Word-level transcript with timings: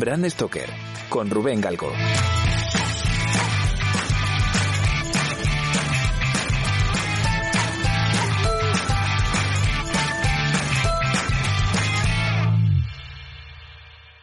Brand 0.00 0.26
Stoker 0.30 0.70
con 1.10 1.28
Rubén 1.28 1.60
Galgo. 1.60 1.92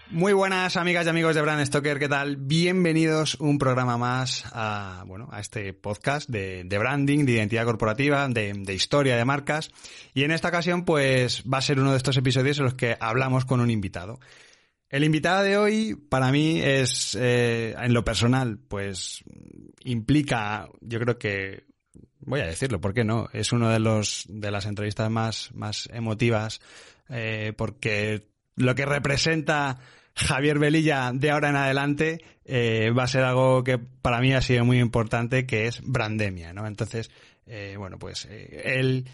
Muy 0.10 0.34
buenas 0.34 0.78
amigas 0.78 1.06
y 1.06 1.10
amigos 1.10 1.36
de 1.36 1.44
Brand 1.44 1.64
Stoker, 1.64 2.00
¿qué 2.00 2.10
tal? 2.10 2.38
Bienvenidos 2.38 3.36
un 3.36 3.60
programa 3.60 4.00
más 4.00 4.46
a, 4.52 5.04
bueno, 5.06 5.30
a 5.32 5.40
este 5.40 5.74
podcast 5.74 6.28
de, 6.28 6.64
branding, 6.64 7.24
de 7.24 7.34
identidad 7.34 7.66
corporativa, 7.66 8.28
de, 8.28 8.74
historia 8.74 9.16
de 9.16 9.26
marcas. 9.26 9.70
Y 10.16 10.24
en 10.24 10.32
esta 10.32 10.48
ocasión, 10.48 10.86
pues, 10.86 11.44
va 11.44 11.60
a 11.60 11.62
ser 11.62 11.80
uno 11.80 11.92
de 11.92 11.98
estos 11.98 12.18
episodios 12.18 12.58
en 12.58 12.64
los 12.64 12.74
que 12.74 12.98
hablamos 13.00 13.46
con 13.46 13.60
un 13.60 13.70
invitado. 13.70 14.20
El 14.90 15.04
invitado 15.04 15.44
de 15.44 15.58
hoy, 15.58 15.96
para 15.96 16.32
mí, 16.32 16.62
es, 16.62 17.16
eh, 17.20 17.76
en 17.78 17.94
lo 17.94 18.06
personal, 18.06 18.58
pues, 18.68 19.24
implica, 19.84 20.70
yo 20.82 21.00
creo 21.00 21.18
que, 21.18 21.66
voy 22.22 22.40
a 22.40 22.46
decirlo, 22.48 22.80
¿por 22.80 22.94
qué 22.94 23.04
no? 23.04 23.28
Es 23.34 23.52
uno 23.52 23.70
de 23.70 23.80
los, 23.80 24.26
de 24.30 24.52
las 24.52 24.66
entrevistas 24.66 25.10
más, 25.10 25.52
más 25.54 25.90
emotivas, 25.92 26.62
eh, 27.10 27.54
porque 27.58 28.28
lo 28.56 28.76
que 28.76 28.86
representa 28.86 29.78
Javier 30.18 30.58
Velilla 30.58 31.12
de 31.14 31.32
ahora 31.32 31.50
en 31.50 31.56
adelante 31.58 32.22
eh, 32.44 32.92
va 32.98 33.04
a 33.04 33.08
ser 33.08 33.24
algo 33.24 33.64
que 33.64 33.78
para 33.78 34.20
mí 34.20 34.34
ha 34.34 34.42
sido 34.42 34.66
muy 34.66 34.80
importante, 34.80 35.46
que 35.46 35.68
es 35.68 35.82
Brandemia, 35.84 36.54
¿no? 36.54 36.66
Entonces, 36.66 37.12
eh, 37.46 37.76
bueno, 37.78 38.00
pues 38.00 38.26
eh, 38.30 38.62
él 38.78 39.06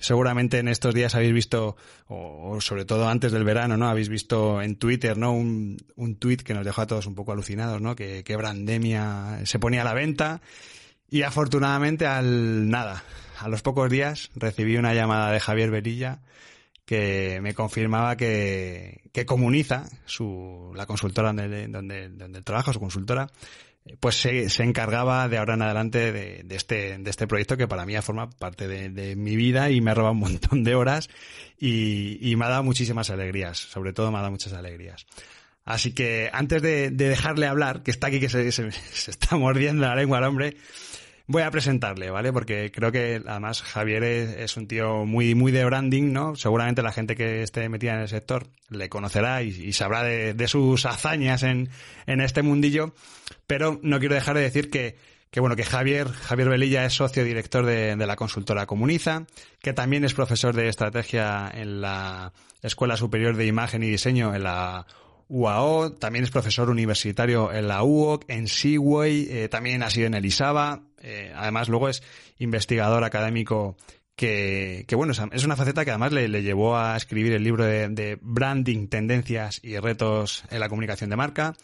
seguramente 0.00 0.58
en 0.58 0.68
estos 0.68 0.94
días 0.94 1.14
habéis 1.14 1.32
visto, 1.32 1.76
o, 2.08 2.60
sobre 2.60 2.84
todo 2.84 3.08
antes 3.08 3.32
del 3.32 3.44
verano, 3.44 3.76
¿no? 3.76 3.88
Habéis 3.88 4.08
visto 4.08 4.60
en 4.62 4.76
Twitter, 4.76 5.16
¿no? 5.16 5.32
Un, 5.32 5.76
un 5.96 6.16
tweet 6.16 6.38
que 6.38 6.54
nos 6.54 6.64
dejó 6.64 6.82
a 6.82 6.86
todos 6.86 7.06
un 7.06 7.14
poco 7.14 7.32
alucinados, 7.32 7.80
¿no? 7.80 7.94
Que, 7.96 8.24
que 8.24 8.36
Brandemia 8.36 9.40
se 9.44 9.58
ponía 9.58 9.82
a 9.82 9.84
la 9.84 9.94
venta 9.94 10.40
y 11.10 11.22
afortunadamente 11.22 12.06
al 12.06 12.68
nada, 12.70 13.04
a 13.38 13.48
los 13.48 13.62
pocos 13.62 13.90
días 13.90 14.30
recibí 14.34 14.76
una 14.76 14.94
llamada 14.94 15.30
de 15.30 15.40
Javier 15.40 15.70
Velilla 15.70 16.20
que 16.86 17.40
me 17.42 17.54
confirmaba 17.54 18.16
que, 18.16 19.02
que 19.12 19.26
Comuniza, 19.26 19.84
su, 20.04 20.72
la 20.74 20.86
consultora 20.86 21.32
donde, 21.32 21.68
donde, 21.68 22.08
donde 22.08 22.42
trabaja, 22.42 22.72
su 22.72 22.80
consultora, 22.80 23.30
pues 23.98 24.20
se, 24.20 24.48
se, 24.48 24.62
encargaba 24.62 25.28
de 25.28 25.38
ahora 25.38 25.54
en 25.54 25.62
adelante 25.62 26.12
de, 26.12 26.42
de, 26.44 26.56
este, 26.56 26.98
de 26.98 27.10
este 27.10 27.26
proyecto 27.26 27.56
que 27.56 27.66
para 27.66 27.84
mí 27.84 27.96
forma 28.00 28.30
parte 28.30 28.68
de, 28.68 28.90
de, 28.90 29.16
mi 29.16 29.34
vida 29.34 29.70
y 29.70 29.80
me 29.80 29.90
ha 29.90 29.94
robado 29.94 30.12
un 30.12 30.20
montón 30.20 30.62
de 30.62 30.74
horas 30.74 31.10
y, 31.58 32.18
y, 32.20 32.36
me 32.36 32.44
ha 32.44 32.48
dado 32.48 32.62
muchísimas 32.62 33.10
alegrías, 33.10 33.58
sobre 33.58 33.92
todo 33.92 34.10
me 34.10 34.18
ha 34.18 34.20
dado 34.20 34.30
muchas 34.30 34.52
alegrías. 34.52 35.06
Así 35.64 35.92
que 35.92 36.30
antes 36.32 36.62
de, 36.62 36.90
de 36.90 37.08
dejarle 37.08 37.46
hablar, 37.46 37.82
que 37.82 37.90
está 37.90 38.08
aquí 38.08 38.20
que 38.20 38.28
se, 38.28 38.50
se, 38.52 38.70
se 38.92 39.10
está 39.10 39.36
mordiendo 39.36 39.82
la 39.82 39.96
lengua 39.96 40.18
al 40.18 40.24
hombre, 40.24 40.56
voy 41.32 41.42
a 41.42 41.50
presentarle, 41.50 42.10
¿vale? 42.10 42.32
Porque 42.32 42.70
creo 42.70 42.92
que 42.92 43.22
además 43.26 43.62
Javier 43.62 44.04
es, 44.04 44.56
un 44.56 44.68
tío 44.68 45.04
muy, 45.04 45.34
muy 45.34 45.50
de 45.50 45.64
branding, 45.64 46.12
¿no? 46.12 46.36
Seguramente 46.36 46.82
la 46.82 46.92
gente 46.92 47.16
que 47.16 47.42
esté 47.42 47.68
metida 47.68 47.94
en 47.94 48.00
el 48.00 48.08
sector 48.08 48.46
le 48.68 48.88
conocerá 48.88 49.42
y, 49.42 49.72
sabrá 49.72 50.04
de, 50.04 50.48
sus 50.48 50.86
hazañas 50.86 51.42
en, 51.42 51.70
en 52.06 52.20
este 52.20 52.42
mundillo, 52.42 52.94
pero 53.46 53.80
no 53.82 53.98
quiero 53.98 54.14
dejar 54.14 54.36
de 54.36 54.42
decir 54.42 54.70
que, 54.70 54.96
que 55.32 55.40
bueno, 55.40 55.56
que 55.56 55.64
Javier, 55.64 56.08
Javier 56.08 56.50
Velilla 56.50 56.84
es 56.84 56.92
socio 56.92 57.24
director 57.24 57.64
de, 57.64 57.96
la 57.96 58.16
consultora 58.16 58.66
Comuniza, 58.66 59.24
que 59.62 59.72
también 59.72 60.04
es 60.04 60.12
profesor 60.12 60.54
de 60.54 60.68
estrategia 60.68 61.50
en 61.54 61.80
la 61.80 62.34
Escuela 62.60 62.98
Superior 62.98 63.34
de 63.34 63.46
Imagen 63.46 63.82
y 63.82 63.88
Diseño 63.88 64.34
en 64.34 64.42
la 64.42 64.86
UAO, 65.28 65.92
también 65.92 66.24
es 66.24 66.30
profesor 66.30 66.68
universitario 66.68 67.50
en 67.50 67.66
la 67.66 67.82
UOC, 67.82 68.26
en 68.28 68.46
Seaway, 68.46 69.26
eh, 69.30 69.48
también 69.48 69.82
ha 69.82 69.88
sido 69.88 70.06
en 70.06 70.14
Elisaba, 70.14 70.82
eh, 71.02 71.32
además 71.34 71.68
luego 71.68 71.88
es 71.88 72.02
investigador 72.38 73.04
académico 73.04 73.76
que, 74.16 74.84
que 74.86 74.94
bueno, 74.94 75.12
es 75.32 75.44
una 75.44 75.56
faceta 75.56 75.84
que 75.84 75.90
además 75.90 76.12
le, 76.12 76.28
le 76.28 76.42
llevó 76.42 76.76
a 76.76 76.96
escribir 76.96 77.32
el 77.32 77.44
libro 77.44 77.64
de, 77.64 77.88
de, 77.88 78.18
branding, 78.20 78.88
tendencias 78.88 79.60
y 79.62 79.78
retos 79.78 80.44
en 80.50 80.60
la 80.60 80.68
comunicación 80.68 81.10
de 81.10 81.16
marca. 81.16 81.54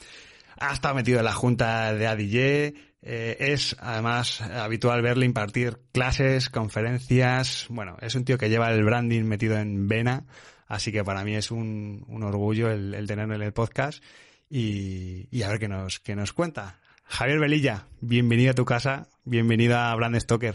Ha 0.59 0.73
estado 0.73 0.95
metido 0.95 1.19
en 1.21 1.25
la 1.25 1.35
junta 1.35 1.95
de 1.95 2.07
ADIE, 2.07 2.75
eh, 3.03 3.37
es 3.39 3.77
además 3.79 4.41
habitual 4.41 5.03
verle 5.03 5.25
impartir 5.25 5.79
clases, 5.93 6.51
conferencias, 6.51 7.67
bueno, 7.69 7.97
es 8.01 8.15
un 8.15 8.25
tío 8.25 8.39
que 8.39 8.49
lleva 8.49 8.71
el 8.71 8.83
branding 8.83 9.23
metido 9.23 9.57
en 9.57 9.87
vena 9.87 10.27
Así 10.69 10.93
que 10.93 11.03
para 11.03 11.25
mí 11.25 11.35
es 11.35 11.51
un, 11.51 12.05
un 12.09 12.23
orgullo 12.23 12.71
el, 12.71 12.95
el, 12.95 13.07
tenerlo 13.07 13.35
en 13.35 13.43
el 13.43 13.53
podcast 13.53 14.05
y, 14.51 15.27
y, 15.31 15.43
a 15.43 15.49
ver 15.49 15.59
qué 15.59 15.69
nos, 15.69 15.99
qué 15.99 16.15
nos 16.15 16.35
cuenta. 16.35 16.79
Javier 17.05 17.41
Velilla, 17.41 17.87
bienvenido 18.01 18.51
a 18.51 18.55
tu 18.55 18.67
casa, 18.67 19.09
bienvenido 19.29 19.77
a 19.77 19.95
Brand 19.95 20.19
Stoker. 20.19 20.55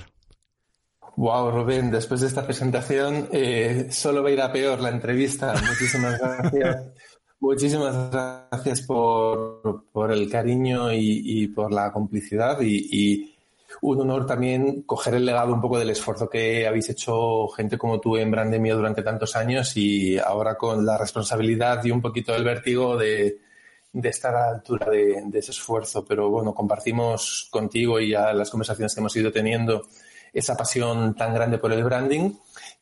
Wow, 1.15 1.51
Rubén, 1.51 1.91
después 1.91 2.21
de 2.21 2.27
esta 2.27 2.43
presentación 2.43 3.27
eh, 3.31 3.87
solo 3.91 4.23
va 4.23 4.29
a 4.29 4.31
ir 4.31 4.41
a 4.41 4.51
peor 4.51 4.79
la 4.81 4.89
entrevista. 4.89 5.53
Muchísimas 5.67 6.19
gracias. 6.19 6.87
Muchísimas 7.39 8.09
gracias 8.09 8.81
por, 8.81 9.85
por 9.91 10.11
el 10.11 10.29
cariño 10.29 10.91
y, 10.91 11.21
y, 11.23 11.47
por 11.49 11.73
la 11.73 11.91
complicidad 11.91 12.61
y, 12.61 12.87
y 12.89 13.35
un 13.81 13.99
honor 13.99 14.25
también 14.25 14.83
coger 14.83 15.15
el 15.15 15.25
legado 15.25 15.53
un 15.53 15.59
poco 15.59 15.77
del 15.77 15.89
esfuerzo 15.89 16.29
que 16.29 16.65
habéis 16.65 16.89
hecho 16.89 17.49
gente 17.49 17.77
como 17.77 17.99
tú 17.99 18.15
en 18.15 18.31
Brandemia 18.31 18.75
durante 18.75 19.03
tantos 19.03 19.35
años 19.35 19.75
y 19.75 20.17
ahora 20.17 20.55
con 20.55 20.85
la 20.85 20.97
responsabilidad 20.97 21.83
y 21.83 21.91
un 21.91 22.01
poquito 22.01 22.33
el 22.33 22.45
vértigo 22.45 22.97
de, 22.97 23.39
de 23.93 24.09
estar 24.09 24.35
a 24.35 24.41
la 24.41 24.55
altura 24.55 24.89
de, 24.89 25.23
de, 25.25 25.39
ese 25.39 25.51
esfuerzo. 25.51 26.03
Pero 26.03 26.29
bueno, 26.29 26.53
compartimos 26.53 27.47
contigo 27.49 27.99
y 27.99 28.09
ya 28.09 28.33
las 28.33 28.49
conversaciones 28.49 28.93
que 28.93 28.99
hemos 28.99 29.15
ido 29.15 29.31
teniendo 29.31 29.87
esa 30.33 30.57
pasión 30.57 31.15
tan 31.15 31.33
grande 31.33 31.59
por 31.59 31.71
el 31.71 31.83
branding 31.83 32.31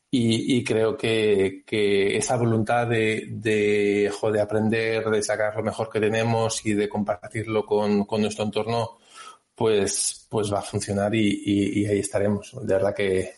y, 0.09 0.57
y 0.57 0.63
creo 0.63 0.97
que, 0.97 1.63
que, 1.66 2.17
esa 2.17 2.35
voluntad 2.38 2.88
de, 2.88 3.27
de, 3.29 4.11
de, 4.33 4.41
aprender, 4.41 5.09
de 5.09 5.23
sacar 5.23 5.55
lo 5.55 5.63
mejor 5.63 5.89
que 5.89 6.01
tenemos 6.01 6.66
y 6.66 6.73
de 6.73 6.89
compartirlo 6.89 7.66
con, 7.66 8.05
con 8.05 8.21
nuestro 8.21 8.44
entorno 8.44 9.00
pues, 9.55 10.27
pues 10.29 10.51
va 10.51 10.59
a 10.59 10.63
funcionar 10.63 11.16
y, 11.16 11.41
y, 11.45 11.81
y, 11.81 11.85
ahí 11.85 12.00
estaremos. 12.00 12.51
De 12.61 12.73
verdad 12.73 12.94
que 12.94 13.35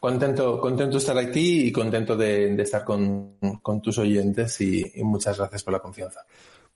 contento, 0.00 0.58
contento 0.60 0.92
de 0.92 0.98
estar 0.98 1.18
aquí 1.18 1.66
y 1.68 1.72
contento 1.72 2.16
de, 2.16 2.54
de 2.54 2.62
estar 2.62 2.84
con, 2.84 3.36
con, 3.60 3.82
tus 3.82 3.98
oyentes 3.98 4.60
y, 4.60 4.92
y, 4.94 5.02
muchas 5.02 5.36
gracias 5.36 5.62
por 5.62 5.72
la 5.74 5.80
confianza. 5.80 6.20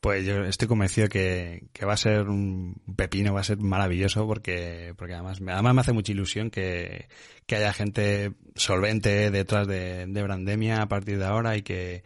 Pues 0.00 0.24
yo 0.24 0.44
estoy 0.44 0.68
convencido 0.68 1.08
que, 1.08 1.64
que, 1.72 1.84
va 1.84 1.94
a 1.94 1.96
ser 1.96 2.28
un 2.28 2.80
pepino, 2.96 3.34
va 3.34 3.40
a 3.40 3.44
ser 3.44 3.58
maravilloso 3.58 4.26
porque, 4.28 4.94
porque 4.96 5.14
además, 5.14 5.40
además 5.44 5.74
me 5.74 5.80
hace 5.80 5.92
mucha 5.92 6.12
ilusión 6.12 6.50
que, 6.50 7.08
que 7.46 7.56
haya 7.56 7.72
gente 7.72 8.32
solvente 8.54 9.32
detrás 9.32 9.66
de, 9.66 10.06
de 10.06 10.22
Brandemia 10.22 10.82
a 10.82 10.88
partir 10.88 11.18
de 11.18 11.24
ahora 11.24 11.56
y 11.56 11.62
que, 11.62 12.04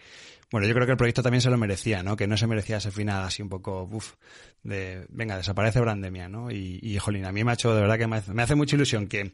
bueno, 0.50 0.66
yo 0.66 0.74
creo 0.74 0.86
que 0.86 0.92
el 0.92 0.98
proyecto 0.98 1.22
también 1.22 1.42
se 1.42 1.50
lo 1.50 1.58
merecía, 1.58 2.02
¿no? 2.02 2.16
Que 2.16 2.26
no 2.26 2.38
se 2.38 2.46
merecía 2.46 2.78
ese 2.78 2.90
final 2.90 3.24
así 3.24 3.42
un 3.42 3.50
poco, 3.50 3.88
uff, 3.90 4.14
de, 4.62 5.06
venga, 5.10 5.36
desaparece 5.36 5.80
Brandemia, 5.80 6.28
¿no? 6.28 6.50
Y, 6.50 6.78
y, 6.82 6.98
jolín, 6.98 7.26
a 7.26 7.32
mí 7.32 7.44
me 7.44 7.50
ha 7.50 7.54
hecho, 7.54 7.74
de 7.74 7.80
verdad 7.82 7.98
que 7.98 8.06
me 8.06 8.16
hace, 8.16 8.32
me 8.32 8.42
hace 8.42 8.54
mucha 8.54 8.76
ilusión 8.76 9.06
que, 9.06 9.32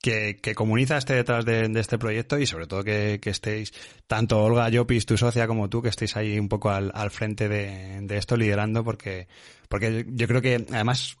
que, 0.00 0.38
que 0.40 0.54
Comuniza 0.54 0.96
esté 0.96 1.14
detrás 1.14 1.44
de, 1.44 1.70
este 1.76 1.98
proyecto 1.98 2.38
y 2.38 2.46
sobre 2.46 2.66
todo 2.66 2.84
que, 2.84 3.20
estéis, 3.24 3.72
tanto 4.06 4.42
Olga 4.42 4.68
Llopis, 4.68 5.06
tu 5.06 5.16
socia, 5.16 5.46
como 5.46 5.68
tú, 5.68 5.82
que 5.82 5.88
estéis 5.88 6.16
ahí 6.16 6.38
un 6.38 6.48
poco 6.48 6.70
al, 6.70 6.90
al 6.94 7.10
frente 7.10 7.48
de, 7.48 8.00
de 8.02 8.16
esto 8.16 8.36
liderando 8.36 8.84
porque, 8.84 9.28
porque 9.68 10.06
yo 10.08 10.26
creo 10.26 10.40
que 10.40 10.66
además 10.72 11.16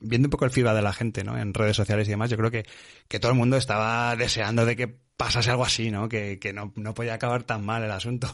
viendo 0.00 0.26
un 0.26 0.30
poco 0.30 0.44
el 0.44 0.50
feedback 0.50 0.76
de 0.76 0.82
la 0.82 0.92
gente, 0.92 1.24
¿no? 1.24 1.38
En 1.38 1.54
redes 1.54 1.76
sociales 1.76 2.06
y 2.08 2.12
demás, 2.12 2.30
yo 2.30 2.36
creo 2.36 2.50
que, 2.50 2.64
que 3.08 3.18
todo 3.20 3.32
el 3.32 3.38
mundo 3.38 3.56
estaba 3.56 4.14
deseando 4.16 4.64
de 4.64 4.76
que 4.76 4.88
pasase 5.16 5.50
algo 5.50 5.64
así, 5.64 5.90
¿no? 5.90 6.08
Que, 6.08 6.38
que 6.38 6.52
no, 6.52 6.72
no 6.76 6.94
podía 6.94 7.14
acabar 7.14 7.44
tan 7.44 7.64
mal 7.64 7.82
el 7.82 7.90
asunto. 7.90 8.28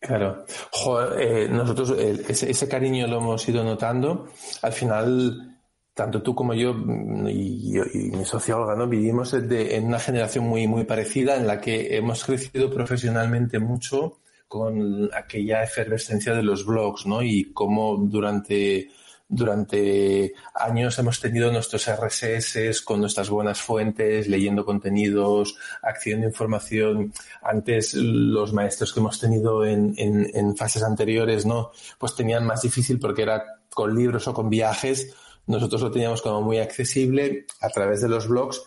Claro. 0.00 0.44
Joder, 0.70 1.20
eh, 1.20 1.48
nosotros 1.48 1.94
eh, 1.98 2.22
ese, 2.28 2.50
ese, 2.50 2.68
cariño 2.68 3.06
lo 3.06 3.18
hemos 3.18 3.46
ido 3.48 3.62
notando. 3.62 4.28
Al 4.62 4.72
final, 4.72 5.49
tanto 5.94 6.22
tú 6.22 6.34
como 6.34 6.54
yo 6.54 6.74
mm, 6.74 7.28
y, 7.28 7.78
y, 7.78 8.10
mi 8.10 8.24
socio 8.24 8.58
Olga, 8.58 8.74
¿no? 8.74 8.86
Vivimos 8.86 9.34
en 9.34 9.84
una 9.84 9.98
generación 9.98 10.44
muy, 10.46 10.66
muy 10.66 10.84
parecida 10.84 11.36
en 11.36 11.46
la 11.46 11.60
que 11.60 11.96
hemos 11.96 12.24
crecido 12.24 12.70
profesionalmente 12.70 13.58
mucho 13.58 14.18
con 14.48 15.08
aquella 15.14 15.62
efervescencia 15.62 16.34
de 16.34 16.42
los 16.42 16.64
blogs, 16.66 17.06
¿no? 17.06 17.22
Y 17.22 17.52
cómo 17.52 17.96
durante 17.96 18.88
durante 19.32 20.34
años 20.54 20.98
hemos 20.98 21.20
tenido 21.20 21.52
nuestros 21.52 21.88
RSS 21.88 22.82
con 22.82 23.00
nuestras 23.00 23.30
buenas 23.30 23.60
fuentes, 23.60 24.26
leyendo 24.26 24.64
contenidos, 24.64 25.56
accediendo 25.82 26.26
a 26.26 26.30
información. 26.30 27.12
Antes 27.40 27.94
los 27.94 28.52
maestros 28.52 28.92
que 28.92 28.98
hemos 28.98 29.20
tenido 29.20 29.64
en, 29.64 29.94
en, 29.96 30.28
en, 30.34 30.56
fases 30.56 30.82
anteriores, 30.82 31.46
¿no? 31.46 31.70
Pues 31.96 32.16
tenían 32.16 32.44
más 32.44 32.62
difícil 32.62 32.98
porque 32.98 33.22
era 33.22 33.60
con 33.72 33.94
libros 33.94 34.26
o 34.26 34.34
con 34.34 34.50
viajes. 34.50 35.14
Nosotros 35.46 35.82
lo 35.82 35.90
teníamos 35.90 36.22
como 36.22 36.42
muy 36.42 36.58
accesible 36.58 37.46
a 37.60 37.68
través 37.68 38.00
de 38.00 38.08
los 38.08 38.28
blogs. 38.28 38.62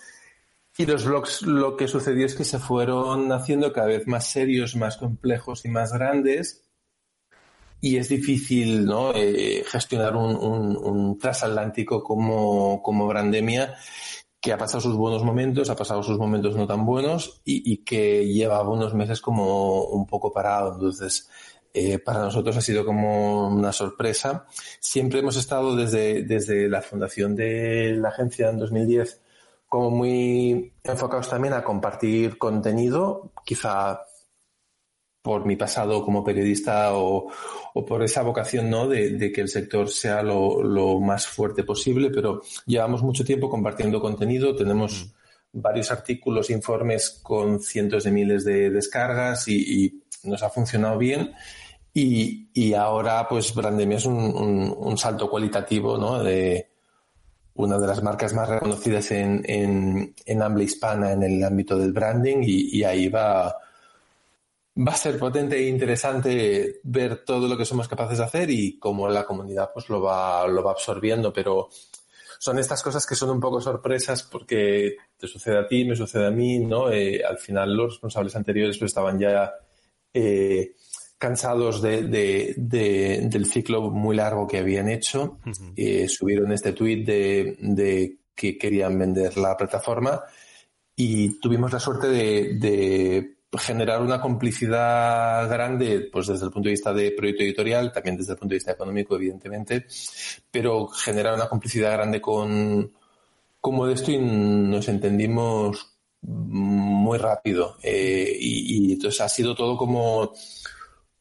Y 0.78 0.86
los 0.86 1.06
blogs 1.06 1.44
lo 1.44 1.78
que 1.78 1.88
sucedió 1.88 2.26
es 2.26 2.36
que 2.36 2.44
se 2.44 2.60
fueron 2.60 3.32
haciendo 3.32 3.72
cada 3.72 3.88
vez 3.88 4.08
más 4.08 4.32
serios, 4.32 4.76
más 4.76 4.98
complejos 4.98 5.66
y 5.66 5.70
más 5.70 5.94
grandes 5.94 6.64
y 7.84 7.98
es 7.98 8.08
difícil 8.08 8.86
¿no? 8.86 9.12
Eh, 9.14 9.66
gestionar 9.68 10.16
un, 10.16 11.20
transatlántico 11.20 12.02
como, 12.02 12.82
como 12.82 13.08
Brandemia 13.08 13.76
que 14.40 14.54
ha 14.54 14.58
pasado 14.58 14.80
sus 14.80 14.96
buenos 14.96 15.24
momentos, 15.24 15.70
ha 15.70 15.76
pasado 15.76 16.02
sus 16.02 16.18
momentos 16.18 16.56
no 16.56 16.66
tan 16.66 16.86
buenos 16.86 17.42
y, 17.46 17.78
que 17.84 18.26
llevaba 18.26 18.70
unos 18.70 18.94
meses 18.94 19.22
como 19.22 19.84
un 19.86 20.06
poco 20.06 20.34
parado. 20.34 20.74
Entonces, 20.74 21.30
eh, 21.74 22.00
para 22.00 22.20
nosotros 22.20 22.56
ha 22.58 22.62
sido 22.62 22.86
como 22.86 23.48
una 23.48 23.72
sorpresa. 23.72 24.46
Siempre 24.80 25.20
hemos 25.20 25.36
estado 25.36 25.76
desde, 25.76 26.24
desde 26.24 26.70
la 26.70 26.82
fundación 26.82 27.36
de 27.36 27.96
la 27.98 28.10
agencia 28.10 28.50
en 28.50 28.60
2010 28.60 29.22
como 29.74 29.90
muy 29.90 30.72
enfocados 30.84 31.28
también 31.32 31.56
a 31.56 31.64
compartir 31.64 32.38
contenido, 32.38 33.32
quizá 33.44 34.02
por 35.24 35.48
mi 35.48 35.56
pasado 35.56 36.04
como 36.04 36.24
periodista 36.24 36.92
o, 36.94 37.32
por 37.88 38.04
esa 38.04 38.22
vocación 38.22 38.70
¿no? 38.70 38.88
de, 38.88 39.32
que 39.34 39.42
el 39.42 39.48
sector 39.48 39.90
sea 39.90 40.22
lo, 40.22 41.00
más 41.00 41.26
fuerte 41.26 41.64
posible, 41.64 42.12
pero 42.12 42.44
llevamos 42.68 43.02
mucho 43.02 43.26
tiempo 43.26 43.50
compartiendo 43.50 44.00
contenido, 44.00 44.56
tenemos 44.56 45.08
mm. 45.54 45.60
varios 45.60 45.92
artículos, 45.92 46.52
informes 46.52 47.22
con 47.24 47.60
cientos 47.60 48.04
de 48.04 48.12
miles 48.12 48.46
de 48.46 48.70
descargas 48.70 49.48
y, 49.48 50.04
nos 50.24 50.44
ha 50.44 50.50
funcionado 50.50 50.98
bien. 50.98 51.34
Y, 51.94 52.74
ahora, 52.74 53.28
pues, 53.28 53.54
Brandemia 53.54 53.98
es 53.98 54.06
un, 54.06 54.96
salto 54.98 55.30
cualitativo, 55.30 55.98
¿no? 55.98 56.24
De 56.24 56.70
una 57.56 57.78
de 57.78 57.88
las 57.88 58.02
marcas 58.02 58.34
más 58.34 58.50
reconocidas 58.50 59.12
en, 59.12 59.44
en, 59.46 60.42
habla 60.42 60.64
hispana 60.64 61.12
en 61.12 61.22
el 61.22 61.44
ámbito 61.44 61.78
del 61.78 61.94
branding 61.94 62.38
y 62.42 62.84
ahí 62.84 63.10
va, 63.10 63.56
va 64.76 64.94
a 64.94 64.98
ser 64.98 65.20
potente 65.20 65.58
e 65.58 65.68
interesante 65.68 66.80
ver 66.84 67.24
todo 67.24 67.48
lo 67.48 67.58
que 67.58 67.66
somos 67.66 67.88
capaces 67.88 68.18
de 68.18 68.24
hacer 68.24 68.50
y 68.50 68.80
cómo 68.80 69.08
la 69.08 69.26
comunidad 69.26 69.70
pues 69.74 69.90
lo 69.90 70.02
va, 70.02 70.48
lo 70.48 70.64
va 70.64 70.72
absorbiendo, 70.72 71.32
pero 71.32 71.70
son 72.40 72.58
estas 72.58 72.82
cosas 72.82 73.06
que 73.06 73.16
son 73.16 73.30
un 73.30 73.40
poco 73.40 73.62
sorpresas 73.62 74.24
porque 74.24 74.98
te 75.18 75.28
sucede 75.28 75.60
a 75.60 75.68
ti, 75.68 75.86
me 75.86 75.96
sucede 75.96 76.28
a 76.28 76.32
mí, 76.32 76.60
¿no? 76.60 76.92
Eh, 76.92 77.24
al 77.24 77.38
final 77.38 77.76
los 77.76 77.94
responsables 77.94 78.36
anteriores 78.36 78.78
pues 78.78 78.90
estaban 78.90 79.20
ya 79.20 79.54
eh, 80.14 80.74
cansados 81.24 81.82
de, 81.82 82.54
del 82.58 83.46
ciclo 83.46 83.90
muy 83.90 84.14
largo 84.18 84.46
que 84.46 84.58
habían 84.58 84.90
hecho, 84.90 85.40
eh, 85.74 86.10
subieron 86.10 86.52
este 86.52 86.74
tuit 86.74 87.08
de, 87.08 87.56
de 87.62 88.18
que 88.36 88.58
querían 88.58 89.00
vender 89.00 89.38
la 89.38 89.56
plataforma 89.56 90.22
y 90.98 91.40
tuvimos 91.40 91.72
la 91.72 91.80
suerte 91.80 92.08
de 92.10 93.38
generar 93.58 94.02
una 94.02 94.20
complicidad 94.20 95.48
grande, 95.50 96.10
pues 96.12 96.28
desde 96.28 96.46
el 96.46 96.52
punto 96.52 96.68
de 96.68 96.74
vista 96.74 96.94
de 96.94 97.12
proyecto 97.12 97.44
editorial, 97.44 97.94
también 97.94 98.18
desde 98.18 98.34
el 98.34 98.40
punto 98.40 98.52
de 98.52 98.58
vista 98.58 98.72
económico, 98.72 99.16
evidentemente, 99.16 99.86
pero 100.52 100.88
generar 100.88 101.36
una 101.36 101.48
complicidad 101.48 101.94
grande 101.94 102.20
con, 102.20 102.92
con 103.62 103.76
Modesto 103.76 104.12
y 104.12 104.18
nos 104.18 104.90
entendimos 104.90 105.94
muy 106.24 107.18
rápido. 107.18 107.78
Eh, 107.84 108.38
y, 108.40 108.94
entonces 108.94 109.22
ha 109.22 109.30
sido 109.30 109.56
todo 109.56 109.78
como, 109.78 110.34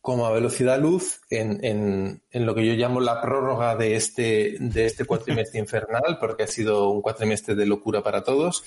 como 0.03 0.27
a 0.27 0.33
velocidad 0.33 0.79
luz 0.79 1.21
en, 1.31 1.65
en, 1.65 2.23
en, 2.31 2.45
lo 2.45 2.55
que 2.55 2.67
yo 2.67 2.75
llamo 2.75 3.01
la 3.01 3.23
prórroga 3.23 3.77
de 3.77 3.97
este, 3.97 4.57
de 4.59 4.85
este 4.85 5.07
cuatrimestre 5.07 5.59
infernal, 5.61 6.19
porque 6.21 6.43
ha 6.43 6.49
sido 6.49 6.91
un 6.91 7.01
cuatrimestre 7.01 7.55
de 7.55 7.65
locura 7.65 8.03
para 8.03 8.23
todos 8.23 8.65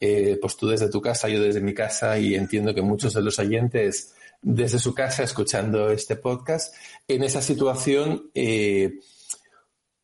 eh, 0.00 0.38
pues 0.40 0.56
tú 0.56 0.68
desde 0.68 0.90
tu 0.90 1.00
casa, 1.00 1.28
yo 1.28 1.40
desde 1.40 1.60
mi 1.60 1.72
casa 1.72 2.18
y 2.18 2.34
entiendo 2.34 2.74
que 2.74 2.82
muchos 2.82 3.14
de 3.14 3.22
los 3.22 3.38
oyentes 3.38 4.14
desde 4.42 4.78
su 4.78 4.92
casa 4.92 5.22
escuchando 5.22 5.90
este 5.90 6.16
podcast, 6.16 6.74
en 7.08 7.22
esa 7.22 7.40
situación 7.40 8.30
eh, 8.34 8.98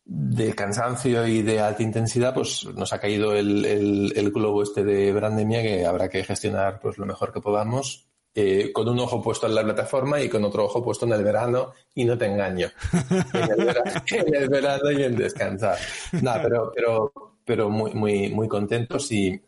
de 0.04 0.54
cansancio 0.54 1.26
y 1.26 1.42
de 1.42 1.60
alta 1.60 1.82
intensidad, 1.82 2.32
pues 2.32 2.66
nos 2.74 2.92
ha 2.92 3.00
caído 3.00 3.34
el, 3.34 4.30
globo 4.32 4.62
este 4.62 4.84
de 4.84 5.12
Brandemia 5.12 5.60
que 5.60 5.84
habrá 5.84 6.08
que 6.08 6.24
gestionar 6.24 6.80
pues 6.80 6.96
lo 6.96 7.04
mejor 7.04 7.32
que 7.32 7.40
podamos. 7.40 8.09
Eh, 8.32 8.70
con 8.72 8.88
un 8.88 9.00
ojo 9.00 9.20
puesto 9.20 9.46
en 9.48 9.56
la 9.56 9.64
plataforma 9.64 10.20
y 10.20 10.28
con 10.28 10.44
otro 10.44 10.64
ojo 10.64 10.82
puesto 10.82 11.04
en 11.04 11.12
el 11.12 11.24
verano, 11.24 11.72
y 11.94 12.04
no 12.04 12.16
te 12.16 12.26
engaño. 12.26 12.68
En 14.12 14.34
el 14.34 14.48
verano, 14.48 14.90
y 14.92 15.02
en 15.02 15.16
descansar. 15.16 15.76
Nada, 16.22 16.42
pero, 16.42 16.72
pero, 16.74 17.12
pero 17.44 17.68
muy, 17.68 17.92
muy, 17.92 18.28
muy 18.28 18.46
contentos 18.46 19.10
y, 19.10 19.40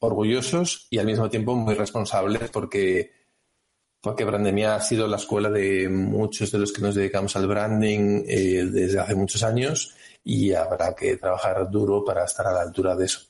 orgullosos 0.00 0.86
y 0.90 0.98
al 0.98 1.06
mismo 1.06 1.28
tiempo 1.28 1.54
muy 1.54 1.74
responsables 1.74 2.50
porque, 2.50 3.12
porque 4.00 4.24
Brandemia 4.24 4.74
ha 4.74 4.80
sido 4.80 5.06
la 5.06 5.16
escuela 5.16 5.50
de 5.50 5.88
muchos 5.88 6.50
de 6.50 6.58
los 6.58 6.72
que 6.72 6.82
nos 6.82 6.94
dedicamos 6.94 7.36
al 7.36 7.46
branding 7.46 8.24
eh, 8.26 8.64
desde 8.64 8.98
hace 8.98 9.14
muchos 9.14 9.42
años 9.42 9.94
y 10.24 10.52
habrá 10.52 10.94
que 10.94 11.16
trabajar 11.16 11.70
duro 11.70 12.04
para 12.04 12.24
estar 12.24 12.46
a 12.46 12.52
la 12.52 12.62
altura 12.62 12.96
de 12.96 13.04
eso. 13.04 13.20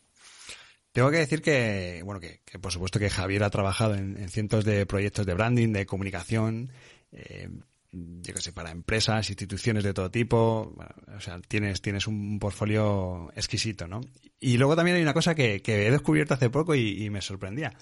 Tengo 0.93 1.11
que 1.11 1.19
decir 1.19 1.41
que, 1.41 2.03
bueno, 2.05 2.21
que, 2.21 2.41
por 2.61 2.73
supuesto 2.73 2.99
que 2.99 3.11
Javier 3.11 3.45
ha 3.45 3.51
trabajado 3.51 3.95
en, 3.95 4.29
cientos 4.29 4.65
de 4.65 4.87
proyectos 4.87 5.25
de 5.25 5.35
branding, 5.35 5.73
de 5.73 5.87
comunicación, 5.87 6.73
eh, 7.13 7.49
yo 7.93 8.35
qué 8.35 8.41
sé, 8.41 8.53
para 8.53 8.71
empresas, 8.71 9.29
instituciones 9.31 9.85
de 9.85 9.95
todo 9.95 10.11
tipo, 10.11 10.75
o 11.17 11.21
sea, 11.21 11.41
tienes, 11.47 11.81
tienes 11.81 12.07
un 12.07 12.39
portfolio 12.39 13.33
exquisito, 13.35 13.89
¿no? 13.89 14.01
Y 14.39 14.59
luego 14.59 14.77
también 14.77 14.97
hay 14.97 15.03
una 15.03 15.15
cosa 15.15 15.35
que, 15.35 15.61
que 15.61 15.87
he 15.87 15.91
descubierto 15.91 16.35
hace 16.35 16.51
poco 16.51 16.75
y, 16.75 17.11
me 17.11 17.21
sorprendía. 17.21 17.75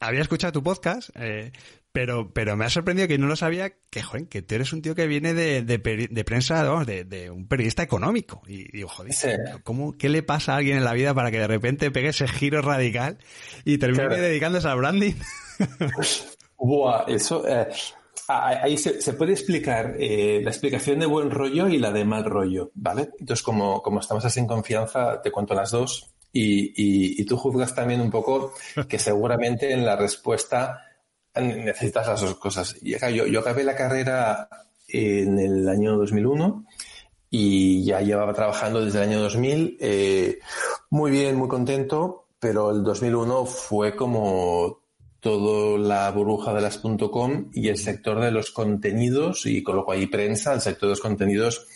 Había 0.00 0.20
escuchado 0.20 0.52
tu 0.52 0.62
podcast, 0.62 1.10
eh, 1.14 1.52
pero, 1.98 2.32
pero 2.32 2.56
me 2.56 2.64
ha 2.64 2.70
sorprendido 2.70 3.08
que 3.08 3.18
no 3.18 3.26
lo 3.26 3.34
sabía, 3.34 3.72
que, 3.90 4.04
joder, 4.04 4.28
que 4.28 4.40
tú 4.40 4.54
eres 4.54 4.72
un 4.72 4.82
tío 4.82 4.94
que 4.94 5.08
viene 5.08 5.34
de, 5.34 5.62
de, 5.62 5.78
de 6.08 6.24
prensa, 6.24 6.62
vamos, 6.62 6.86
de, 6.86 7.02
de, 7.02 7.28
un 7.28 7.48
periodista 7.48 7.82
económico. 7.82 8.40
Y 8.46 8.70
digo, 8.70 8.88
joder, 8.88 9.12
¿cómo, 9.64 9.98
¿qué 9.98 10.08
le 10.08 10.22
pasa 10.22 10.52
a 10.52 10.58
alguien 10.58 10.76
en 10.76 10.84
la 10.84 10.92
vida 10.92 11.12
para 11.12 11.32
que 11.32 11.40
de 11.40 11.48
repente 11.48 11.90
pegue 11.90 12.10
ese 12.10 12.28
giro 12.28 12.62
radical 12.62 13.18
y 13.64 13.78
termine 13.78 14.16
dedicándose 14.16 14.68
al 14.68 14.78
branding? 14.78 15.14
Buah, 16.56 17.06
eso, 17.08 17.44
eh, 17.48 17.66
Ah, 18.28 18.60
ahí 18.62 18.76
se, 18.76 19.12
puede 19.14 19.32
explicar 19.32 19.96
eh, 19.98 20.40
la 20.44 20.50
explicación 20.50 21.00
de 21.00 21.06
buen 21.06 21.30
rollo 21.30 21.66
y 21.66 21.78
la 21.78 21.90
de 21.90 22.04
mal 22.04 22.26
rollo, 22.26 22.70
¿vale? 22.74 23.08
Entonces, 23.18 23.42
como, 23.42 23.82
como 23.82 24.00
estamos 24.00 24.24
así 24.24 24.38
en 24.38 24.46
confianza, 24.46 25.22
te 25.22 25.32
cuento 25.32 25.54
las 25.54 25.70
dos 25.70 26.10
y, 26.30 26.74
y, 26.76 27.24
tú 27.24 27.38
juzgas 27.38 27.74
también 27.74 28.02
un 28.02 28.10
poco 28.10 28.52
que 28.86 28.98
seguramente 28.98 29.72
en 29.72 29.86
la 29.86 29.96
respuesta 29.96 30.87
necesitas 31.40 32.06
las 32.06 32.20
dos 32.20 32.34
cosas. 32.36 32.76
Yo, 32.82 33.26
yo 33.26 33.40
acabé 33.40 33.64
la 33.64 33.76
carrera 33.76 34.48
en 34.88 35.38
el 35.38 35.68
año 35.68 35.96
2001 35.96 36.64
y 37.30 37.84
ya 37.84 38.00
llevaba 38.00 38.32
trabajando 38.32 38.84
desde 38.84 39.02
el 39.02 39.10
año 39.10 39.20
2000. 39.20 39.76
Eh, 39.80 40.38
muy 40.90 41.10
bien, 41.10 41.36
muy 41.36 41.48
contento, 41.48 42.26
pero 42.38 42.70
el 42.70 42.82
2001 42.82 43.46
fue 43.46 43.94
como 43.94 44.80
todo 45.20 45.76
la 45.76 46.10
burbuja 46.10 46.54
de 46.54 46.60
las 46.60 46.78
.com 46.78 47.50
y 47.52 47.68
el 47.68 47.76
sector 47.76 48.20
de 48.20 48.30
los 48.30 48.50
contenidos 48.50 49.46
y 49.46 49.62
coloco 49.62 49.92
ahí 49.92 50.06
prensa, 50.06 50.54
el 50.54 50.60
sector 50.60 50.88
de 50.88 50.92
los 50.92 51.00
contenidos 51.00 51.66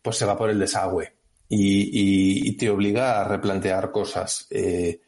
pues 0.00 0.16
se 0.16 0.24
va 0.24 0.38
por 0.38 0.50
el 0.50 0.58
desagüe 0.58 1.12
y, 1.48 2.56
te 2.56 2.70
obliga 2.70 3.20
a 3.20 3.24
replantear 3.24 3.90
cosas. 3.90 4.46
Eh, 4.50 5.00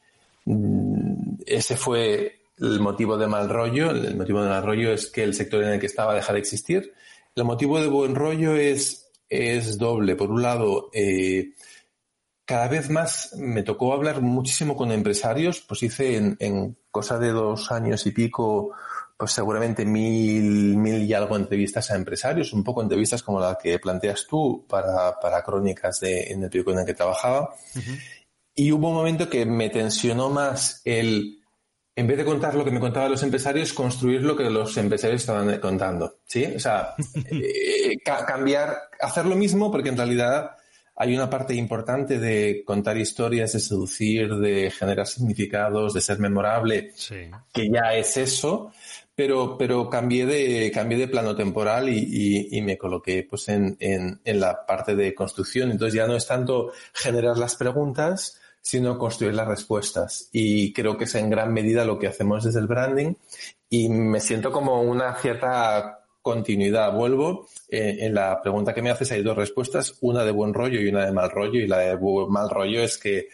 ese 1.46 1.76
fue 1.76 2.37
el 2.60 2.80
motivo 2.80 3.16
de 3.16 3.26
mal 3.26 3.48
rollo. 3.48 3.90
El 3.90 4.16
motivo 4.16 4.42
de 4.42 4.48
mal 4.48 4.62
rollo 4.62 4.92
es 4.92 5.06
que 5.06 5.22
el 5.22 5.34
sector 5.34 5.62
en 5.62 5.70
el 5.70 5.80
que 5.80 5.86
estaba 5.86 6.14
deja 6.14 6.32
de 6.32 6.38
existir. 6.38 6.92
El 7.34 7.44
motivo 7.44 7.80
de 7.80 7.88
buen 7.88 8.14
rollo 8.14 8.54
es, 8.56 9.10
es 9.28 9.78
doble. 9.78 10.16
Por 10.16 10.30
un 10.30 10.42
lado, 10.42 10.90
eh, 10.92 11.52
cada 12.44 12.68
vez 12.68 12.90
más 12.90 13.34
me 13.36 13.62
tocó 13.62 13.92
hablar 13.92 14.22
muchísimo 14.22 14.76
con 14.76 14.90
empresarios, 14.90 15.60
pues 15.60 15.82
hice 15.82 16.16
en, 16.38 16.76
cosa 16.90 17.18
de 17.18 17.30
dos 17.30 17.70
años 17.70 18.06
y 18.06 18.10
pico, 18.10 18.72
pues 19.16 19.32
seguramente 19.32 19.84
mil, 19.84 20.76
mil 20.76 21.02
y 21.02 21.12
algo 21.12 21.36
entrevistas 21.36 21.90
a 21.90 21.96
empresarios, 21.96 22.52
un 22.52 22.64
poco 22.64 22.82
entrevistas 22.82 23.22
como 23.22 23.38
la 23.38 23.58
que 23.62 23.78
planteas 23.78 24.26
tú 24.26 24.64
para, 24.68 25.20
para 25.20 25.42
crónicas 25.42 26.00
de, 26.00 26.32
en 26.32 26.42
el 26.42 26.48
periódico 26.48 26.72
en 26.72 26.78
el 26.78 26.86
que 26.86 26.94
trabajaba. 26.94 27.54
Y 28.54 28.72
hubo 28.72 28.88
un 28.88 28.94
momento 28.94 29.28
que 29.28 29.44
me 29.44 29.68
tensionó 29.68 30.30
más 30.30 30.80
el, 30.84 31.37
en 31.98 32.06
vez 32.06 32.16
de 32.16 32.24
contar 32.24 32.54
lo 32.54 32.64
que 32.64 32.70
me 32.70 32.78
contaban 32.78 33.10
los 33.10 33.24
empresarios, 33.24 33.72
construir 33.72 34.22
lo 34.22 34.36
que 34.36 34.48
los 34.48 34.76
empresarios 34.76 35.20
estaban 35.20 35.58
contando. 35.58 36.18
¿Sí? 36.24 36.44
O 36.44 36.60
sea, 36.60 36.94
eh, 37.28 37.98
cambiar, 38.04 38.82
hacer 39.00 39.26
lo 39.26 39.34
mismo 39.34 39.68
porque 39.72 39.88
en 39.88 39.96
realidad 39.96 40.52
hay 40.94 41.16
una 41.16 41.28
parte 41.28 41.54
importante 41.54 42.20
de 42.20 42.62
contar 42.64 42.96
historias, 42.98 43.52
de 43.52 43.58
seducir, 43.58 44.36
de 44.36 44.70
generar 44.70 45.08
significados, 45.08 45.92
de 45.92 46.00
ser 46.00 46.20
memorable, 46.20 46.92
que 47.52 47.68
ya 47.68 47.92
es 47.94 48.16
eso, 48.16 48.70
pero, 49.12 49.58
pero 49.58 49.90
cambié 49.90 50.24
de, 50.24 50.70
cambié 50.72 50.98
de 50.98 51.08
plano 51.08 51.34
temporal 51.34 51.88
y, 51.88 52.48
y, 52.48 52.62
me 52.62 52.78
coloqué 52.78 53.26
pues 53.28 53.48
en, 53.48 53.76
en, 53.80 54.20
en, 54.24 54.38
la 54.38 54.64
parte 54.64 54.94
de 54.94 55.12
construcción. 55.16 55.72
Entonces 55.72 55.94
ya 55.94 56.06
no 56.06 56.14
es 56.14 56.28
tanto 56.28 56.70
generar 56.92 57.36
las 57.38 57.56
preguntas, 57.56 58.40
sino 58.68 58.98
construir 58.98 59.32
las 59.32 59.48
respuestas. 59.48 60.28
Y 60.30 60.74
creo 60.74 60.98
que 60.98 61.04
es 61.04 61.14
en 61.14 61.30
gran 61.30 61.54
medida 61.54 61.86
lo 61.86 61.98
que 61.98 62.06
hacemos 62.06 62.44
desde 62.44 62.60
el 62.60 62.66
branding 62.66 63.14
y 63.70 63.88
me 63.88 64.20
siento 64.20 64.52
como 64.52 64.82
una 64.82 65.14
cierta 65.14 66.04
continuidad. 66.20 66.92
Vuelvo, 66.92 67.48
eh, 67.70 67.96
en 68.00 68.12
la 68.12 68.42
pregunta 68.42 68.74
que 68.74 68.82
me 68.82 68.90
haces 68.90 69.10
hay 69.12 69.22
dos 69.22 69.38
respuestas, 69.38 69.96
una 70.02 70.22
de 70.22 70.32
buen 70.32 70.52
rollo 70.52 70.82
y 70.82 70.88
una 70.88 71.06
de 71.06 71.12
mal 71.12 71.30
rollo, 71.30 71.58
y 71.58 71.66
la 71.66 71.78
de 71.78 71.96
mal 72.28 72.50
rollo 72.50 72.82
es 72.82 72.98
que 72.98 73.28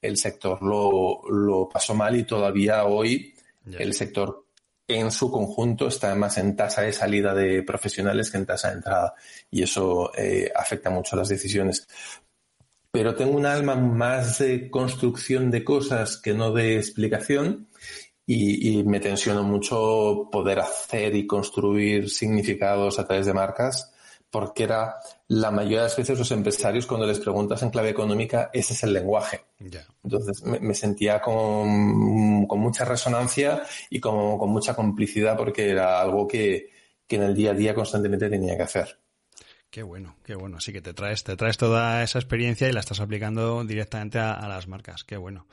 el 0.00 0.16
sector 0.16 0.62
lo, 0.62 1.20
lo 1.28 1.68
pasó 1.68 1.94
mal 1.94 2.16
y 2.16 2.24
todavía 2.24 2.86
hoy 2.86 3.34
el 3.78 3.92
sector 3.92 4.46
en 4.86 5.10
su 5.10 5.30
conjunto 5.30 5.88
está 5.88 6.14
más 6.14 6.38
en 6.38 6.56
tasa 6.56 6.80
de 6.80 6.94
salida 6.94 7.34
de 7.34 7.62
profesionales 7.62 8.30
que 8.30 8.38
en 8.38 8.46
tasa 8.46 8.68
de 8.68 8.76
entrada 8.76 9.14
y 9.50 9.62
eso 9.62 10.10
eh, 10.16 10.50
afecta 10.56 10.88
mucho 10.88 11.14
a 11.14 11.18
las 11.18 11.28
decisiones. 11.28 11.86
Pero 12.98 13.14
tengo 13.14 13.36
un 13.36 13.46
alma 13.46 13.76
más 13.76 14.40
de 14.40 14.68
construcción 14.68 15.52
de 15.52 15.62
cosas 15.62 16.16
que 16.16 16.34
no 16.34 16.50
de 16.50 16.78
explicación 16.78 17.68
y, 18.26 18.82
me 18.82 18.98
tensiono 18.98 19.44
mucho 19.44 20.28
poder 20.32 20.58
hacer 20.58 21.14
y 21.14 21.24
construir 21.24 22.10
significados 22.10 22.98
a 22.98 23.06
través 23.06 23.26
de 23.26 23.34
marcas 23.34 23.94
porque 24.30 24.64
era 24.64 24.96
la 25.28 25.52
mayoría 25.52 25.78
de 25.78 25.84
las 25.84 25.96
veces 25.96 26.18
los 26.18 26.32
empresarios 26.32 26.88
cuando 26.88 27.06
les 27.06 27.20
preguntas 27.20 27.62
en 27.62 27.70
clave 27.70 27.90
económica, 27.90 28.50
ese 28.52 28.72
es 28.72 28.82
el 28.82 28.92
lenguaje. 28.92 29.44
Entonces 30.02 30.42
me, 30.42 30.74
sentía 30.74 31.20
con, 31.20 32.48
con, 32.48 32.58
mucha 32.58 32.84
resonancia 32.84 33.62
y 33.90 34.00
con, 34.00 34.38
con, 34.38 34.50
mucha 34.50 34.74
complicidad 34.74 35.36
porque 35.36 35.70
era 35.70 36.00
algo 36.00 36.26
que, 36.26 36.70
que 37.06 37.14
en 37.14 37.22
el 37.22 37.34
día 37.36 37.52
a 37.52 37.54
día 37.54 37.76
constantemente 37.76 38.28
tenía 38.28 38.56
que 38.56 38.64
hacer. 38.64 38.98
Qué 39.70 39.82
bueno, 39.82 40.16
qué 40.24 40.34
bueno. 40.34 40.56
Así 40.56 40.72
que 40.72 40.80
te 40.80 40.94
traes, 40.94 41.24
te 41.24 41.36
traes 41.36 41.58
toda 41.58 42.02
esa 42.02 42.18
experiencia 42.18 42.68
y 42.68 42.72
la 42.72 42.80
estás 42.80 43.00
aplicando 43.00 43.64
directamente 43.64 44.18
a, 44.18 44.48
las 44.48 44.66
marcas. 44.66 45.04
Qué 45.04 45.18
bueno. 45.18 45.46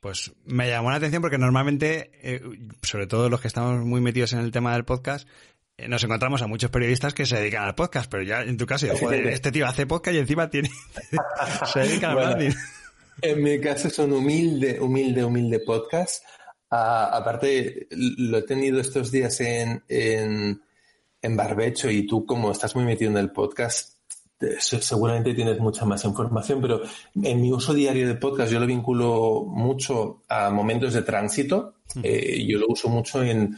Pues 0.00 0.32
me 0.44 0.68
llamó 0.68 0.90
la 0.90 0.96
atención 0.96 1.22
porque 1.22 1.38
normalmente, 1.38 2.10
eh, 2.22 2.42
sobre 2.82 3.06
todo 3.06 3.28
los 3.28 3.40
que 3.40 3.46
estamos 3.46 3.84
muy 3.84 4.00
metidos 4.00 4.32
en 4.32 4.40
el 4.40 4.50
tema 4.50 4.72
del 4.72 4.84
podcast, 4.84 5.28
eh, 5.76 5.86
nos 5.86 6.02
encontramos 6.02 6.42
a 6.42 6.48
muchos 6.48 6.70
periodistas 6.70 7.14
que 7.14 7.24
se 7.24 7.36
dedican 7.36 7.62
al 7.62 7.76
podcast, 7.76 8.10
pero 8.10 8.24
ya 8.24 8.42
en 8.42 8.56
tu 8.56 8.66
caso, 8.66 8.88
joder, 8.98 9.28
este 9.28 9.52
tío 9.52 9.66
hace 9.66 9.86
podcast 9.86 10.16
y 10.16 10.18
encima 10.18 10.50
tiene 10.50 10.68
se 11.72 11.80
dedica 11.80 12.10
al 12.10 12.16
branding. 12.16 12.50
En 13.20 13.42
mi 13.42 13.60
caso 13.60 13.90
son 13.90 14.12
humilde, 14.12 14.80
humilde, 14.80 15.24
humilde 15.24 15.60
podcast. 15.60 16.24
Ah, 16.68 17.10
aparte, 17.12 17.86
lo 17.90 18.38
he 18.38 18.42
tenido 18.42 18.80
estos 18.80 19.12
días 19.12 19.40
en, 19.40 19.84
en 19.88 20.60
en 21.22 21.36
barbecho 21.36 21.90
y 21.90 22.06
tú 22.06 22.26
como 22.26 22.50
estás 22.50 22.74
muy 22.74 22.84
metido 22.84 23.10
en 23.10 23.16
el 23.16 23.30
podcast, 23.30 23.96
seguramente 24.58 25.34
tienes 25.34 25.58
mucha 25.60 25.84
más 25.84 26.04
información, 26.04 26.60
pero 26.60 26.82
en 27.14 27.40
mi 27.40 27.52
uso 27.52 27.72
diario 27.72 28.08
de 28.08 28.16
podcast 28.16 28.52
yo 28.52 28.58
lo 28.58 28.66
vinculo 28.66 29.44
mucho 29.46 30.22
a 30.28 30.50
momentos 30.50 30.94
de 30.94 31.02
tránsito. 31.02 31.76
Eh, 32.02 32.44
yo 32.46 32.58
lo 32.58 32.66
uso 32.68 32.88
mucho 32.88 33.22
en 33.22 33.56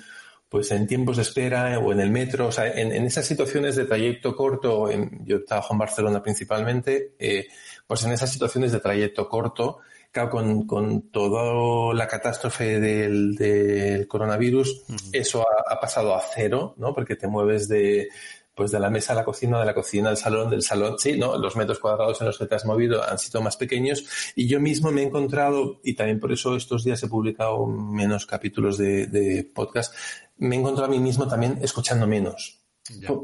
pues 0.54 0.70
en 0.70 0.86
tiempos 0.86 1.16
de 1.16 1.22
espera 1.22 1.80
o 1.80 1.90
en 1.90 1.98
el 1.98 2.10
metro, 2.10 2.46
o 2.46 2.52
sea, 2.52 2.68
en, 2.68 2.92
esas 3.04 3.26
situaciones 3.26 3.74
de 3.74 3.86
trayecto 3.86 4.36
corto, 4.36 4.88
yo 5.24 5.44
trabajo 5.44 5.74
en 5.74 5.78
Barcelona 5.78 6.22
principalmente, 6.22 7.16
eh, 7.18 7.48
pues 7.88 8.04
en 8.04 8.12
esas 8.12 8.32
situaciones 8.32 8.70
de 8.70 8.78
trayecto 8.78 9.28
corto, 9.28 9.80
Claro, 10.14 10.30
con, 10.30 10.64
con 10.64 11.10
toda 11.10 11.92
la 11.92 12.06
catástrofe 12.06 12.78
del, 12.78 13.34
del 13.34 14.06
coronavirus, 14.06 14.84
eso 15.12 15.44
ha, 15.68 15.80
pasado 15.80 16.14
a 16.14 16.20
cero, 16.20 16.76
¿no? 16.76 16.94
Porque 16.94 17.16
te 17.16 17.26
mueves 17.26 17.66
de, 17.66 18.10
pues 18.54 18.70
de 18.70 18.78
la 18.78 18.90
mesa 18.90 19.12
a 19.12 19.16
la 19.16 19.24
cocina, 19.24 19.58
de 19.58 19.66
la 19.66 19.74
cocina 19.74 20.10
al 20.10 20.16
salón, 20.16 20.50
del 20.50 20.62
salón, 20.62 21.00
sí, 21.00 21.18
¿no? 21.18 21.36
Los 21.36 21.56
metros 21.56 21.80
cuadrados 21.80 22.20
en 22.20 22.28
los 22.28 22.38
que 22.38 22.46
te 22.46 22.54
has 22.54 22.64
movido 22.64 23.02
han 23.02 23.18
sido 23.18 23.42
más 23.42 23.56
pequeños 23.56 24.06
y 24.36 24.46
yo 24.46 24.60
mismo 24.60 24.92
me 24.92 25.02
he 25.02 25.04
encontrado, 25.04 25.80
y 25.82 25.94
también 25.94 26.20
por 26.20 26.30
eso 26.30 26.54
estos 26.54 26.84
días 26.84 27.02
he 27.02 27.08
publicado 27.08 27.66
menos 27.66 28.24
capítulos 28.24 28.78
de, 28.78 29.08
de 29.08 29.42
podcast, 29.42 29.92
me 30.36 30.54
he 30.54 30.60
encontrado 30.60 30.86
a 30.86 30.94
mí 30.94 31.00
mismo 31.00 31.26
también 31.26 31.58
escuchando 31.60 32.06
menos. 32.06 32.60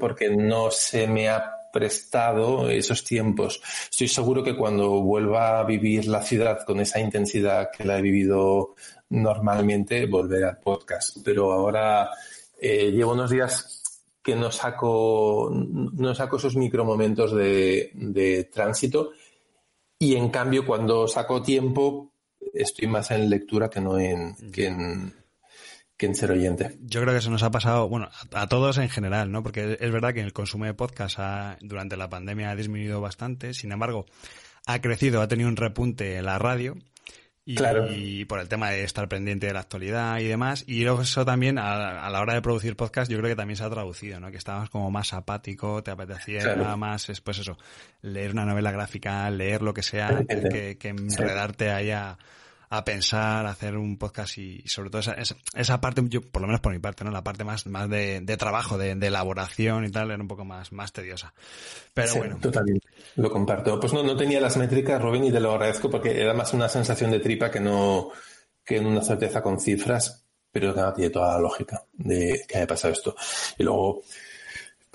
Porque 0.00 0.28
no 0.28 0.72
se 0.72 1.06
me 1.06 1.28
ha 1.28 1.59
prestado 1.72 2.68
esos 2.68 3.04
tiempos. 3.04 3.62
Estoy 3.90 4.08
seguro 4.08 4.42
que 4.42 4.56
cuando 4.56 5.00
vuelva 5.02 5.60
a 5.60 5.64
vivir 5.64 6.06
la 6.06 6.22
ciudad 6.22 6.64
con 6.66 6.80
esa 6.80 7.00
intensidad 7.00 7.70
que 7.76 7.84
la 7.84 7.98
he 7.98 8.02
vivido 8.02 8.74
normalmente, 9.10 10.06
volveré 10.06 10.46
al 10.46 10.58
podcast. 10.58 11.18
Pero 11.24 11.52
ahora 11.52 12.10
eh, 12.60 12.90
llevo 12.90 13.12
unos 13.12 13.30
días 13.30 13.82
que 14.22 14.36
no 14.36 14.50
saco, 14.50 15.50
no 15.52 16.14
saco 16.14 16.36
esos 16.36 16.56
micromomentos 16.56 17.34
de, 17.34 17.90
de 17.94 18.44
tránsito 18.44 19.12
y 19.98 20.16
en 20.16 20.30
cambio 20.30 20.66
cuando 20.66 21.06
saco 21.06 21.42
tiempo 21.42 22.12
estoy 22.54 22.88
más 22.88 23.10
en 23.10 23.28
lectura 23.28 23.68
que 23.68 23.80
no 23.80 23.98
en, 23.98 24.34
que 24.50 24.66
en, 24.66 25.14
que 26.00 26.14
ser 26.14 26.30
oyente. 26.32 26.78
Yo 26.80 27.02
creo 27.02 27.12
que 27.12 27.18
eso 27.18 27.30
nos 27.30 27.42
ha 27.42 27.50
pasado, 27.50 27.86
bueno, 27.86 28.08
a, 28.32 28.46
todos 28.48 28.78
en 28.78 28.88
general, 28.88 29.30
¿no? 29.30 29.42
Porque 29.42 29.76
es 29.78 29.92
verdad 29.92 30.14
que 30.14 30.22
el 30.22 30.32
consumo 30.32 30.64
de 30.64 30.72
podcast 30.72 31.18
durante 31.60 31.98
la 31.98 32.08
pandemia 32.08 32.50
ha 32.50 32.56
disminuido 32.56 33.02
bastante, 33.02 33.52
sin 33.52 33.70
embargo, 33.70 34.06
ha 34.66 34.80
crecido, 34.80 35.20
ha 35.20 35.28
tenido 35.28 35.50
un 35.50 35.56
repunte 35.56 36.16
en 36.16 36.24
la 36.24 36.38
radio. 36.38 36.76
Y, 37.44 37.56
claro. 37.56 37.88
y 37.90 38.26
por 38.26 38.38
el 38.38 38.48
tema 38.48 38.70
de 38.70 38.84
estar 38.84 39.08
pendiente 39.08 39.46
de 39.46 39.52
la 39.52 39.60
actualidad 39.60 40.20
y 40.20 40.24
demás. 40.24 40.62
Y 40.68 40.84
eso 40.84 41.24
también, 41.24 41.58
a, 41.58 42.08
la 42.08 42.20
hora 42.20 42.34
de 42.34 42.42
producir 42.42 42.76
podcast, 42.76 43.10
yo 43.10 43.18
creo 43.18 43.30
que 43.30 43.36
también 43.36 43.56
se 43.56 43.64
ha 43.64 43.70
traducido, 43.70 44.20
¿no? 44.20 44.30
Que 44.30 44.36
estabas 44.36 44.70
como 44.70 44.90
más 44.90 45.12
apático, 45.12 45.82
te 45.82 45.90
apetecía 45.90 46.54
nada 46.54 46.76
más, 46.76 47.10
pues 47.22 47.38
eso, 47.38 47.58
leer 48.02 48.32
una 48.32 48.44
novela 48.44 48.70
gráfica, 48.70 49.28
leer 49.30 49.62
lo 49.62 49.74
que 49.74 49.82
sea, 49.82 50.22
que, 50.28 50.78
que 50.78 50.88
enredarte 50.88 51.70
ahí 51.70 51.90
a, 51.90 52.18
a 52.72 52.84
pensar, 52.84 53.46
a 53.46 53.50
hacer 53.50 53.76
un 53.76 53.98
podcast 53.98 54.38
y, 54.38 54.62
sobre 54.68 54.90
todo 54.90 55.00
esa, 55.00 55.16
esa, 55.54 55.80
parte, 55.80 56.02
yo, 56.06 56.20
por 56.22 56.40
lo 56.40 56.46
menos 56.46 56.60
por 56.60 56.72
mi 56.72 56.78
parte, 56.78 57.04
¿no? 57.04 57.10
La 57.10 57.24
parte 57.24 57.42
más, 57.42 57.66
más 57.66 57.90
de, 57.90 58.20
de 58.20 58.36
trabajo, 58.36 58.78
de, 58.78 58.94
de, 58.94 59.08
elaboración 59.08 59.84
y 59.84 59.90
tal, 59.90 60.12
era 60.12 60.22
un 60.22 60.28
poco 60.28 60.44
más, 60.44 60.70
más 60.72 60.92
tediosa. 60.92 61.34
Pero 61.92 62.14
bueno. 62.14 62.38
Totalmente. 62.40 62.86
Lo 63.16 63.28
comparto. 63.28 63.80
Pues 63.80 63.92
no, 63.92 64.04
no 64.04 64.16
tenía 64.16 64.40
las 64.40 64.56
métricas, 64.56 65.02
Robin, 65.02 65.24
y 65.24 65.32
te 65.32 65.40
lo 65.40 65.50
agradezco 65.50 65.90
porque 65.90 66.20
era 66.20 66.32
más 66.32 66.54
una 66.54 66.68
sensación 66.68 67.10
de 67.10 67.18
tripa 67.18 67.50
que 67.50 67.58
no, 67.58 68.10
que 68.64 68.78
una 68.78 69.02
certeza 69.02 69.42
con 69.42 69.58
cifras, 69.58 70.24
pero 70.52 70.72
que 70.72 70.80
tiene 70.94 71.10
toda 71.10 71.34
la 71.34 71.40
lógica 71.40 71.82
de 71.92 72.44
que 72.46 72.56
haya 72.56 72.68
pasado 72.68 72.94
esto. 72.94 73.16
Y 73.58 73.64
luego, 73.64 74.02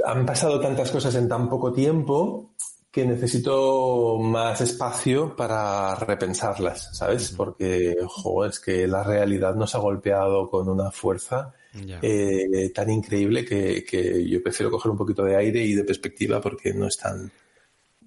han 0.05 0.25
pasado 0.25 0.61
tantas 0.61 0.91
cosas 0.91 1.13
en 1.15 1.27
tan 1.27 1.49
poco 1.49 1.73
tiempo 1.73 2.55
que 2.95 3.05
necesito 3.05 4.17
más 4.21 4.61
espacio 4.61 5.35
para 5.35 5.95
repensarlas, 5.95 6.95
¿sabes? 6.95 7.29
Porque, 7.35 7.93
joder, 8.07 8.51
es 8.51 8.59
que 8.61 8.87
la 8.87 9.03
realidad 9.03 9.53
nos 9.53 9.75
ha 9.75 9.79
golpeado 9.79 10.49
con 10.49 10.69
una 10.69 10.89
fuerza 10.91 11.53
eh, 12.01 12.71
tan 12.73 12.89
increíble 12.89 13.43
que, 13.43 13.83
que, 13.83 14.25
yo 14.25 14.41
prefiero 14.41 14.71
coger 14.71 14.91
un 14.91 14.97
poquito 14.97 15.25
de 15.25 15.35
aire 15.35 15.61
y 15.61 15.73
de 15.73 15.83
perspectiva 15.83 16.39
porque 16.39 16.73
no 16.73 16.87
es 16.87 16.95
tan, 16.95 17.29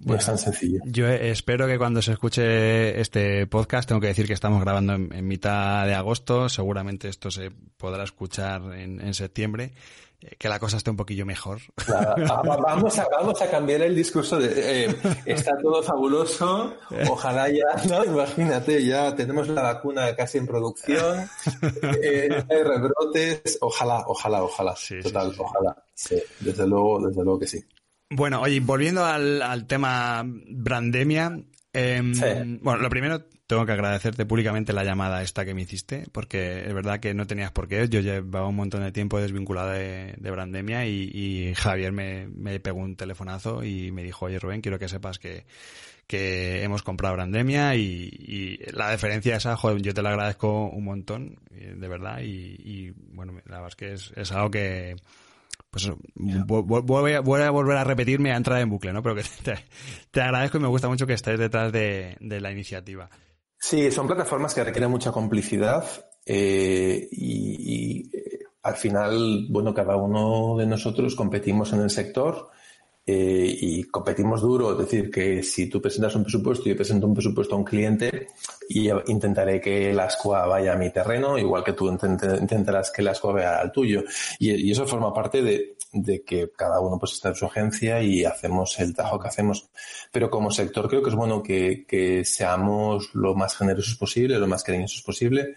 no 0.00 0.14
es 0.14 0.24
tan 0.24 0.38
sencillo. 0.38 0.80
Yo 0.86 1.06
espero 1.06 1.66
que 1.66 1.76
cuando 1.76 2.00
se 2.00 2.12
escuche 2.12 2.98
este 2.98 3.46
podcast, 3.46 3.90
tengo 3.90 4.00
que 4.00 4.06
decir 4.06 4.26
que 4.26 4.32
estamos 4.32 4.62
grabando 4.62 4.94
en, 4.94 5.28
mitad 5.28 5.84
de 5.86 5.92
agosto, 5.92 6.48
seguramente 6.48 7.10
esto 7.10 7.30
se 7.30 7.50
podrá 7.76 8.04
escuchar 8.04 8.62
en, 8.74 9.02
en 9.02 9.12
septiembre 9.12 9.72
que 10.38 10.48
la 10.48 10.58
cosa 10.58 10.76
esté 10.76 10.90
un 10.90 10.96
poquillo 10.96 11.24
mejor. 11.24 11.60
Vamos, 11.86 12.98
a, 12.98 13.08
vamos 13.08 13.40
a 13.42 13.50
cambiar 13.50 13.82
el 13.82 13.94
discurso 13.94 14.38
de 14.38 14.86
eh, 14.86 14.96
está 15.24 15.56
todo 15.58 15.82
fabuloso, 15.82 16.76
ojalá 17.08 17.48
ya, 17.48 17.66
no, 17.88 18.04
imagínate, 18.04 18.84
ya 18.84 19.14
tenemos 19.14 19.48
la 19.48 19.62
vacuna 19.62 20.14
casi 20.16 20.38
en 20.38 20.46
producción, 20.46 21.28
eh, 22.02 22.28
hay 22.48 22.62
rebrotes, 22.62 23.58
ojalá, 23.60 24.04
ojalá, 24.06 24.42
ojalá, 24.42 24.74
total, 25.02 25.34
ojalá, 25.38 25.84
desde 26.40 26.66
luego, 26.66 27.06
desde 27.06 27.22
luego 27.22 27.38
que 27.38 27.46
sí. 27.46 27.64
Bueno, 28.10 28.40
oye, 28.40 28.60
volviendo 28.60 29.04
al, 29.04 29.42
al 29.42 29.66
tema 29.66 30.24
Brandemia, 30.24 31.40
eh, 31.72 32.00
bueno, 32.60 32.78
lo 32.78 32.90
primero, 32.90 33.22
tengo 33.48 33.64
que 33.64 33.72
agradecerte 33.72 34.26
públicamente 34.26 34.74
la 34.74 34.84
llamada 34.84 35.22
esta 35.22 35.46
que 35.46 35.54
me 35.54 35.62
hiciste, 35.62 36.04
porque 36.12 36.66
es 36.66 36.74
verdad 36.74 37.00
que 37.00 37.14
no 37.14 37.26
tenías 37.26 37.50
por 37.50 37.66
qué. 37.66 37.88
Yo 37.88 38.00
llevaba 38.00 38.46
un 38.46 38.56
montón 38.56 38.82
de 38.82 38.92
tiempo 38.92 39.18
desvinculada 39.18 39.72
de, 39.72 40.30
Brandemia 40.30 40.86
y, 40.86 41.54
Javier 41.54 41.92
me, 41.92 42.60
pegó 42.60 42.80
un 42.80 42.94
telefonazo 42.94 43.64
y 43.64 43.90
me 43.90 44.02
dijo, 44.02 44.26
oye 44.26 44.38
Rubén, 44.38 44.60
quiero 44.60 44.78
que 44.78 44.86
sepas 44.86 45.18
que, 45.18 45.46
que 46.06 46.62
hemos 46.62 46.82
comprado 46.82 47.14
Brandemia 47.14 47.74
y, 47.74 48.60
la 48.70 48.90
deferencia 48.90 49.36
esa, 49.36 49.56
joder, 49.56 49.80
yo 49.80 49.94
te 49.94 50.02
la 50.02 50.10
agradezco 50.10 50.68
un 50.68 50.84
montón, 50.84 51.38
eh, 51.50 51.74
de 51.74 51.88
verdad, 51.88 52.20
y, 52.20 52.92
bueno, 53.12 53.32
la 53.46 53.62
verdad 53.62 53.68
es 53.68 53.76
que 53.76 53.92
es, 53.94 54.12
es 54.14 54.30
algo 54.30 54.50
que, 54.50 54.94
pues 55.70 55.90
voy 56.14 57.12
a, 57.12 57.20
volver 57.50 57.76
a 57.78 57.84
repetirme 57.84 58.32
a 58.32 58.36
entrar 58.36 58.60
en 58.60 58.68
bucle, 58.68 58.92
¿no? 58.92 59.02
Pero 59.02 59.14
que 59.14 59.22
te, 60.10 60.20
agradezco 60.20 60.58
y 60.58 60.60
me 60.60 60.68
gusta 60.68 60.88
mucho 60.88 61.06
que 61.06 61.14
estés 61.14 61.38
detrás 61.38 61.72
de, 61.72 62.16
la 62.20 62.52
iniciativa. 62.52 63.08
Sí, 63.58 63.90
son 63.90 64.06
plataformas 64.06 64.54
que 64.54 64.64
requieren 64.64 64.90
mucha 64.90 65.12
complicidad 65.12 65.84
eh, 66.24 67.08
y, 67.10 68.08
eh, 68.16 68.38
al 68.62 68.74
final, 68.76 69.46
bueno, 69.50 69.74
cada 69.74 69.96
uno 69.96 70.56
de 70.56 70.66
nosotros 70.66 71.16
competimos 71.16 71.72
en 71.72 71.80
el 71.80 71.90
sector 71.90 72.50
eh, 73.10 73.56
y 73.60 73.84
competimos 73.84 74.42
duro, 74.42 74.72
es 74.72 74.78
decir, 74.80 75.10
que 75.10 75.42
si 75.42 75.66
tú 75.66 75.80
presentas 75.80 76.14
un 76.14 76.24
presupuesto 76.24 76.66
y 76.66 76.72
yo 76.72 76.76
presento 76.76 77.06
un 77.06 77.14
presupuesto 77.14 77.54
a 77.54 77.58
un 77.58 77.64
cliente 77.64 78.26
y 78.68 78.90
intentaré 79.06 79.62
que 79.62 79.94
la 79.94 80.10
SCOA 80.10 80.44
vaya 80.44 80.74
a 80.74 80.76
mi 80.76 80.90
terreno, 80.90 81.38
igual 81.38 81.64
que 81.64 81.72
tú 81.72 81.88
intentarás 81.88 82.90
que 82.90 83.00
la 83.00 83.14
SCOA 83.14 83.32
vaya 83.32 83.60
al 83.60 83.72
tuyo. 83.72 84.04
Y, 84.38 84.70
eso 84.70 84.86
forma 84.86 85.14
parte 85.14 85.40
de, 85.40 86.22
que 86.22 86.50
cada 86.54 86.80
uno 86.80 86.98
pues 86.98 87.12
está 87.12 87.30
en 87.30 87.36
su 87.36 87.46
agencia 87.46 88.02
y 88.02 88.26
hacemos 88.26 88.78
el 88.78 88.94
trabajo 88.94 89.18
que 89.18 89.28
hacemos. 89.28 89.70
Pero 90.12 90.28
como 90.28 90.50
sector 90.50 90.86
creo 90.86 91.02
que 91.02 91.08
es 91.08 91.16
bueno 91.16 91.42
que, 91.42 91.86
que 91.88 92.26
seamos 92.26 93.14
lo 93.14 93.34
más 93.34 93.56
generosos 93.56 93.94
posible, 93.96 94.38
lo 94.38 94.46
más 94.46 94.62
cariñosos 94.62 95.00
posible 95.00 95.56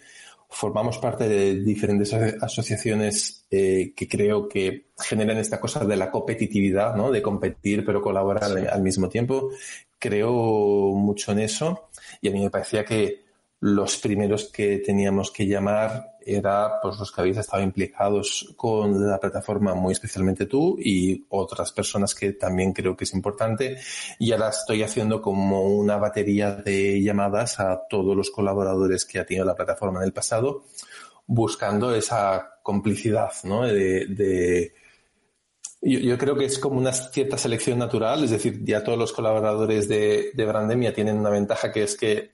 formamos 0.53 0.97
parte 0.97 1.29
de 1.29 1.55
diferentes 1.55 2.13
asociaciones 2.13 3.45
eh, 3.49 3.93
que 3.95 4.07
creo 4.07 4.49
que 4.49 4.87
generan 4.99 5.37
esta 5.37 5.61
cosa 5.61 5.85
de 5.85 5.95
la 5.95 6.11
competitividad, 6.11 6.93
¿no? 6.95 7.09
De 7.09 7.21
competir 7.21 7.85
pero 7.85 8.01
colaborar 8.01 8.51
al 8.69 8.81
mismo 8.81 9.07
tiempo. 9.07 9.49
Creo 9.97 10.31
mucho 10.93 11.31
en 11.31 11.39
eso 11.39 11.87
y 12.21 12.27
a 12.27 12.31
mí 12.31 12.43
me 12.43 12.49
parecía 12.49 12.83
que 12.83 13.21
los 13.61 13.97
primeros 13.97 14.51
que 14.51 14.79
teníamos 14.79 15.31
que 15.31 15.47
llamar 15.47 16.10
era 16.25 16.79
pues 16.81 16.97
los 16.97 17.11
que 17.11 17.21
habéis 17.21 17.37
estado 17.37 17.63
implicados 17.63 18.53
con 18.55 19.09
la 19.09 19.19
plataforma, 19.19 19.73
muy 19.73 19.93
especialmente 19.93 20.45
tú 20.45 20.77
y 20.79 21.25
otras 21.29 21.71
personas 21.71 22.15
que 22.15 22.33
también 22.33 22.73
creo 22.73 22.95
que 22.95 23.03
es 23.05 23.13
importante. 23.13 23.77
Y 24.19 24.31
ahora 24.31 24.49
estoy 24.49 24.83
haciendo 24.83 25.21
como 25.21 25.63
una 25.63 25.97
batería 25.97 26.51
de 26.55 27.01
llamadas 27.01 27.59
a 27.59 27.81
todos 27.89 28.15
los 28.15 28.31
colaboradores 28.31 29.05
que 29.05 29.19
ha 29.19 29.25
tenido 29.25 29.45
la 29.45 29.55
plataforma 29.55 29.99
en 29.99 30.05
el 30.05 30.13
pasado, 30.13 30.65
buscando 31.27 31.93
esa 31.93 32.59
complicidad, 32.63 33.31
¿no? 33.43 33.63
De, 33.63 34.73
yo, 35.81 36.17
creo 36.17 36.35
que 36.35 36.45
es 36.45 36.59
como 36.59 36.77
una 36.77 36.93
cierta 36.93 37.37
selección 37.37 37.79
natural, 37.79 38.23
es 38.23 38.31
decir, 38.31 38.63
ya 38.63 38.83
todos 38.83 38.99
los 38.99 39.13
colaboradores 39.13 39.87
de, 39.87 40.31
de 40.33 40.45
Brandemia 40.45 40.93
tienen 40.93 41.17
una 41.17 41.31
ventaja 41.31 41.71
que 41.71 41.83
es 41.83 41.97
que 41.97 42.31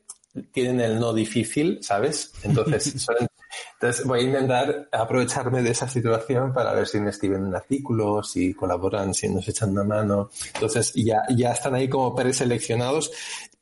tienen 0.51 0.81
el 0.81 0.99
no 0.99 1.13
difícil, 1.13 1.79
¿sabes? 1.81 2.33
Entonces, 2.43 2.93
entonces 3.73 4.05
voy 4.05 4.21
a 4.21 4.23
intentar 4.23 4.89
aprovecharme 4.91 5.61
de 5.61 5.71
esa 5.71 5.87
situación 5.87 6.53
para 6.53 6.73
ver 6.73 6.87
si 6.87 6.99
me 6.99 7.11
escriben 7.11 7.43
un 7.43 7.55
artículo, 7.55 8.23
si 8.23 8.53
colaboran, 8.53 9.13
si 9.13 9.29
nos 9.29 9.47
echan 9.47 9.71
una 9.71 9.83
mano. 9.83 10.29
Entonces 10.55 10.93
ya, 10.95 11.21
ya 11.29 11.51
están 11.51 11.75
ahí 11.75 11.87
como 11.87 12.15
preseleccionados. 12.15 13.11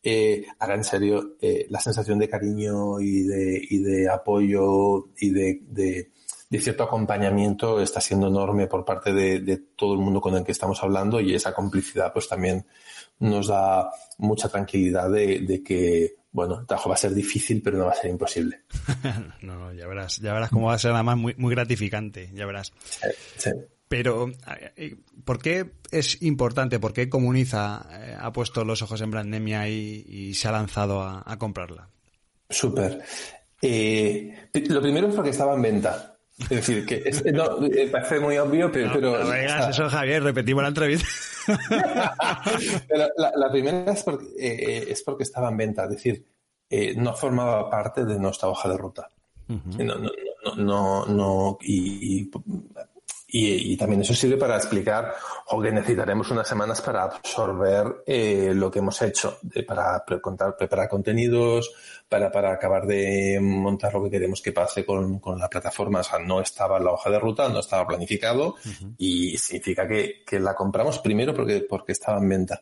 Eh, 0.01 0.45
ahora 0.59 0.75
en 0.75 0.83
serio, 0.83 1.35
eh, 1.41 1.65
la 1.69 1.79
sensación 1.79 2.19
de 2.19 2.29
cariño 2.29 2.99
y 2.99 3.23
de, 3.23 3.61
y 3.69 3.79
de 3.79 4.09
apoyo 4.09 5.07
y 5.19 5.31
de, 5.31 5.61
de, 5.67 6.11
de, 6.49 6.59
cierto 6.59 6.83
acompañamiento 6.83 7.81
está 7.81 7.99
siendo 7.99 8.27
enorme 8.27 8.67
por 8.67 8.85
parte 8.85 9.11
de, 9.13 9.57
todo 9.75 9.93
el 9.95 9.99
mundo 9.99 10.21
con 10.21 10.35
el 10.35 10.43
que 10.43 10.51
estamos 10.51 10.81
hablando 10.83 11.19
y 11.19 11.33
esa 11.33 11.53
complicidad 11.53 12.13
pues 12.13 12.29
también 12.29 12.65
nos 13.19 13.47
da 13.47 13.89
mucha 14.19 14.47
tranquilidad 14.47 15.09
de 15.09 15.63
que 15.65 16.24
bueno, 16.35 16.59
el 16.59 16.67
trabajo 16.67 16.89
va 16.89 16.95
a 16.95 16.97
ser 16.97 17.13
difícil, 17.13 17.61
pero 17.61 17.77
no 17.77 17.85
va 17.85 17.91
a 17.91 17.95
ser 17.95 18.11
imposible. 18.11 18.63
no, 19.41 19.73
ya 19.73 19.87
verás, 19.87 20.17
ya 20.17 20.33
verás 20.33 20.49
cómo 20.49 20.67
va 20.67 20.73
a 20.73 20.77
ser 20.77 20.91
además 20.91 21.15
muy, 21.15 21.33
muy 21.37 21.55
gratificante, 21.55 22.29
ya 22.33 22.45
verás. 22.45 22.73
Sí, 23.37 23.51
Pero, 23.87 24.29
eh, 24.75 24.97
¿por 25.23 25.41
qué 25.41 25.71
es 25.91 26.21
importante? 26.21 26.77
¿Por 26.77 26.91
qué 26.91 27.07
Comuniza 27.07 27.87
eh, 27.89 28.17
ha 28.19 28.33
puesto 28.33 28.65
los 28.65 28.81
ojos 28.81 28.99
en 28.99 29.11
Brandemia 29.11 29.69
y, 29.69 30.33
se 30.33 30.49
ha 30.49 30.51
lanzado 30.51 31.01
a, 31.01 31.37
comprarla? 31.39 31.87
Súper. 32.49 33.01
Eh, 33.61 34.49
lo 34.67 34.81
primero 34.81 35.07
es 35.07 35.15
porque 35.15 35.29
estaba 35.29 35.55
en 35.55 35.61
venta. 35.61 36.14
Es 36.37 36.49
decir, 36.49 36.85
que 36.85 37.31
no, 37.31 37.59
parece 37.91 38.19
muy 38.19 38.37
obvio, 38.37 38.71
pero... 38.71 38.99
No, 38.99 39.33
eso, 39.33 39.89
Javier, 39.89 40.21
repetimos 40.21 40.63
la 40.63 40.69
entrevista. 40.69 41.07
Pero 42.87 43.07
la, 43.17 43.51
primera 43.51 43.91
es 43.91 44.03
porque, 44.03 44.25
eh, 44.37 44.85
es 44.89 45.03
porque 45.03 45.23
estaba 45.23 45.49
en 45.49 45.57
venta, 45.57 45.83
es 45.83 45.91
decir, 45.91 46.25
eh, 46.69 46.95
no 46.97 47.13
formaba 47.13 47.69
parte 47.69 48.03
de 48.03 48.17
nuestra 48.17 48.49
hoja 48.49 48.67
de 48.67 48.77
ruta. 48.77 49.11
No, 49.47 49.95
no, 49.95 50.11
no, 50.57 51.05
no, 51.05 51.57
y, 51.61 52.21
y, 52.21 52.31
también 53.77 54.01
eso 54.01 54.13
sirve 54.13 54.37
para 54.37 54.55
explicar 54.55 55.13
o 55.47 55.61
que 55.61 55.71
necesitaremos 55.71 56.31
unas 56.31 56.47
semanas 56.47 56.81
para 56.81 57.03
absorber 57.03 58.03
eh, 58.05 58.53
lo 58.53 58.71
que 58.71 58.79
hemos 58.79 59.01
hecho, 59.01 59.39
para 59.67 60.03
contar, 60.21 60.55
preparar 60.55 60.87
contenidos, 60.87 61.69
para, 62.07 62.31
para 62.31 62.53
acabar 62.53 62.85
de 62.85 63.39
montar 63.41 63.93
lo 63.93 64.03
que 64.03 64.09
queremos 64.09 64.41
que 64.41 64.53
pase 64.53 64.85
con, 64.85 65.19
con 65.19 65.37
la 65.37 65.49
plataforma. 65.49 65.99
O 65.99 66.03
sea, 66.03 66.19
no 66.19 66.39
estaba 66.39 66.77
en 66.77 66.85
la 66.85 66.91
hoja 66.91 67.09
de 67.09 67.19
ruta, 67.19 67.49
no 67.49 67.59
estaba 67.59 67.85
planificado 67.85 68.55
y 68.97 69.37
significa 69.37 69.85
que, 69.85 70.23
que, 70.25 70.39
la 70.39 70.55
compramos 70.55 70.99
primero 70.99 71.33
porque, 71.33 71.65
porque 71.69 71.91
estaba 71.91 72.19
en 72.19 72.29
venta. 72.29 72.61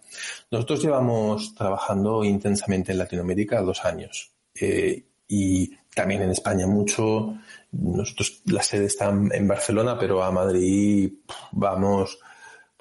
Nosotros 0.49 0.81
llevamos 0.81 1.53
trabajando 1.53 2.23
intensamente 2.23 2.91
en 2.93 2.97
Latinoamérica 2.97 3.61
dos 3.61 3.85
años. 3.85 4.31
Eh, 4.59 5.05
y 5.27 5.71
también 5.95 6.21
en 6.21 6.31
España 6.31 6.67
mucho. 6.67 7.35
Nosotros, 7.73 8.41
la 8.45 8.63
sede 8.63 8.85
está 8.85 9.09
en 9.09 9.47
Barcelona, 9.47 9.97
pero 9.99 10.23
a 10.23 10.31
Madrid 10.31 11.11
vamos 11.51 12.19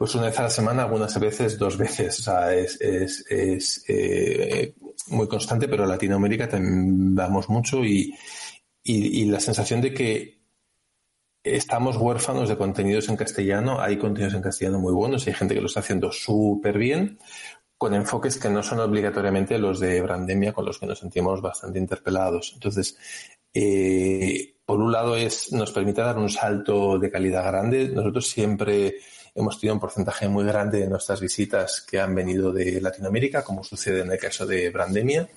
pues 0.03 0.17
una 0.17 0.27
vez 0.27 0.39
a 0.41 0.43
la 0.43 0.51
semana, 0.51 0.83
algunas 0.83 1.17
veces 1.21 1.57
dos 1.57 1.77
veces. 1.79 2.19
O 2.19 2.23
sea, 2.25 2.53
es, 2.53 2.81
es, 2.81 3.25
es 3.31 3.85
eh, 3.87 4.75
muy 5.09 5.29
constante, 5.29 5.69
pero 5.69 5.85
a 5.85 5.87
Latinoamérica 5.87 6.49
también 6.49 7.15
vamos 7.15 7.49
mucho 7.49 7.85
y, 7.85 8.13
y, 8.83 9.25
la 9.27 9.39
sensación 9.39 9.81
de 9.81 9.95
que 9.95 10.43
estamos 11.45 11.97
huérfanos 11.97 12.49
de 12.49 12.57
contenidos 12.57 13.09
en 13.11 13.17
castellano. 13.17 13.81
Hay 13.81 13.97
contenidos 13.97 14.35
en 14.35 14.43
castellano 14.43 14.81
muy 14.81 14.93
buenos, 14.93 15.27
hay 15.29 15.35
gente 15.35 15.55
que 15.55 15.61
lo 15.61 15.69
está 15.69 15.79
haciendo 15.79 16.11
súper 16.11 16.79
bien, 16.79 17.21
con 17.79 17.95
enfoques 17.95 18.39
que 18.39 18.51
no 18.51 18.65
son 18.65 18.81
obligatoriamente 18.81 19.57
los 19.57 19.79
de 19.79 20.01
Brandemia, 20.01 20.53
con 20.53 20.65
los 20.65 20.81
que 20.81 20.87
nos 20.87 20.99
sentimos 20.99 21.41
bastante 21.41 21.79
interpelados. 21.79 22.53
Entonces, 22.55 22.99
eh, 23.55 24.52
por 24.73 24.81
un 24.81 24.91
lado 24.91 25.17
es, 25.17 25.53
nos 25.53 25.71
permite 25.71 26.01
dar 26.01 26.17
un 26.17 26.31
salto 26.31 26.99
de 26.99 27.11
calidad 27.11 27.45
grande. 27.45 27.91
Nosotros 27.91 28.27
siempre 28.27 28.95
hemos 29.35 29.61
tenido 29.61 29.75
un 29.75 29.81
porcentaje 29.81 30.27
muy 30.29 30.47
grande 30.47 30.81
de 30.81 30.89
nuestras 30.89 31.21
visitas 31.21 31.83
que 31.83 32.01
han 32.01 32.15
venido 32.15 32.51
de 32.51 32.81
Latinoamérica, 32.81 33.45
como 33.45 33.63
sucede 33.63 34.01
en 34.01 34.11
el 34.11 34.19
caso 34.19 34.47
de 34.47 34.71
Brandemia. 34.71 35.29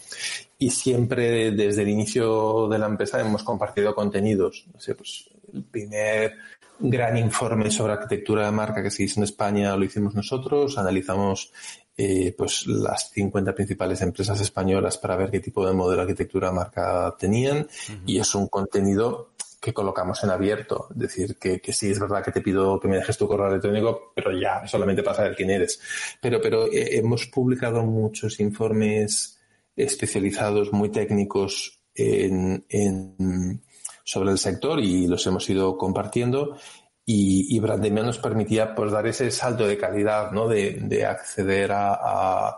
Y 0.58 0.70
siempre 0.70 1.52
desde 1.52 1.82
el 1.82 1.90
inicio 1.90 2.70
de 2.70 2.80
la 2.80 2.86
empresa 2.86 3.20
hemos 3.20 3.44
compartido 3.44 3.94
contenidos. 3.94 4.68
Pues 4.72 5.30
el 5.54 5.64
primer 5.66 6.36
gran 6.80 7.18
informe 7.18 7.70
sobre 7.70 7.92
arquitectura 7.92 8.46
de 8.46 8.54
marca 8.54 8.82
que 8.82 8.90
se 8.90 9.04
hizo 9.04 9.20
en 9.20 9.26
España 9.26 9.76
lo 9.76 9.84
hicimos 9.84 10.16
nosotros. 10.16 10.78
Analizamos 10.78 11.52
eh, 11.98 12.34
pues 12.38 12.68
las 12.68 13.12
50 13.12 13.56
principales 13.56 14.02
empresas 14.02 14.40
españolas 14.42 14.98
para 14.98 15.16
ver 15.16 15.32
qué 15.32 15.40
tipo 15.40 15.66
de 15.66 15.74
modelo 15.74 16.02
de 16.02 16.12
arquitectura 16.12 16.52
marca 16.52 17.16
tenían 17.18 17.68
y 18.06 18.20
es 18.20 18.36
un 18.36 18.48
contenido 18.48 19.30
que 19.62 19.74
colocamos 19.74 20.24
en 20.24 20.30
abierto. 20.30 20.90
Es 20.92 20.98
decir, 20.98 21.38
que, 21.38 21.60
que 21.60 21.74
sí 21.74 21.90
es 21.90 22.00
verdad 22.00 22.24
que 22.24 22.32
te 22.32 22.42
pido 22.42 22.80
que 22.80 22.88
me 22.88 22.98
dejes 22.98 23.18
tu 23.18 23.28
correo 23.28 23.48
electrónico, 23.48 24.12
pero 24.14 24.32
ya, 24.38 24.68
solamente 24.68 25.02
para 25.02 25.16
saber 25.16 25.36
quién 25.36 25.50
eres. 25.50 25.80
Pero, 26.22 26.40
pero 26.40 26.68
eh, 26.68 26.98
hemos 26.98 27.26
publicado 27.28 27.82
muchos 27.84 28.40
informes 28.40 29.40
especializados, 29.76 30.72
muy 30.72 30.90
técnicos 30.90 31.82
en, 31.96 32.64
en, 32.70 33.64
sobre 34.04 34.32
el 34.32 34.38
sector 34.38 34.80
y 34.80 35.08
los 35.08 35.26
hemos 35.26 35.50
ido 35.50 35.78
compartiendo 35.78 36.58
y, 37.06 37.56
y 37.56 37.60
Brandemia 37.60 38.04
nos 38.04 38.18
permitía 38.18 38.74
pues 38.74 38.92
dar 38.92 39.06
ese 39.06 39.30
salto 39.30 39.68
de 39.68 39.78
calidad, 39.78 40.32
¿no? 40.32 40.48
De, 40.48 40.72
de 40.82 41.06
acceder 41.06 41.72
a, 41.72 42.56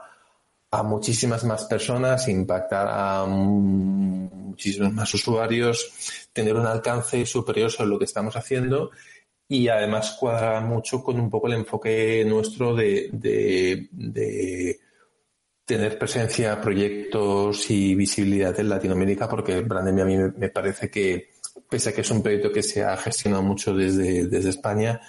a, 0.71 0.83
muchísimas 0.83 1.43
más 1.43 1.65
personas, 1.65 2.27
impactar 2.29 2.87
a 2.89 3.25
muchísimos 3.25 4.93
más 4.93 5.13
usuarios, 5.13 6.29
tener 6.31 6.55
un 6.55 6.65
alcance 6.65 7.25
superior 7.25 7.69
sobre 7.69 7.89
lo 7.89 7.99
que 7.99 8.05
estamos 8.05 8.35
haciendo 8.37 8.91
y 9.49 9.67
además 9.67 10.15
cuadra 10.19 10.61
mucho 10.61 11.03
con 11.03 11.19
un 11.19 11.29
poco 11.29 11.47
el 11.47 11.53
enfoque 11.53 12.23
nuestro 12.25 12.75
de, 12.75 13.09
de, 13.11 13.87
de 13.91 14.79
tener 15.65 15.99
presencia, 15.99 16.61
proyectos 16.61 17.69
y 17.69 17.95
visibilidad 17.95 18.57
en 18.59 18.69
Latinoamérica, 18.69 19.27
porque 19.27 19.59
Brandemia 19.61 20.03
a 20.03 20.07
mí 20.07 20.17
me 20.37 20.49
parece 20.49 20.89
que 20.89 21.31
pese 21.69 21.89
a 21.89 21.93
que 21.93 22.01
es 22.01 22.11
un 22.11 22.21
proyecto 22.21 22.51
que 22.51 22.63
se 22.63 22.83
ha 22.83 22.95
gestionado 22.97 23.43
mucho 23.43 23.73
desde, 23.73 24.27
desde 24.27 24.49
España, 24.49 25.01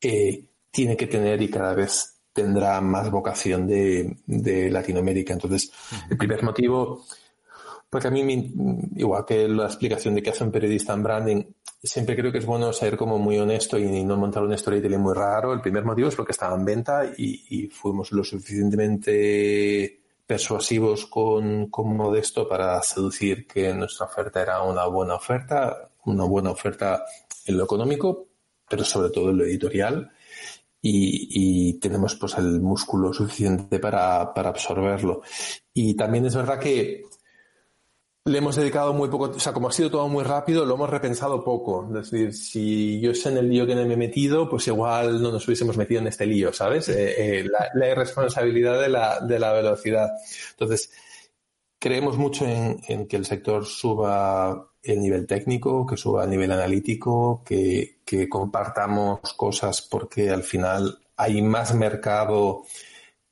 eh, 0.00 0.44
tiene 0.70 0.96
que 0.96 1.06
tener 1.06 1.40
y 1.42 1.50
cada 1.50 1.74
vez 1.74 2.14
tendrá 2.32 2.80
más 2.80 3.10
vocación 3.10 3.66
de, 3.66 4.16
de 4.26 4.70
Latinoamérica. 4.70 5.32
Entonces, 5.32 5.70
el 6.08 6.16
primer 6.16 6.42
motivo, 6.42 7.04
porque 7.88 8.08
a 8.08 8.10
mí, 8.10 8.54
igual 8.96 9.24
que 9.26 9.48
la 9.48 9.66
explicación 9.66 10.14
de 10.14 10.22
qué 10.22 10.30
hace 10.30 10.44
un 10.44 10.52
periodista 10.52 10.94
en 10.94 11.02
branding, 11.02 11.42
siempre 11.82 12.16
creo 12.16 12.30
que 12.30 12.38
es 12.38 12.46
bueno 12.46 12.72
ser 12.72 12.96
como 12.96 13.18
muy 13.18 13.38
honesto 13.38 13.78
y 13.78 14.04
no 14.04 14.16
montar 14.16 14.42
un 14.42 14.56
storytelling 14.56 15.00
muy 15.00 15.14
raro. 15.14 15.52
El 15.52 15.60
primer 15.60 15.84
motivo 15.84 16.08
es 16.08 16.14
porque 16.14 16.32
estaba 16.32 16.54
en 16.54 16.64
venta 16.64 17.04
y, 17.16 17.44
y 17.48 17.66
fuimos 17.68 18.12
lo 18.12 18.22
suficientemente 18.22 19.98
persuasivos 20.26 21.06
con, 21.06 21.66
con 21.66 21.96
Modesto 21.96 22.48
para 22.48 22.80
seducir 22.82 23.48
que 23.48 23.74
nuestra 23.74 24.06
oferta 24.06 24.40
era 24.40 24.62
una 24.62 24.86
buena 24.86 25.16
oferta 25.16 25.89
una 26.06 26.24
buena 26.24 26.50
oferta 26.50 27.04
en 27.46 27.56
lo 27.56 27.64
económico, 27.64 28.28
pero 28.68 28.84
sobre 28.84 29.10
todo 29.10 29.30
en 29.30 29.38
lo 29.38 29.44
editorial. 29.44 30.10
y, 30.82 31.74
tenemos 31.80 32.14
pues 32.16 32.36
el 32.38 32.60
músculo 32.60 33.12
suficiente 33.12 33.78
para, 33.78 34.32
para 34.34 34.50
absorberlo. 34.50 35.22
Y 35.74 35.94
también 35.94 36.26
es 36.26 36.34
verdad 36.34 36.58
que 36.58 37.04
le 38.24 38.38
hemos 38.38 38.56
dedicado 38.56 38.92
muy 38.92 39.08
poco, 39.08 39.24
o 39.24 39.40
sea, 39.40 39.52
como 39.52 39.68
ha 39.68 39.72
sido 39.72 39.90
todo 39.90 40.06
muy 40.08 40.22
rápido, 40.24 40.66
lo 40.66 40.74
hemos 40.74 40.90
repensado 40.90 41.42
poco. 41.42 41.86
Es 41.88 42.10
decir, 42.10 42.34
si 42.34 43.00
yo 43.00 43.14
sé 43.14 43.30
en 43.30 43.38
el 43.38 43.48
lío 43.48 43.66
que 43.66 43.74
me 43.74 43.92
he 43.92 43.96
metido, 43.96 44.48
pues 44.48 44.66
igual 44.68 45.22
no 45.22 45.32
nos 45.32 45.46
hubiésemos 45.46 45.76
metido 45.76 46.00
en 46.00 46.08
este 46.08 46.26
lío, 46.26 46.52
¿sabes? 46.52 46.88
Eh, 46.90 47.40
eh, 47.40 47.44
la, 47.74 47.88
irresponsabilidad 47.88 48.80
de 48.80 48.88
la, 48.88 49.20
de 49.20 49.38
la 49.38 49.52
velocidad. 49.52 50.10
Entonces, 50.50 50.92
creemos 51.80 52.16
mucho 52.16 52.46
en, 52.46 53.08
que 53.08 53.16
el 53.16 53.24
sector 53.24 53.66
suba 53.66 54.70
el 54.82 55.00
nivel 55.00 55.26
técnico, 55.26 55.84
que 55.84 55.96
suba 55.96 56.24
el 56.24 56.30
nivel 56.30 56.52
analítico, 56.52 57.42
que, 57.44 57.96
que 58.04 58.28
compartamos 58.28 59.20
cosas 59.36 59.82
porque 59.82 60.30
al 60.30 60.44
final 60.44 61.00
hay 61.16 61.42
más 61.42 61.74
mercado 61.74 62.62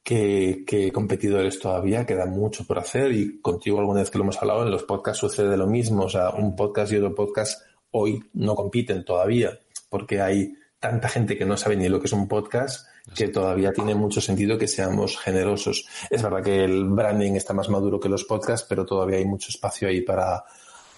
que, 0.08 0.90
competidores 0.92 1.58
todavía, 1.58 2.06
queda 2.06 2.24
mucho 2.24 2.66
por 2.66 2.78
hacer 2.78 3.12
y 3.12 3.40
contigo 3.40 3.78
alguna 3.78 4.00
vez 4.00 4.10
que 4.10 4.16
lo 4.16 4.24
hemos 4.24 4.40
hablado 4.40 4.64
en 4.64 4.70
los 4.70 4.84
podcasts 4.84 5.20
sucede 5.20 5.56
lo 5.56 5.66
mismo, 5.66 6.04
o 6.04 6.08
sea, 6.08 6.30
un 6.30 6.56
podcast 6.56 6.92
y 6.92 6.96
otro 6.96 7.14
podcast 7.14 7.62
hoy 7.90 8.22
no 8.32 8.54
compiten 8.54 9.04
todavía 9.04 9.58
porque 9.90 10.22
hay 10.22 10.54
tanta 10.80 11.08
gente 11.08 11.36
que 11.36 11.44
no 11.44 11.56
sabe 11.56 11.76
ni 11.76 11.88
lo 11.88 12.00
que 12.00 12.06
es 12.06 12.12
un 12.12 12.28
podcast 12.28 12.86
que 13.14 13.28
todavía 13.28 13.72
tiene 13.72 13.94
mucho 13.94 14.20
sentido 14.20 14.58
que 14.58 14.68
seamos 14.68 15.18
generosos. 15.18 15.86
Es 16.10 16.22
verdad 16.22 16.42
que 16.42 16.64
el 16.64 16.84
branding 16.84 17.32
está 17.32 17.54
más 17.54 17.68
maduro 17.68 17.98
que 17.98 18.08
los 18.08 18.24
podcasts, 18.24 18.66
pero 18.68 18.84
todavía 18.84 19.18
hay 19.18 19.24
mucho 19.24 19.48
espacio 19.48 19.88
ahí 19.88 20.02
para, 20.02 20.44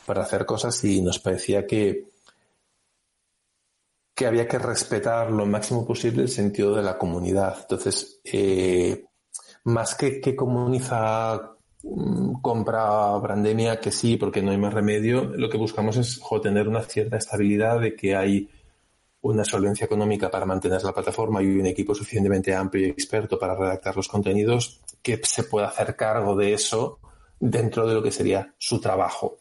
para 0.06 0.22
hacer 0.22 0.44
cosas 0.44 0.82
y 0.84 1.00
nos 1.00 1.18
parecía 1.18 1.66
que, 1.66 2.08
que 4.14 4.26
había 4.26 4.48
que 4.48 4.58
respetar 4.58 5.30
lo 5.30 5.46
máximo 5.46 5.86
posible 5.86 6.22
el 6.22 6.28
sentido 6.28 6.74
de 6.74 6.82
la 6.82 6.98
comunidad. 6.98 7.58
Entonces, 7.62 8.20
eh, 8.24 9.04
más 9.64 9.94
que 9.94 10.20
que 10.20 10.34
comuniza 10.34 11.56
mm, 11.82 12.40
compra 12.42 13.16
Brandemia, 13.18 13.80
que 13.80 13.92
sí, 13.92 14.16
porque 14.16 14.42
no 14.42 14.50
hay 14.50 14.58
más 14.58 14.74
remedio, 14.74 15.24
lo 15.24 15.48
que 15.48 15.58
buscamos 15.58 15.96
es 15.96 16.20
tener 16.42 16.68
una 16.68 16.82
cierta 16.82 17.16
estabilidad 17.16 17.80
de 17.80 17.94
que 17.94 18.16
hay 18.16 18.48
una 19.22 19.44
solvencia 19.44 19.85
económica 19.85 20.30
para 20.30 20.46
mantener 20.46 20.83
la 20.83 20.92
plataforma 20.92 21.42
y 21.42 21.46
un 21.46 21.66
equipo 21.66 21.94
suficientemente 21.94 22.54
amplio 22.54 22.87
y 22.87 22.90
experto 22.90 23.38
para 23.38 23.54
redactar 23.54 23.96
los 23.96 24.09
contenidos 24.09 24.80
que 25.02 25.20
se 25.22 25.44
pueda 25.44 25.68
hacer 25.68 25.96
cargo 25.96 26.37
de 26.37 26.54
eso 26.54 26.98
dentro 27.38 27.87
de 27.87 27.94
lo 27.94 28.02
que 28.02 28.12
sería 28.12 28.54
su 28.59 28.80
trabajo. 28.80 29.38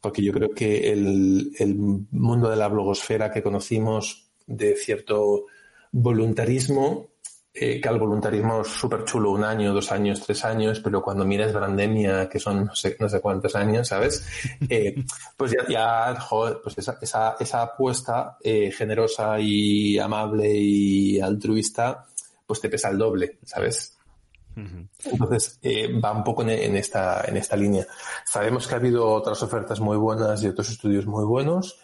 Porque 0.00 0.22
yo 0.22 0.32
creo 0.32 0.50
que 0.50 0.92
el, 0.92 1.52
el 1.58 1.74
mundo 1.76 2.48
de 2.48 2.56
la 2.56 2.68
blogosfera 2.68 3.30
que 3.30 3.42
conocimos 3.42 4.30
de 4.46 4.74
cierto 4.76 5.46
voluntarismo, 5.92 7.08
eh, 7.54 7.80
que 7.80 7.88
el 7.88 7.98
voluntarismo 7.98 8.62
es 8.62 8.68
súper 8.68 9.04
chulo, 9.04 9.30
un 9.30 9.44
año, 9.44 9.74
dos 9.74 9.92
años, 9.92 10.20
tres 10.20 10.44
años, 10.44 10.80
pero 10.80 11.02
cuando 11.02 11.24
miras 11.24 11.52
Brandemia, 11.52 12.28
que 12.28 12.38
son 12.38 12.66
no 12.66 12.74
sé, 12.74 12.96
no 12.98 13.08
sé 13.08 13.20
cuántos 13.20 13.54
años, 13.54 13.88
¿sabes? 13.88 14.26
Eh, 14.68 15.04
pues 15.36 15.52
ya, 15.52 15.68
ya 15.68 16.20
joder, 16.20 16.60
pues 16.62 16.78
esa, 16.78 16.98
esa, 17.00 17.36
esa 17.38 17.62
apuesta 17.62 18.38
eh, 18.42 18.70
generosa 18.70 19.38
y 19.38 19.98
amable 19.98 20.48
y 20.50 21.20
altruista, 21.20 22.06
pues 22.46 22.60
te 22.60 22.70
pesa 22.70 22.88
el 22.88 22.98
doble, 22.98 23.38
¿sabes? 23.44 23.98
Entonces, 24.54 25.58
eh, 25.62 25.98
va 25.98 26.12
un 26.12 26.24
poco 26.24 26.42
en, 26.42 26.76
esta, 26.76 27.24
en 27.24 27.36
esta 27.36 27.56
línea. 27.56 27.86
Sabemos 28.24 28.66
que 28.66 28.74
ha 28.74 28.78
habido 28.78 29.08
otras 29.08 29.42
ofertas 29.42 29.80
muy 29.80 29.96
buenas 29.96 30.42
y 30.42 30.48
otros 30.48 30.70
estudios 30.70 31.06
muy 31.06 31.24
buenos 31.24 31.78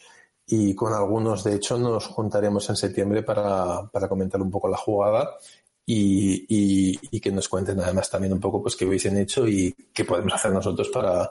y 0.46 0.74
con 0.74 0.92
algunos, 0.94 1.44
de 1.44 1.54
hecho, 1.54 1.78
nos 1.78 2.06
juntaremos 2.06 2.68
en 2.70 2.76
septiembre 2.76 3.22
para, 3.22 3.86
para 3.90 4.08
comentar 4.08 4.40
un 4.40 4.50
poco 4.50 4.68
la 4.68 4.76
jugada 4.76 5.30
y, 5.90 6.98
y, 7.10 7.20
que 7.20 7.32
nos 7.32 7.48
cuenten 7.48 7.80
además 7.80 8.10
también 8.10 8.34
un 8.34 8.40
poco 8.40 8.60
pues 8.60 8.76
qué 8.76 8.84
hubiesen 8.84 9.16
hecho 9.16 9.48
y 9.48 9.74
qué 9.94 10.04
podemos 10.04 10.34
hacer 10.34 10.52
nosotros 10.52 10.90
para, 10.90 11.30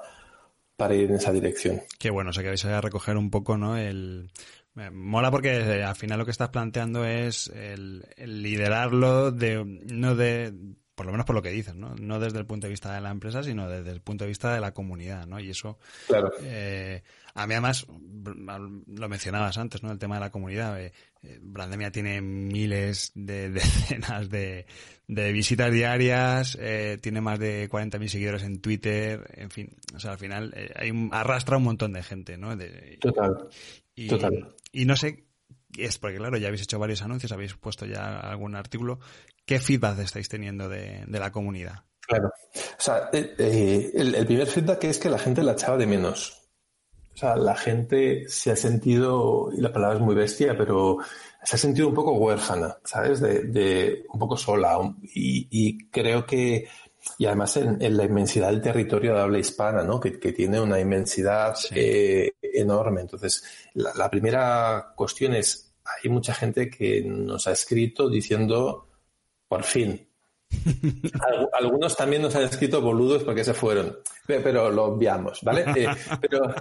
para 0.75 0.95
ir 0.95 1.11
en 1.11 1.17
esa 1.17 1.31
dirección. 1.31 1.83
Qué 1.99 2.09
bueno, 2.09 2.31
o 2.31 2.33
sea 2.33 2.41
que 2.41 2.49
vais 2.49 2.65
a 2.65 2.81
recoger 2.81 3.17
un 3.17 3.29
poco, 3.29 3.55
¿no? 3.55 3.77
El, 3.77 4.31
mola 4.91 5.29
porque 5.29 5.59
eh, 5.59 5.83
al 5.83 5.95
final 5.95 6.17
lo 6.17 6.25
que 6.25 6.31
estás 6.31 6.49
planteando 6.49 7.05
es 7.05 7.47
el, 7.49 8.07
el 8.17 8.41
liderarlo 8.41 9.31
de, 9.31 9.63
no 9.63 10.15
de, 10.15 10.51
por 10.97 11.05
lo 11.05 11.11
menos 11.11 11.27
por 11.27 11.35
lo 11.35 11.43
que 11.43 11.51
dices, 11.51 11.75
¿no? 11.75 11.93
No 11.93 12.19
desde 12.19 12.39
el 12.39 12.47
punto 12.47 12.65
de 12.65 12.71
vista 12.71 12.91
de 12.91 13.01
la 13.01 13.11
empresa, 13.11 13.43
sino 13.43 13.69
desde 13.69 13.91
el 13.91 14.01
punto 14.01 14.23
de 14.23 14.29
vista 14.29 14.51
de 14.51 14.59
la 14.59 14.73
comunidad, 14.73 15.27
¿no? 15.27 15.39
Y 15.39 15.51
eso, 15.51 15.77
claro. 16.07 16.31
eh, 16.41 17.03
a 17.35 17.45
mí 17.45 17.53
además, 17.53 17.85
lo 17.85 19.07
mencionabas 19.07 19.59
antes, 19.59 19.83
¿no? 19.83 19.91
El 19.91 19.99
tema 19.99 20.15
de 20.15 20.21
la 20.21 20.31
comunidad. 20.31 20.81
Eh, 20.81 20.91
eh 21.21 21.37
Brandemia 21.39 21.91
tiene 21.91 22.19
miles 22.19 23.11
de 23.13 23.49
decenas 23.51 24.27
de, 24.31 24.65
de 25.07 25.31
visitas 25.31 25.71
diarias, 25.71 26.57
eh, 26.59 26.97
tiene 26.99 27.21
más 27.21 27.37
de 27.37 27.69
40.000 27.69 28.07
seguidores 28.07 28.41
en 28.41 28.59
Twitter, 28.59 29.23
en 29.35 29.51
fin, 29.51 29.69
o 29.93 29.99
sea, 29.99 30.13
al 30.13 30.17
final 30.17 30.51
eh, 30.57 30.71
hay 30.75 30.91
arrastra 31.11 31.57
un 31.57 31.63
montón 31.63 31.93
de 31.93 32.01
gente, 32.01 32.39
¿no? 32.39 32.57
total, 32.99 33.49
y, 33.93 34.07
total. 34.07 34.55
Y 34.71 34.85
no 34.85 34.95
sé, 34.95 35.27
es 35.77 35.97
porque 35.97 36.17
claro, 36.17 36.37
ya 36.37 36.47
habéis 36.47 36.63
hecho 36.63 36.79
varios 36.79 37.01
anuncios, 37.03 37.31
habéis 37.31 37.53
puesto 37.53 37.85
ya 37.85 38.19
algún 38.19 38.55
artículo. 38.55 38.99
¿Qué 39.47 39.61
feedback 39.61 39.99
estáis 39.99 40.27
teniendo 40.27 40.67
de, 40.67 41.05
la 41.07 41.31
comunidad? 41.31 41.85
Claro. 42.01 42.27
O 42.53 42.81
sea, 42.81 43.09
eh, 43.13 43.33
eh, 43.37 43.91
el, 43.95 44.25
primer 44.25 44.47
feedback 44.47 44.83
es 44.83 44.99
que 44.99 45.09
la 45.09 45.17
gente 45.17 45.41
la 45.41 45.53
echaba 45.53 45.77
de 45.77 45.87
menos. 45.87 46.49
O 47.13 47.17
sea, 47.17 47.37
la 47.37 47.55
gente 47.55 48.27
se 48.27 48.51
ha 48.51 48.57
sentido, 48.57 49.49
y 49.57 49.61
la 49.61 49.71
palabra 49.71 49.95
es 49.95 50.03
muy 50.03 50.15
bestia, 50.15 50.53
pero 50.57 50.97
se 51.41 51.55
ha 51.55 51.59
sentido 51.59 51.87
un 51.87 51.93
poco 51.93 52.11
huérfana, 52.11 52.77
¿sabes? 52.83 53.21
De, 53.21 54.03
un 54.11 54.19
poco 54.19 54.35
sola. 54.35 54.77
Y, 55.01 55.89
creo 55.91 56.25
que, 56.25 56.67
y 57.17 57.25
además 57.25 57.55
en, 57.55 57.95
la 57.95 58.03
inmensidad 58.03 58.49
del 58.49 58.61
territorio 58.61 59.13
de 59.13 59.21
habla 59.21 59.39
hispana, 59.39 59.81
¿no? 59.81 59.97
Que, 60.01 60.11
tiene 60.11 60.59
una 60.59 60.77
inmensidad 60.77 61.55
eh, 61.71 62.33
enorme. 62.41 62.99
Entonces, 62.99 63.45
la 63.75 64.09
primera 64.09 64.91
cuestión 64.93 65.35
es, 65.35 65.73
hay 65.85 66.09
mucha 66.09 66.33
gente 66.33 66.69
que 66.69 67.01
nos 67.01 67.47
ha 67.47 67.53
escrito 67.53 68.09
diciendo, 68.09 68.86
por 69.47 69.63
fin. 69.63 70.07
Algunos 71.53 71.95
también 71.95 72.21
nos 72.21 72.35
han 72.35 72.43
escrito 72.43 72.81
boludos 72.81 73.23
porque 73.23 73.43
se 73.43 73.53
fueron, 73.53 73.97
pero 74.25 74.71
lo 74.71 74.85
obviamos, 74.85 75.41
¿vale? 75.43 75.65
Eh, 75.75 75.87
pero, 76.21 76.55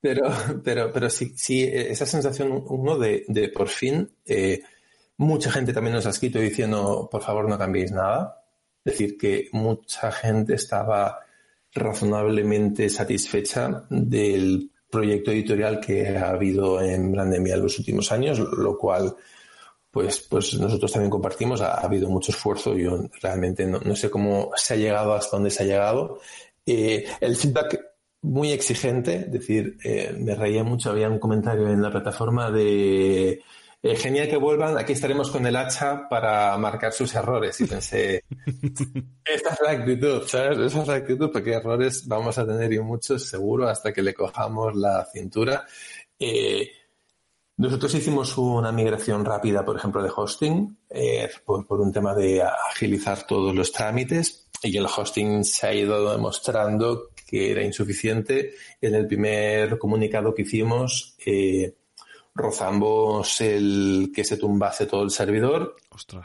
pero, 0.00 0.32
pero, 0.64 0.92
pero 0.92 1.10
sí, 1.10 1.32
sí, 1.36 1.62
esa 1.64 2.06
sensación, 2.06 2.64
uno, 2.66 2.98
de, 2.98 3.52
por 3.54 3.68
fin, 3.68 4.10
eh, 4.24 4.62
mucha 5.18 5.50
gente 5.50 5.72
también 5.72 5.96
nos 5.96 6.06
ha 6.06 6.10
escrito 6.10 6.38
diciendo, 6.38 7.08
por 7.10 7.22
favor, 7.22 7.48
no 7.48 7.58
cambiéis 7.58 7.92
nada. 7.92 8.42
Es 8.82 8.94
decir, 8.94 9.18
que 9.18 9.48
mucha 9.52 10.10
gente 10.10 10.54
estaba 10.54 11.20
razonablemente 11.72 12.88
satisfecha 12.88 13.84
del 13.90 14.70
proyecto 14.90 15.30
editorial 15.30 15.78
que 15.78 16.16
ha 16.16 16.30
habido 16.30 16.80
en 16.80 17.12
Brandemia 17.12 17.54
en 17.54 17.62
los 17.62 17.78
últimos 17.78 18.10
años, 18.10 18.38
lo 18.38 18.76
cual 18.76 19.14
pues, 19.90 20.20
pues 20.28 20.54
nosotros 20.54 20.92
también 20.92 21.10
compartimos. 21.10 21.60
Ha, 21.60 21.80
habido 21.80 22.08
mucho 22.08 22.32
esfuerzo. 22.32 22.76
Yo 22.76 22.98
realmente 23.20 23.66
no, 23.66 23.96
sé 23.96 24.10
cómo 24.10 24.50
se 24.56 24.74
ha 24.74 24.76
llegado 24.76 25.14
hasta 25.14 25.36
dónde 25.36 25.50
se 25.50 25.62
ha 25.62 25.66
llegado. 25.66 26.20
Eh, 26.64 27.04
el 27.20 27.36
feedback 27.36 27.80
muy 28.22 28.52
exigente, 28.52 29.16
es 29.16 29.32
decir, 29.32 29.78
eh, 29.84 30.14
me 30.18 30.34
reía 30.34 30.62
mucho. 30.64 30.90
Había 30.90 31.08
un 31.08 31.18
comentario 31.18 31.68
en 31.68 31.82
la 31.82 31.90
plataforma 31.90 32.50
de 32.50 33.42
eh, 33.82 33.96
genial 33.96 34.28
que 34.28 34.36
vuelvan, 34.36 34.76
aquí 34.76 34.92
estaremos 34.92 35.30
con 35.30 35.46
el 35.46 35.56
hacha 35.56 36.06
para 36.06 36.56
marcar 36.58 36.92
sus 36.92 37.14
errores. 37.14 37.58
Y 37.62 37.66
pensé, 37.66 38.24
esta 39.24 39.50
es 39.54 39.60
la 39.62 39.70
actitud, 39.70 40.22
¿sabes? 40.26 40.58
Esa 40.58 40.82
es 40.82 40.88
la 40.88 40.94
actitud, 40.96 41.30
porque 41.32 41.54
errores 41.54 42.06
vamos 42.06 42.36
a 42.36 42.46
tener 42.46 42.70
y 42.74 42.78
muchos 42.78 43.26
seguro 43.26 43.66
hasta 43.68 43.92
que 43.92 44.02
le 44.02 44.12
cojamos 44.12 44.76
la 44.76 45.06
cintura. 45.10 45.64
Eh, 46.18 46.70
nosotros 47.60 47.94
hicimos 47.94 48.38
una 48.38 48.72
migración 48.72 49.22
rápida, 49.22 49.62
por 49.66 49.76
ejemplo, 49.76 50.02
de 50.02 50.10
hosting, 50.16 50.78
eh, 50.88 51.28
por, 51.44 51.66
por, 51.66 51.78
un 51.82 51.92
tema 51.92 52.14
de 52.14 52.42
agilizar 52.42 53.26
todos 53.26 53.54
los 53.54 53.70
trámites, 53.70 54.48
y 54.62 54.78
el 54.78 54.86
hosting 54.86 55.44
se 55.44 55.66
ha 55.66 55.74
ido 55.74 56.10
demostrando 56.10 57.10
que 57.26 57.50
era 57.50 57.62
insuficiente. 57.62 58.54
En 58.80 58.94
el 58.94 59.06
primer 59.06 59.78
comunicado 59.78 60.34
que 60.34 60.40
hicimos, 60.40 61.16
eh, 61.26 61.74
rozamos 62.34 63.42
el 63.42 64.10
que 64.14 64.24
se 64.24 64.38
tumbase 64.38 64.86
todo 64.86 65.02
el 65.02 65.10
servidor, 65.10 65.76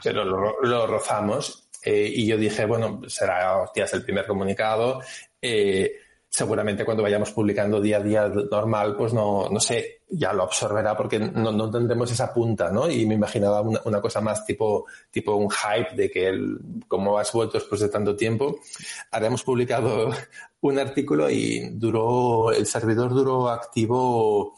pero 0.02 0.24
lo, 0.24 0.86
rozamos. 0.86 1.68
Eh, 1.84 2.10
y 2.14 2.26
yo 2.26 2.38
dije, 2.38 2.64
bueno, 2.64 3.02
será, 3.08 3.58
hostias, 3.60 3.92
el 3.92 4.04
primer 4.04 4.26
comunicado. 4.26 5.02
Seguramente 6.30 6.84
cuando 6.86 7.02
vayamos 7.02 7.30
publicando 7.32 7.78
día 7.78 7.98
a 7.98 8.02
día 8.02 8.28
normal, 8.28 8.96
pues 8.96 9.12
no, 9.12 9.50
no 9.50 9.60
sé, 9.60 9.95
ya 10.08 10.32
lo 10.32 10.44
absorberá 10.44 10.96
porque 10.96 11.18
no, 11.18 11.50
no 11.50 11.70
tendremos 11.70 12.10
esa 12.10 12.32
punta, 12.32 12.70
¿no? 12.70 12.88
Y 12.88 13.06
me 13.06 13.14
imaginaba 13.14 13.60
una, 13.60 14.00
cosa 14.00 14.20
más 14.20 14.44
tipo, 14.46 14.86
tipo 15.10 15.34
un 15.34 15.50
hype 15.50 15.96
de 15.96 16.10
que 16.10 16.28
el, 16.28 16.58
como 16.86 17.18
has 17.18 17.32
vuelto 17.32 17.58
después 17.58 17.80
de 17.80 17.88
tanto 17.88 18.14
tiempo, 18.14 18.60
habíamos 19.10 19.42
publicado 19.42 20.10
un 20.60 20.78
artículo 20.78 21.28
y 21.28 21.70
duró, 21.70 22.52
el 22.52 22.66
servidor 22.66 23.10
duró 23.10 23.48
activo 23.48 24.56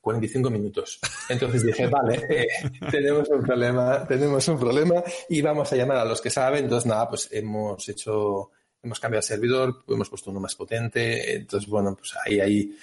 45 0.00 0.50
minutos. 0.50 1.00
Entonces 1.28 1.64
dije, 1.64 1.86
vale, 1.88 2.46
tenemos 2.90 3.28
un 3.28 3.42
problema, 3.42 4.06
tenemos 4.06 4.48
un 4.48 4.58
problema 4.58 5.02
y 5.28 5.42
vamos 5.42 5.72
a 5.72 5.76
llamar 5.76 5.98
a 5.98 6.04
los 6.04 6.20
que 6.20 6.30
saben. 6.30 6.64
Entonces, 6.64 6.86
nada, 6.86 7.08
pues 7.08 7.28
hemos 7.32 7.88
hecho, 7.88 8.52
hemos 8.82 9.00
cambiado 9.00 9.18
el 9.18 9.24
servidor, 9.24 9.84
hemos 9.88 10.08
puesto 10.08 10.30
uno 10.30 10.40
más 10.40 10.54
potente. 10.54 11.36
Entonces, 11.36 11.68
bueno, 11.68 11.94
pues 11.96 12.14
ahí 12.24 12.38
hay 12.38 12.78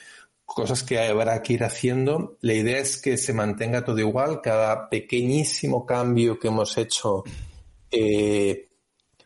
cosas 0.53 0.83
que 0.83 0.99
habrá 0.99 1.41
que 1.41 1.53
ir 1.53 1.63
haciendo. 1.63 2.37
La 2.41 2.53
idea 2.53 2.79
es 2.79 3.01
que 3.01 3.17
se 3.17 3.33
mantenga 3.33 3.83
todo 3.83 3.99
igual. 3.99 4.41
Cada 4.41 4.89
pequeñísimo 4.89 5.85
cambio 5.85 6.39
que 6.39 6.47
hemos 6.47 6.77
hecho, 6.77 7.23
eh, 7.91 8.69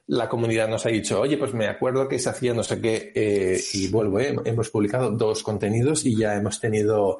la 0.07 0.29
comunidad 0.29 0.69
nos 0.69 0.85
ha 0.85 0.89
dicho, 0.89 1.19
oye, 1.19 1.37
pues 1.37 1.53
me 1.53 1.67
acuerdo 1.67 2.07
que 2.07 2.17
se 2.17 2.29
hacía 2.29 2.53
no 2.53 2.63
sé 2.63 2.79
qué, 2.79 3.11
eh, 3.13 3.61
y 3.73 3.89
vuelvo, 3.89 4.19
eh, 4.19 4.35
hemos 4.45 4.69
publicado 4.69 5.11
dos 5.11 5.43
contenidos 5.43 6.05
y 6.05 6.17
ya 6.17 6.35
hemos 6.35 6.59
tenido 6.59 7.19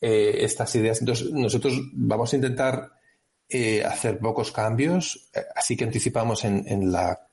eh, 0.00 0.38
estas 0.40 0.74
ideas. 0.74 1.00
Entonces, 1.00 1.30
nosotros 1.30 1.80
vamos 1.92 2.32
a 2.32 2.36
intentar 2.36 2.92
hacer 3.86 4.18
pocos 4.18 4.52
cambios, 4.52 5.30
así 5.56 5.74
que 5.74 5.84
anticipamos 5.84 6.44
en, 6.44 6.64
en, 6.68 6.92
la, 6.92 7.27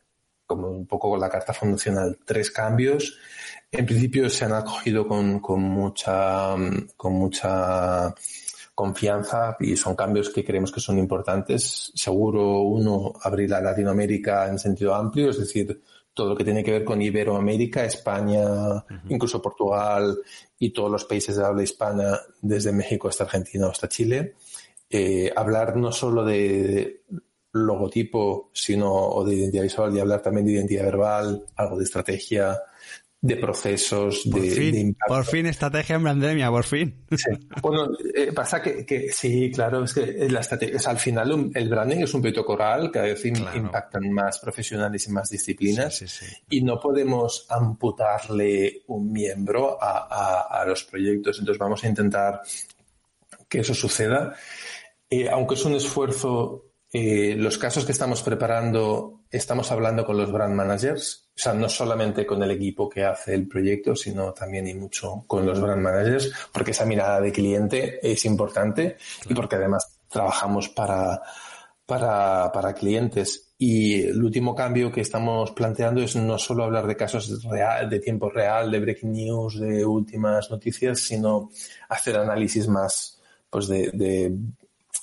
como 0.45 0.69
un 0.69 0.85
poco 0.85 1.09
con 1.09 1.19
la 1.19 1.29
carta 1.29 1.53
fundacional, 1.53 2.17
tres 2.25 2.51
cambios. 2.51 3.17
En 3.71 3.85
principio 3.85 4.29
se 4.29 4.45
han 4.45 4.53
acogido 4.53 5.07
con, 5.07 5.39
con 5.39 5.61
mucha, 5.61 6.55
con 6.95 7.13
mucha 7.13 8.13
confianza 8.73 9.55
y 9.59 9.75
son 9.77 9.95
cambios 9.95 10.29
que 10.29 10.43
creemos 10.43 10.71
que 10.71 10.81
son 10.81 10.99
importantes. 10.99 11.91
Seguro 11.95 12.61
uno 12.61 13.13
abrir 13.21 13.53
a 13.53 13.61
Latinoamérica 13.61 14.47
en 14.47 14.59
sentido 14.59 14.93
amplio, 14.93 15.29
es 15.29 15.39
decir, 15.39 15.81
todo 16.13 16.29
lo 16.29 16.35
que 16.35 16.45
tiene 16.45 16.63
que 16.63 16.71
ver 16.71 16.85
con 16.85 17.01
Iberoamérica, 17.01 17.83
España, 17.83 18.45
incluso 19.09 19.41
Portugal 19.41 20.17
y 20.57 20.71
todos 20.71 20.89
los 20.89 21.03
países 21.05 21.35
de 21.35 21.45
habla 21.45 21.63
hispana, 21.63 22.19
desde 22.41 22.71
México 22.71 23.09
hasta 23.09 23.25
Argentina 23.25 23.67
hasta 23.67 23.89
Chile. 23.89 24.35
Eh, 24.89 25.31
hablar 25.35 25.75
no 25.75 25.91
solo 25.91 26.23
de 26.23 27.01
logotipo, 27.55 28.51
sino 28.53 28.91
o 28.91 29.23
de 29.23 29.35
identidad 29.35 29.63
visual 29.63 29.95
y 29.95 29.99
hablar 29.99 30.21
también 30.21 30.45
de 30.45 30.53
identidad 30.53 30.85
verbal, 30.85 31.45
algo 31.55 31.77
de 31.77 31.83
estrategia, 31.83 32.59
de 33.21 33.37
procesos, 33.37 34.27
por 34.29 34.41
de, 34.41 34.51
fin, 34.51 34.97
Por 35.07 35.25
fin, 35.25 35.47
estrategia 35.47 35.95
en 35.95 36.03
pandemia, 36.03 36.51
por 36.51 36.63
fin. 36.63 37.05
Bueno, 37.61 37.89
eh, 38.13 38.31
pasa 38.31 38.61
que, 38.61 38.85
que, 38.85 39.11
sí, 39.11 39.49
claro, 39.51 39.83
es 39.83 39.93
que 39.95 40.29
la 40.29 40.41
estrategia, 40.41 40.77
al 40.85 40.99
final 40.99 41.51
el 41.55 41.69
branding 41.69 42.01
es 42.03 42.13
un 42.13 42.21
proyecto 42.21 42.45
coral, 42.45 42.91
cada 42.91 43.05
vez 43.05 43.25
impactan 43.25 44.11
más 44.11 44.37
profesionales 44.37 45.07
y 45.07 45.11
más 45.11 45.29
disciplinas 45.29 46.03
y 46.49 46.61
no 46.61 46.79
podemos 46.79 47.47
amputarle 47.49 48.83
un 48.87 49.11
miembro 49.11 49.81
a, 49.81 50.07
a, 50.07 50.61
a, 50.61 50.65
los 50.65 50.83
proyectos, 50.83 51.39
entonces 51.39 51.59
vamos 51.59 51.83
a 51.83 51.87
intentar 51.87 52.41
que 53.49 53.59
eso 53.59 53.73
suceda. 53.73 54.35
Eh, 55.09 55.29
aunque 55.29 55.55
es 55.55 55.65
un 55.65 55.75
esfuerzo, 55.75 56.74
eh, 56.97 57.35
los 57.35 57.57
casos 57.57 57.83
que 57.83 57.91
estamos 57.91 58.23
preparando, 58.23 59.25
estamos 59.29 59.69
hablando 59.69 60.05
con 60.05 60.15
los 60.15 60.31
brand 60.31 60.55
managers, 60.55 61.27
o 61.35 61.37
sea, 61.37 61.53
no 61.53 61.67
solamente 61.67 62.25
con 62.25 62.41
el 62.41 62.51
equipo 62.51 62.87
que 62.87 63.03
hace 63.03 63.33
el 63.33 63.49
proyecto, 63.49 63.97
sino 63.97 64.31
también 64.31 64.65
y 64.65 64.75
mucho 64.75 65.25
con 65.27 65.45
los 65.45 65.59
brand 65.59 65.81
managers, 65.81 66.31
porque 66.53 66.71
esa 66.71 66.85
mirada 66.85 67.19
de 67.19 67.33
cliente 67.33 67.99
es 68.01 68.23
importante 68.23 68.95
y 69.29 69.33
porque 69.33 69.57
además 69.57 69.99
trabajamos 70.07 70.69
para, 70.69 71.21
para, 71.85 72.49
para 72.53 72.73
clientes. 72.73 73.53
Y 73.57 74.03
el 74.03 74.23
último 74.23 74.55
cambio 74.55 74.89
que 74.89 75.01
estamos 75.01 75.51
planteando 75.51 76.01
es 76.01 76.15
no 76.15 76.37
solo 76.37 76.63
hablar 76.63 76.87
de 76.87 76.95
casos 76.95 77.43
real, 77.43 77.89
de 77.89 77.99
tiempo 77.99 78.29
real, 78.29 78.71
de 78.71 78.79
breaking 78.79 79.11
news, 79.11 79.59
de 79.59 79.85
últimas 79.85 80.49
noticias, 80.49 81.01
sino 81.01 81.49
hacer 81.89 82.15
análisis 82.15 82.69
más 82.69 83.21
pues 83.49 83.67
de, 83.67 83.91
de 83.91 84.33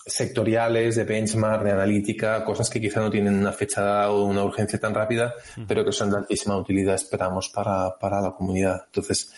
sectoriales, 0.05 0.97
de 0.97 1.05
benchmark, 1.05 1.65
de 1.65 1.73
analítica, 1.73 2.45
cosas 2.45 2.69
que 2.69 2.81
quizá 2.81 3.01
no 3.01 3.11
tienen 3.11 3.35
una 3.35 3.53
fecha 3.53 4.11
o 4.11 4.25
una 4.25 4.45
urgencia 4.45 4.79
tan 4.79 4.95
rápida, 4.95 5.35
pero 5.67 5.85
que 5.85 5.93
son 5.93 6.11
de 6.11 6.19
altísima 6.19 6.57
utilidad, 6.57 6.95
esperamos, 6.95 7.49
para, 7.49 7.99
para 7.99 8.21
la 8.21 8.33
comunidad. 8.33 8.83
Entonces, 8.87 9.33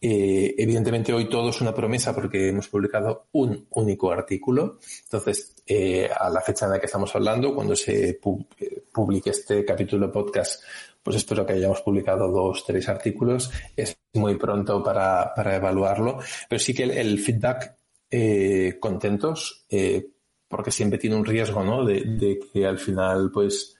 eh, 0.00 0.54
evidentemente 0.56 1.12
hoy 1.12 1.28
todo 1.28 1.50
es 1.50 1.60
una 1.60 1.74
promesa 1.74 2.14
porque 2.14 2.50
hemos 2.50 2.68
publicado 2.68 3.26
un 3.32 3.66
único 3.70 4.12
artículo. 4.12 4.78
Entonces, 5.04 5.56
eh, 5.66 6.08
a 6.08 6.30
la 6.30 6.40
fecha 6.40 6.66
en 6.66 6.72
la 6.72 6.78
que 6.78 6.86
estamos 6.86 7.14
hablando, 7.14 7.54
cuando 7.54 7.74
se 7.74 8.14
pu 8.14 8.46
publique 8.92 9.30
este 9.30 9.64
capítulo 9.64 10.10
podcast, 10.10 10.62
pues 11.02 11.16
espero 11.16 11.44
que 11.44 11.54
hayamos 11.54 11.80
publicado 11.82 12.28
dos, 12.28 12.64
tres 12.64 12.88
artículos. 12.88 13.50
Es 13.76 13.96
muy 14.14 14.36
pronto 14.36 14.82
para, 14.82 15.32
para 15.34 15.56
evaluarlo, 15.56 16.18
pero 16.48 16.58
sí 16.58 16.72
que 16.74 16.84
el, 16.84 16.90
el 16.92 17.18
feedback 17.18 17.76
eh, 18.10 18.76
contentos, 18.80 19.66
eh, 19.68 20.08
porque 20.48 20.70
siempre 20.70 20.98
tiene 20.98 21.16
un 21.16 21.24
riesgo, 21.24 21.62
¿no? 21.62 21.84
De, 21.84 22.02
de, 22.04 22.40
que 22.52 22.66
al 22.66 22.78
final, 22.78 23.30
pues, 23.32 23.76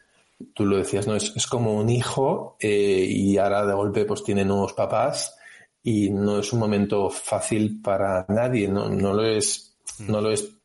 tú 0.55 0.67
lo 0.67 0.77
decías, 0.77 1.07
¿no? 1.07 1.17
Es, 1.17 1.33
es 1.35 1.47
como 1.47 1.75
un 1.75 1.88
hijo 1.88 2.57
eh, 2.61 3.07
y 3.09 3.38
ahora 3.38 3.64
de 3.67 3.75
golpe 3.75 4.05
pues 4.05 4.23
tiene 4.23 4.45
nuevos 4.45 4.73
papás 4.73 5.37
y 5.83 6.11
no 6.11 6.38
es 6.41 6.53
un 6.53 6.61
momento 6.61 7.11
fácil 7.11 7.81
para 7.83 8.27
nadie, 8.29 8.69
¿no? 8.69 8.88
No 8.88 9.14
lo 9.14 9.25
es, 9.25 9.77
no 10.01 10.21
lo 10.21 10.31
es 10.31 10.59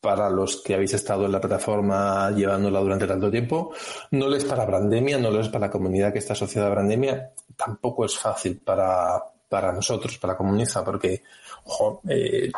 para 0.00 0.28
los 0.30 0.60
que 0.62 0.74
habéis 0.74 0.94
estado 0.94 1.26
en 1.26 1.32
la 1.32 1.40
plataforma 1.40 2.28
llevándola 2.32 2.80
durante 2.80 3.06
tanto 3.06 3.30
tiempo, 3.30 3.72
no 4.10 4.26
lo 4.26 4.34
es 4.34 4.44
para 4.44 4.66
Brandemia, 4.66 5.16
no 5.18 5.30
lo 5.30 5.40
es 5.40 5.48
para 5.48 5.66
la 5.66 5.70
comunidad 5.70 6.12
que 6.12 6.18
está 6.18 6.32
asociada 6.32 6.66
a 6.66 6.70
Brandemia, 6.70 7.32
tampoco 7.56 8.04
es 8.04 8.18
fácil 8.18 8.58
para, 8.58 9.22
para 9.48 9.72
nosotros, 9.72 10.18
para 10.18 10.32
la 10.32 10.38
comunidad, 10.38 10.84
eh, 12.08 12.50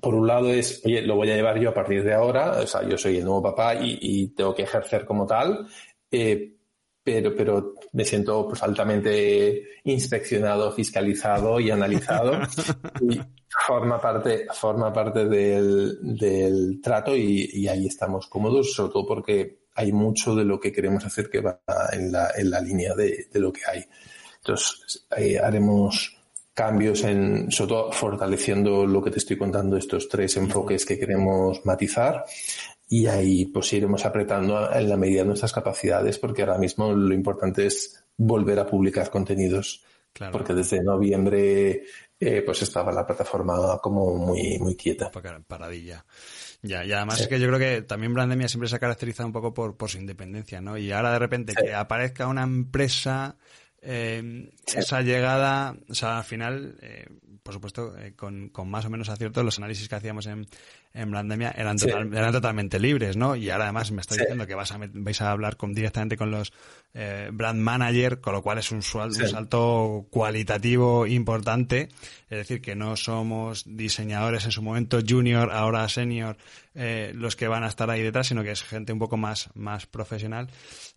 por 0.00 0.14
un 0.14 0.26
lado 0.26 0.50
es, 0.50 0.82
oye, 0.84 1.02
lo 1.02 1.16
voy 1.16 1.30
a 1.30 1.36
llevar 1.36 1.58
yo 1.58 1.70
a 1.70 1.74
partir 1.74 2.04
de 2.04 2.14
ahora, 2.14 2.60
o 2.60 2.66
sea, 2.66 2.86
yo 2.86 2.96
soy 2.96 3.18
el 3.18 3.24
nuevo 3.24 3.42
papá 3.42 3.74
y, 3.74 3.98
y 4.00 4.28
tengo 4.28 4.54
que 4.54 4.62
ejercer 4.62 5.04
como 5.04 5.26
tal, 5.26 5.66
eh, 6.10 6.56
pero, 7.02 7.34
pero 7.36 7.74
me 7.92 8.04
siento 8.04 8.48
pues 8.48 8.62
altamente 8.62 9.62
inspeccionado, 9.84 10.72
fiscalizado 10.72 11.60
y 11.60 11.70
analizado 11.70 12.40
y 13.00 13.20
forma 13.66 14.00
parte, 14.00 14.46
forma 14.52 14.92
parte 14.92 15.24
del, 15.26 15.98
del 16.02 16.80
trato 16.82 17.16
y, 17.16 17.48
y, 17.52 17.68
ahí 17.68 17.86
estamos 17.86 18.26
cómodos, 18.26 18.72
sobre 18.72 18.92
todo 18.92 19.06
porque 19.06 19.66
hay 19.74 19.92
mucho 19.92 20.34
de 20.34 20.44
lo 20.44 20.58
que 20.58 20.72
queremos 20.72 21.04
hacer 21.04 21.30
que 21.30 21.40
va 21.40 21.60
en 21.92 22.10
la, 22.10 22.30
en 22.36 22.50
la 22.50 22.60
línea 22.60 22.94
de, 22.94 23.28
de 23.32 23.40
lo 23.40 23.52
que 23.52 23.60
hay. 23.66 23.84
Entonces, 24.38 25.06
eh, 25.16 25.38
haremos 25.38 26.15
cambios 26.56 27.04
en, 27.04 27.52
sobre 27.52 27.68
todo 27.68 27.92
fortaleciendo 27.92 28.86
lo 28.86 29.04
que 29.04 29.10
te 29.10 29.18
estoy 29.18 29.36
contando, 29.36 29.76
estos 29.76 30.08
tres 30.08 30.38
enfoques 30.38 30.86
que 30.86 30.98
queremos 30.98 31.60
matizar. 31.66 32.24
Y 32.88 33.06
ahí 33.06 33.44
pues 33.44 33.74
iremos 33.74 34.06
apretando 34.06 34.72
en 34.72 34.88
la 34.88 34.96
medida 34.96 35.20
de 35.20 35.26
nuestras 35.26 35.52
capacidades, 35.52 36.18
porque 36.18 36.42
ahora 36.42 36.56
mismo 36.56 36.92
lo 36.92 37.12
importante 37.12 37.66
es 37.66 38.02
volver 38.16 38.58
a 38.58 38.66
publicar 38.66 39.10
contenidos. 39.10 39.84
Claro. 40.14 40.32
Porque 40.32 40.54
desde 40.54 40.82
noviembre 40.82 41.82
eh, 42.18 42.40
pues 42.40 42.62
estaba 42.62 42.90
la 42.90 43.06
plataforma 43.06 43.78
como 43.82 44.16
muy, 44.16 44.58
muy 44.58 44.74
quieta. 44.76 45.10
Paradilla. 45.46 46.06
Ya, 46.62 46.86
y 46.86 46.92
además 46.92 47.18
sí. 47.18 47.24
es 47.24 47.28
que 47.28 47.38
yo 47.38 47.48
creo 47.48 47.58
que 47.58 47.82
también 47.82 48.14
Brandemia 48.14 48.48
siempre 48.48 48.70
se 48.70 48.76
ha 48.76 48.78
caracterizado 48.78 49.26
un 49.26 49.34
poco 49.34 49.52
por, 49.52 49.76
por 49.76 49.90
su 49.90 49.98
independencia, 49.98 50.62
¿no? 50.62 50.78
Y 50.78 50.90
ahora 50.90 51.12
de 51.12 51.18
repente 51.18 51.52
sí. 51.54 51.66
que 51.66 51.74
aparezca 51.74 52.26
una 52.28 52.44
empresa 52.44 53.36
eh, 53.86 54.50
sí. 54.66 54.78
esa 54.78 55.00
llegada, 55.00 55.76
o 55.88 55.94
sea, 55.94 56.18
al 56.18 56.24
final, 56.24 56.76
eh, 56.82 57.06
por 57.42 57.54
supuesto, 57.54 57.96
eh, 57.96 58.14
con, 58.14 58.48
con, 58.48 58.68
más 58.68 58.84
o 58.84 58.90
menos 58.90 59.08
acierto, 59.08 59.42
los 59.44 59.58
análisis 59.58 59.88
que 59.88 59.94
hacíamos 59.94 60.26
en, 60.26 60.46
en 60.96 61.10
Blandemia 61.10 61.52
eran, 61.56 61.78
sí. 61.78 61.88
eran 61.90 62.32
totalmente 62.32 62.80
libres, 62.80 63.16
¿no? 63.16 63.36
Y 63.36 63.50
ahora 63.50 63.64
además 63.64 63.92
me 63.92 64.00
está 64.00 64.14
sí. 64.14 64.20
diciendo 64.20 64.46
que 64.46 64.54
vas 64.54 64.72
a, 64.72 64.78
vais 64.78 65.20
a 65.20 65.30
hablar 65.30 65.56
con, 65.56 65.74
directamente 65.74 66.16
con 66.16 66.30
los 66.30 66.52
eh, 66.94 67.28
brand 67.32 67.60
manager, 67.60 68.20
con 68.20 68.32
lo 68.32 68.42
cual 68.42 68.58
es 68.58 68.72
un, 68.72 68.78
un 68.78 69.28
salto 69.28 70.06
cualitativo 70.10 71.06
importante. 71.06 71.90
Es 72.30 72.38
decir, 72.38 72.62
que 72.62 72.74
no 72.74 72.96
somos 72.96 73.64
diseñadores 73.66 74.46
en 74.46 74.52
su 74.52 74.62
momento 74.62 74.98
junior, 75.06 75.52
ahora 75.52 75.88
senior, 75.88 76.38
eh, 76.74 77.12
los 77.14 77.36
que 77.36 77.46
van 77.46 77.62
a 77.64 77.68
estar 77.68 77.90
ahí 77.90 78.02
detrás, 78.02 78.28
sino 78.28 78.42
que 78.42 78.52
es 78.52 78.62
gente 78.62 78.92
un 78.92 78.98
poco 78.98 79.16
más, 79.16 79.50
más 79.54 79.86
profesional. 79.86 80.48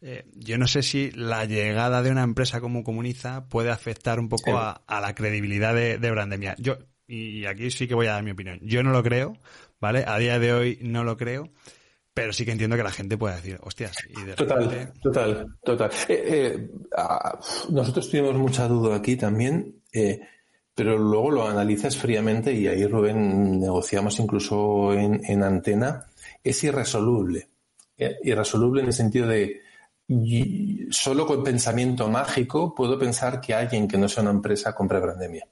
Eh, 0.01 0.25
yo 0.33 0.57
no 0.57 0.67
sé 0.67 0.81
si 0.81 1.12
la 1.12 1.43
llegada 1.43 2.01
de 2.01 2.12
una 2.12 2.23
empresa 2.23 2.62
como 2.62 2.83
Comuniza 2.83 3.45
puede 3.49 3.69
afectar 3.69 4.19
un 4.19 4.29
poco 4.29 4.57
a, 4.57 4.81
a, 4.88 5.01
la 5.01 5.13
credibilidad 5.13 5.75
de, 5.75 5.97
de 5.97 6.12
Brandemia. 6.12 6.55
Yo, 6.57 6.77
y 7.09 7.45
aquí 7.45 7.71
sí 7.71 7.87
que 7.87 7.95
voy 7.95 8.07
a 8.07 8.13
dar 8.13 8.23
mi 8.23 8.31
opinión. 8.31 8.59
Yo 8.61 8.83
no 8.83 8.91
lo 8.91 9.01
creo, 9.03 9.33
¿vale? 9.79 10.03
A 10.07 10.17
día 10.19 10.39
de 10.39 10.53
hoy 10.53 10.79
no 10.81 11.03
lo 11.03 11.17
creo, 11.17 11.49
pero 12.13 12.33
sí 12.33 12.45
que 12.45 12.51
entiendo 12.51 12.77
que 12.77 12.83
la 12.83 12.91
gente 12.91 13.17
puede 13.17 13.35
decir, 13.35 13.57
hostias, 13.61 13.97
y 14.09 14.21
de 14.23 14.33
Total, 14.33 14.69
repente... 14.69 14.99
total, 15.01 15.57
total. 15.63 15.91
Eh, 16.07 16.23
eh, 16.27 16.69
ah, 16.95 17.39
nosotros 17.69 18.09
tuvimos 18.09 18.35
mucha 18.35 18.67
duda 18.67 18.95
aquí 18.97 19.15
también, 19.15 19.81
eh, 19.91 20.19
pero 20.75 20.97
luego 20.97 21.31
lo 21.31 21.47
analizas 21.47 21.97
fríamente 21.97 22.53
y 22.53 22.67
ahí, 22.67 22.85
Rubén, 22.85 23.59
negociamos 23.59 24.19
incluso 24.19 24.93
en, 24.93 25.21
en 25.25 25.43
antena, 25.43 26.05
es 26.43 26.63
irresoluble. 26.63 27.49
Eh, 27.97 28.17
irresoluble 28.23 28.81
en 28.81 28.87
el 28.87 28.93
sentido 28.93 29.27
de 29.27 29.61
solo 30.89 31.27
con 31.27 31.43
pensamiento 31.43 32.07
mágico 32.07 32.73
puedo 32.73 32.97
pensar 32.97 33.39
que 33.39 33.53
alguien 33.53 33.87
que 33.87 33.97
no 33.97 34.07
sea 34.07 34.23
una 34.23 34.31
empresa 34.31 34.73
compre 34.73 34.99
Brandemia. 34.99 35.47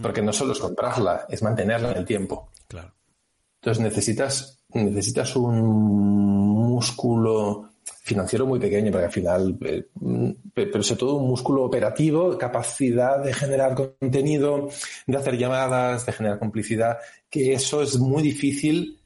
Porque 0.00 0.22
no 0.22 0.32
solo 0.32 0.52
es 0.52 0.58
comprarla, 0.58 1.26
es 1.28 1.42
mantenerla 1.42 1.92
en 1.92 1.98
el 1.98 2.04
tiempo. 2.04 2.50
Claro. 2.68 2.92
Entonces 3.60 3.82
necesitas, 3.82 4.64
necesitas 4.72 5.34
un 5.36 5.60
músculo 6.76 7.70
financiero 8.02 8.46
muy 8.46 8.58
pequeño, 8.58 8.90
porque 8.90 9.06
al 9.06 9.12
final, 9.12 9.58
eh, 9.62 9.86
pero 10.52 10.82
sobre 10.82 10.98
todo 10.98 11.16
un 11.16 11.28
músculo 11.28 11.64
operativo, 11.64 12.36
capacidad 12.36 13.22
de 13.22 13.32
generar 13.32 13.74
contenido, 13.74 14.68
de 15.06 15.16
hacer 15.16 15.36
llamadas, 15.36 16.06
de 16.06 16.12
generar 16.12 16.38
complicidad, 16.38 16.98
que 17.30 17.52
eso 17.52 17.82
es 17.82 17.98
muy 17.98 18.22
difícil 18.22 19.00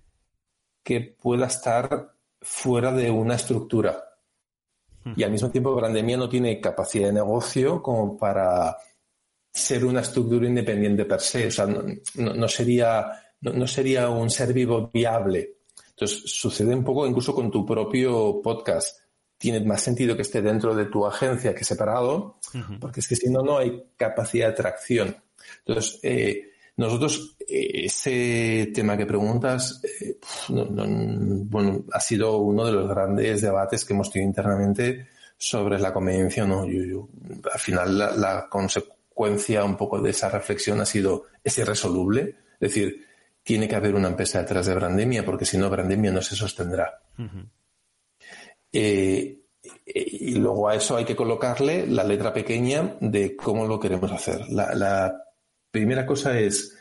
que 0.82 1.00
pueda 1.00 1.46
estar 1.46 2.12
fuera 2.40 2.92
de 2.92 3.10
una 3.10 3.34
estructura. 3.34 4.04
Y 5.16 5.22
al 5.22 5.30
mismo 5.30 5.50
tiempo, 5.50 5.74
Brandemia 5.74 6.18
no 6.18 6.28
tiene 6.28 6.60
capacidad 6.60 7.06
de 7.06 7.14
negocio 7.14 7.82
como 7.82 8.18
para 8.18 8.76
ser 9.52 9.84
una 9.84 10.00
estructura 10.00 10.46
independiente 10.46 11.04
per 11.04 11.20
se. 11.20 11.46
O 11.46 11.50
sea, 11.50 11.66
no, 11.66 12.48
sería, 12.48 13.06
no, 13.40 13.66
sería 13.66 14.08
un 14.08 14.30
ser 14.30 14.52
vivo 14.52 14.90
viable. 14.92 15.56
Entonces, 15.90 16.22
sucede 16.24 16.74
un 16.74 16.84
poco 16.84 17.06
incluso 17.06 17.34
con 17.34 17.50
tu 17.50 17.64
propio 17.66 18.40
podcast. 18.42 19.00
Tiene 19.36 19.60
más 19.64 19.82
sentido 19.82 20.16
que 20.16 20.22
esté 20.22 20.42
dentro 20.42 20.74
de 20.74 20.86
tu 20.86 21.06
agencia 21.06 21.54
que 21.54 21.64
separado, 21.64 22.38
porque 22.78 23.00
es 23.00 23.08
que 23.08 23.16
si 23.16 23.30
no, 23.30 23.42
no 23.42 23.58
hay 23.58 23.84
capacidad 23.96 24.48
de 24.48 24.54
tracción. 24.54 25.16
Entonces, 25.64 25.98
eh, 26.02 26.50
nosotros, 26.76 27.36
eh, 27.40 27.84
ese 27.84 28.70
tema 28.74 28.96
que 28.96 29.06
preguntas, 29.06 29.82
eh, 29.84 30.18
bueno, 30.48 31.84
ha 31.92 32.00
sido 32.00 32.38
uno 32.38 32.64
de 32.64 32.72
los 32.72 32.88
grandes 32.88 33.42
debates 33.42 33.84
que 33.84 33.92
hemos 33.92 34.10
tenido 34.10 34.28
internamente 34.30 35.08
sobre 35.36 35.78
la 35.78 35.92
conveniencia 35.92 36.46
no. 36.46 36.62
al 36.62 37.60
final, 37.60 37.98
la, 37.98 38.46
consecuencia 39.20 39.64
un 39.64 39.76
poco 39.76 40.00
de 40.00 40.10
esa 40.10 40.30
reflexión 40.30 40.80
ha 40.80 40.86
sido, 40.86 41.26
es 41.44 41.58
irresoluble. 41.58 42.36
Es 42.58 42.72
decir, 42.72 43.06
tiene 43.42 43.68
que 43.68 43.76
haber 43.76 43.94
una 43.94 44.08
empresa 44.08 44.40
detrás 44.40 44.66
de 44.66 44.74
Brandemia, 44.74 45.24
porque 45.24 45.44
si 45.44 45.58
no, 45.58 45.68
Brandemia 45.68 46.10
no 46.10 46.22
se 46.22 46.36
sostendrá. 46.36 47.02
Eh, 48.72 49.38
y 49.86 50.34
luego 50.36 50.68
a 50.68 50.74
eso 50.74 50.96
hay 50.96 51.04
que 51.04 51.16
colocarle 51.16 51.86
la 51.86 52.04
letra 52.04 52.32
pequeña 52.32 52.96
de 53.00 53.36
cómo 53.36 53.66
lo 53.66 53.78
queremos 53.78 54.10
hacer. 54.10 54.48
la 54.48 55.26
Primera 55.70 56.04
cosa 56.04 56.38
es, 56.38 56.76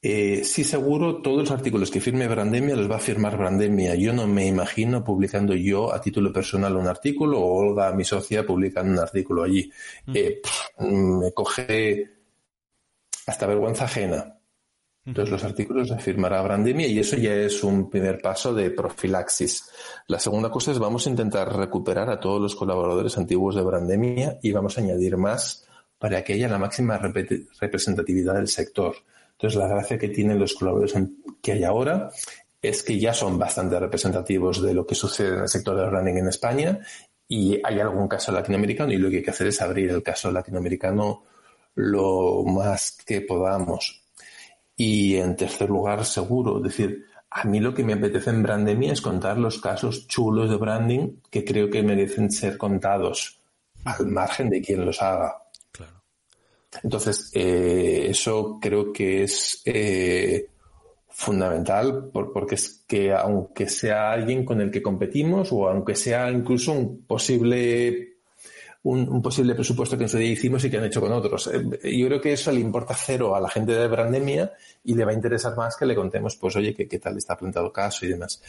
eh, 0.00 0.44
sí 0.44 0.62
seguro, 0.62 1.20
todos 1.22 1.38
los 1.38 1.50
artículos 1.50 1.90
que 1.90 2.00
firme 2.00 2.28
Brandemia 2.28 2.76
los 2.76 2.90
va 2.90 2.96
a 2.96 3.00
firmar 3.00 3.36
Brandemia. 3.36 3.96
Yo 3.96 4.12
no 4.12 4.26
me 4.26 4.46
imagino 4.46 5.02
publicando 5.02 5.54
yo 5.54 5.92
a 5.92 6.00
título 6.00 6.32
personal 6.32 6.76
un 6.76 6.86
artículo 6.86 7.40
o 7.40 7.54
Olga, 7.56 7.92
mi 7.92 8.04
socia, 8.04 8.46
publicando 8.46 8.92
un 8.92 8.98
artículo 9.00 9.42
allí. 9.42 9.70
Mm. 10.06 10.12
Eh, 10.14 10.40
me 10.80 11.32
coge 11.32 12.10
hasta 13.26 13.46
vergüenza 13.46 13.86
ajena. 13.86 14.34
Entonces 15.04 15.32
los 15.32 15.42
artículos 15.42 15.88
los 15.88 16.02
firmará 16.02 16.42
Brandemia 16.42 16.86
y 16.86 16.98
eso 16.98 17.16
ya 17.16 17.34
es 17.34 17.64
un 17.64 17.88
primer 17.88 18.20
paso 18.20 18.52
de 18.52 18.70
profilaxis. 18.70 19.70
La 20.06 20.20
segunda 20.20 20.50
cosa 20.50 20.70
es 20.70 20.78
vamos 20.78 21.06
a 21.06 21.10
intentar 21.10 21.56
recuperar 21.56 22.10
a 22.10 22.20
todos 22.20 22.40
los 22.40 22.54
colaboradores 22.54 23.16
antiguos 23.16 23.54
de 23.54 23.62
Brandemia 23.62 24.38
y 24.42 24.52
vamos 24.52 24.76
a 24.76 24.82
añadir 24.82 25.16
más 25.16 25.66
para 25.98 26.22
que 26.22 26.34
haya 26.34 26.46
la 26.46 26.58
máxima 26.58 26.98
representatividad 26.98 28.34
del 28.34 28.48
sector. 28.48 28.96
Entonces, 29.38 29.56
la 29.56 29.68
gracia 29.68 29.98
que 29.98 30.08
tienen 30.08 30.38
los 30.38 30.54
colaboradores 30.54 31.08
que 31.40 31.52
hay 31.52 31.62
ahora 31.62 32.10
es 32.60 32.82
que 32.82 32.98
ya 32.98 33.14
son 33.14 33.38
bastante 33.38 33.78
representativos 33.78 34.60
de 34.60 34.74
lo 34.74 34.84
que 34.84 34.96
sucede 34.96 35.36
en 35.36 35.42
el 35.42 35.48
sector 35.48 35.76
del 35.76 35.92
running 35.92 36.18
en 36.18 36.28
España 36.28 36.80
y 37.28 37.60
hay 37.62 37.78
algún 37.78 38.08
caso 38.08 38.32
latinoamericano 38.32 38.92
y 38.92 38.96
lo 38.96 39.08
que 39.08 39.18
hay 39.18 39.22
que 39.22 39.30
hacer 39.30 39.46
es 39.46 39.62
abrir 39.62 39.90
el 39.90 40.02
caso 40.02 40.32
latinoamericano 40.32 41.22
lo 41.76 42.42
más 42.42 42.98
que 43.06 43.20
podamos. 43.20 44.02
Y 44.74 45.16
en 45.16 45.36
tercer 45.36 45.68
lugar, 45.68 46.04
seguro, 46.04 46.56
es 46.58 46.64
decir, 46.64 47.06
a 47.30 47.44
mí 47.44 47.60
lo 47.60 47.74
que 47.74 47.84
me 47.84 47.92
apetece 47.92 48.30
en 48.30 48.42
Brandemia 48.42 48.92
es 48.92 49.00
contar 49.00 49.38
los 49.38 49.60
casos 49.60 50.08
chulos 50.08 50.50
de 50.50 50.56
branding 50.56 51.20
que 51.30 51.44
creo 51.44 51.70
que 51.70 51.82
merecen 51.82 52.32
ser 52.32 52.56
contados 52.58 53.38
al 53.84 54.06
margen 54.06 54.50
de 54.50 54.60
quien 54.60 54.84
los 54.84 55.00
haga. 55.00 55.36
Entonces, 56.82 57.30
eh, 57.34 58.06
eso 58.10 58.58
creo 58.60 58.92
que 58.92 59.22
es 59.22 59.62
eh, 59.64 60.48
fundamental 61.08 62.10
porque 62.12 62.54
es 62.54 62.84
que 62.86 63.12
aunque 63.12 63.68
sea 63.68 64.12
alguien 64.12 64.44
con 64.44 64.60
el 64.60 64.70
que 64.70 64.82
competimos 64.82 65.52
o 65.52 65.68
aunque 65.68 65.96
sea 65.96 66.30
incluso 66.30 66.72
un 66.72 67.02
posible 67.04 68.18
un, 68.82 69.20
posible 69.20 69.54
presupuesto 69.54 69.96
que 69.96 70.04
en 70.04 70.08
su 70.08 70.18
día 70.18 70.30
hicimos 70.30 70.64
y 70.64 70.70
que 70.70 70.78
han 70.78 70.84
hecho 70.84 71.00
con 71.00 71.12
otros. 71.12 71.48
Eh, 71.48 71.98
yo 71.98 72.06
creo 72.06 72.20
que 72.20 72.32
eso 72.32 72.52
le 72.52 72.60
importa 72.60 72.94
cero 72.94 73.34
a 73.34 73.40
la 73.40 73.48
gente 73.48 73.72
de 73.72 73.88
Brandemia 73.88 74.52
y 74.84 74.94
le 74.94 75.04
va 75.04 75.10
a 75.10 75.14
interesar 75.14 75.56
más 75.56 75.76
que 75.76 75.86
le 75.86 75.94
contemos, 75.94 76.36
pues, 76.36 76.56
oye, 76.56 76.74
qué, 76.74 76.86
qué 76.86 76.98
tal 76.98 77.16
está 77.16 77.36
planteado 77.36 77.72
caso 77.72 78.06
y 78.06 78.10
demás. 78.10 78.40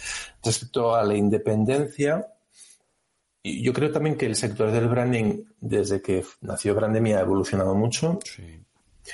Respecto 0.44 0.96
a 0.96 1.04
la 1.04 1.16
independencia, 1.16 2.26
yo 3.44 3.74
creo 3.74 3.92
también 3.92 4.18
que 4.18 4.26
el 4.26 4.36
sector 4.36 4.72
del 4.72 4.88
branding, 4.88 5.44
desde 5.60 6.02
que 6.02 6.26
nació 6.42 6.76
Brandemia, 6.76 7.20
ha 7.20 7.22
evolucionado 7.22 7.74
mucho. 7.74 8.20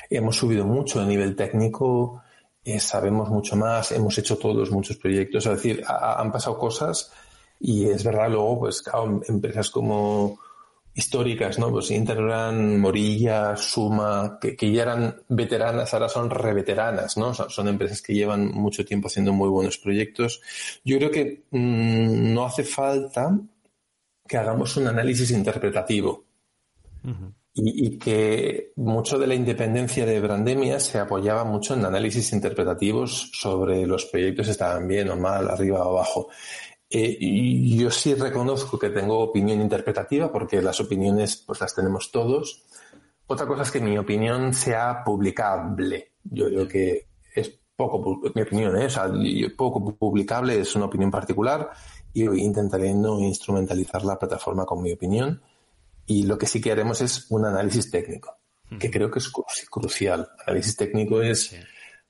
Hemos 0.10 0.36
subido 0.36 0.66
mucho 0.66 1.00
a 1.00 1.06
nivel 1.06 1.36
técnico, 1.36 2.22
eh, 2.64 2.80
sabemos 2.80 3.30
mucho 3.30 3.56
más, 3.56 3.92
hemos 3.92 4.18
hecho 4.18 4.38
todos 4.38 4.72
muchos 4.72 4.98
proyectos. 4.98 5.46
Es 5.46 5.52
decir, 5.52 5.84
han 5.88 6.32
pasado 6.32 6.58
cosas 6.58 7.12
y 7.60 7.86
es 7.86 8.04
verdad, 8.04 8.30
luego, 8.30 8.60
pues, 8.60 8.84
empresas 9.28 9.70
como 9.70 10.40
históricas, 10.96 11.60
¿no? 11.60 11.70
Pues 11.72 11.92
Interbrand, 11.92 12.80
Morilla, 12.80 13.56
Suma, 13.58 14.40
que, 14.40 14.72
ya 14.72 14.84
eran 14.84 15.22
veteranas, 15.28 15.94
ahora 15.94 16.08
son 16.08 16.30
reveteranas, 16.30 17.18
¿no? 17.18 17.34
son 17.34 17.68
empresas 17.68 18.02
que 18.02 18.14
llevan 18.14 18.48
mucho 18.48 18.86
tiempo 18.86 19.10
haciendo 19.10 19.34
muy 19.34 19.50
buenos 19.50 19.78
proyectos. 19.78 20.42
Yo 20.86 20.98
creo 20.98 21.12
que 21.12 21.44
mm, 21.52 22.34
no 22.34 22.46
hace 22.46 22.64
falta 22.64 23.38
que 24.28 24.38
hagamos 24.38 24.76
un 24.78 24.88
análisis 24.88 25.32
interpretativo. 25.32 26.26
y, 27.54 27.98
que 27.98 28.74
mucho 28.76 29.18
de 29.18 29.28
la 29.28 29.36
independencia 29.36 30.06
de 30.06 30.20
Brandemia 30.20 30.80
se 30.80 31.00
apoyaba 31.00 31.46
mucho 31.46 31.76
en 31.76 31.86
análisis 31.86 32.34
interpretativos 32.34 33.30
sobre 33.34 33.86
los 33.86 34.06
proyectos 34.06 34.50
estaban 34.50 34.88
bien 34.88 35.10
o 35.10 35.16
mal, 35.16 35.50
arriba 35.50 35.86
o 35.86 35.92
abajo. 35.92 36.28
Eh, 36.90 37.18
y 37.20 37.78
yo 37.78 37.90
sí 37.90 38.14
reconozco 38.14 38.78
que 38.78 38.90
tengo 38.90 39.20
opinión 39.20 39.62
interpretativa 39.62 40.32
porque 40.32 40.62
las 40.62 40.80
opiniones 40.80 41.38
pues 41.38 41.62
las 41.62 41.74
tenemos 41.74 42.12
todos. 42.12 42.64
Otra 43.28 43.48
cosa 43.48 43.64
es 43.64 43.72
que 43.72 43.80
mi 43.80 43.98
opinión 43.98 44.54
sea 44.54 45.04
publicable. 45.04 46.14
Yo 46.24 46.48
creo 46.48 46.68
que 46.68 47.08
es 47.34 47.60
poco, 47.76 48.22
mi 48.34 48.42
opinión, 48.42 48.76
¿eh? 48.78 48.86
o 48.86 48.90
sea, 48.90 49.12
poco 49.58 49.96
publicable 49.96 50.60
es 50.60 50.76
una 50.76 50.86
opinión 50.86 51.12
particular 51.12 51.72
y 52.16 52.24
intentaré 52.24 52.94
no 52.94 53.20
instrumentalizar 53.20 54.06
la 54.06 54.18
plataforma 54.18 54.66
con 54.66 54.82
mi 54.82 54.94
opinión. 54.94 55.42
Y 56.06 56.24
lo 56.24 56.38
que 56.38 56.48
sí 56.48 56.62
que 56.62 56.72
haremos 56.72 57.02
es 57.02 57.30
un 57.30 57.46
análisis 57.46 57.92
técnico, 57.92 58.38
que 58.80 58.90
creo 58.90 59.12
que 59.12 59.20
es 59.20 59.30
crucial. 59.70 60.30
Análisis 60.48 60.78
técnico 60.78 61.22
es 61.22 61.54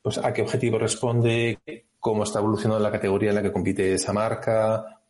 pues, 0.03 0.19
a 0.19 0.31
qué 0.31 0.43
objetivo 0.43 0.77
responde, 0.77 1.59
cómo 1.99 2.23
está 2.23 2.37
evolucionando 2.37 2.83
la 2.83 2.91
categoría 2.91 3.29
en 3.29 3.35
la 3.35 3.41
que 3.41 3.51
compite 3.51 3.95
esa 3.95 4.13
marca, 4.13 5.01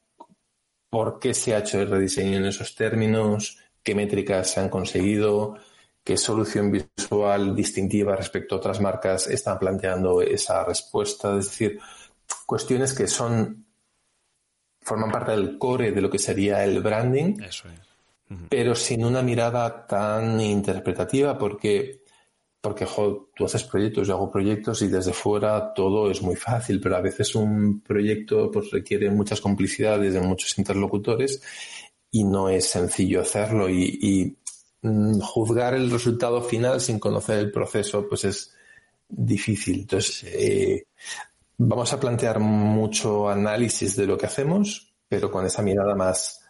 por 0.90 1.20
qué 1.20 1.34
se 1.34 1.54
ha 1.54 1.60
hecho 1.60 1.82
el 1.82 1.90
rediseño 1.90 2.38
en 2.38 2.46
esos 2.46 2.74
términos, 2.74 3.60
qué 3.84 3.96
métricas 3.96 4.50
se 4.52 4.62
han 4.62 4.70
conseguido, 4.70 5.58
qué 6.06 6.16
solución 6.16 6.72
visual 6.72 7.54
distintiva 7.54 8.16
respecto 8.16 8.56
a 8.56 8.58
otras 8.60 8.80
marcas 8.80 9.28
están 9.28 9.60
planteando 9.60 10.22
esa 10.22 10.64
respuesta. 10.64 11.38
Es 11.38 11.50
decir, 11.50 11.80
cuestiones 12.46 12.94
que 12.94 13.08
son 13.08 13.65
forman 14.86 15.12
parte 15.12 15.32
del 15.32 15.58
core 15.58 15.92
de 15.92 16.02
lo 16.02 16.10
que 16.12 16.20
sería 16.20 16.64
el 16.64 16.80
branding, 16.80 17.38
pero 18.48 18.76
sin 18.76 19.04
una 19.04 19.24
mirada 19.24 19.88
tan 19.88 20.40
interpretativa 20.40 21.38
porque, 21.38 22.04
porque 22.62 22.88
tú 23.36 23.46
haces 23.46 23.64
proyectos, 23.64 24.08
yo 24.08 24.14
hago 24.14 24.32
proyectos 24.32 24.84
y 24.84 24.88
desde 24.88 25.12
fuera 25.12 25.74
todo 25.74 26.12
es 26.12 26.22
muy 26.22 26.36
fácil, 26.36 26.80
pero 26.80 26.98
a 26.98 27.02
veces 27.02 27.34
un 27.34 27.82
proyecto 27.82 28.52
pues, 28.52 28.70
requiere 28.70 29.10
muchas 29.10 29.42
complicidades 29.42 30.14
de 30.14 30.22
muchos 30.22 30.56
interlocutores 30.60 31.42
y 32.12 32.24
no 32.24 32.48
es 32.48 32.70
sencillo 32.70 33.22
hacerlo 33.22 33.68
y, 33.68 34.38
mm, 34.84 35.20
juzgar 35.20 35.74
el 35.74 35.90
resultado 35.90 36.44
final 36.44 36.80
sin 36.80 37.00
conocer 37.00 37.40
el 37.40 37.52
proceso 37.52 38.08
pues 38.08 38.24
es 38.26 38.54
difícil. 39.10 39.80
Entonces, 39.80 40.24
eh, 40.26 40.86
Vamos 41.58 41.94
a 41.94 42.00
plantear 42.00 42.40
mucho 42.40 43.30
análisis 43.30 43.96
de 43.96 44.06
lo 44.06 44.18
que 44.18 44.26
hacemos, 44.26 44.94
pero 45.08 45.32
con 45.32 45.46
esa 45.46 45.62
mirada 45.62 45.96
más, 45.96 46.42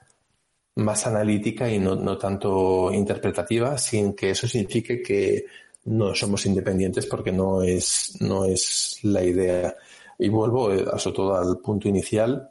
más 0.76 1.06
analítica 1.06 1.70
y 1.70 1.78
no, 1.78 2.18
tanto 2.18 2.91
interpretativa, 2.91 3.78
sin 3.78 4.16
que 4.16 4.32
eso 4.32 4.47
signifique 4.47 5.03
que 5.03 5.45
no 5.86 6.16
somos 6.16 6.47
independientes 6.47 7.06
porque 7.06 7.32
no 7.32 7.62
es, 7.62 8.18
no 8.20 8.45
es 8.45 8.99
la 9.03 9.24
idea. 9.24 9.76
Y 10.18 10.30
vuelvo, 10.30 10.74
eh, 10.74 10.86
sobre 10.97 11.16
todo 11.16 11.36
al 11.36 11.60
punto 11.60 11.88
inicial, 11.88 12.49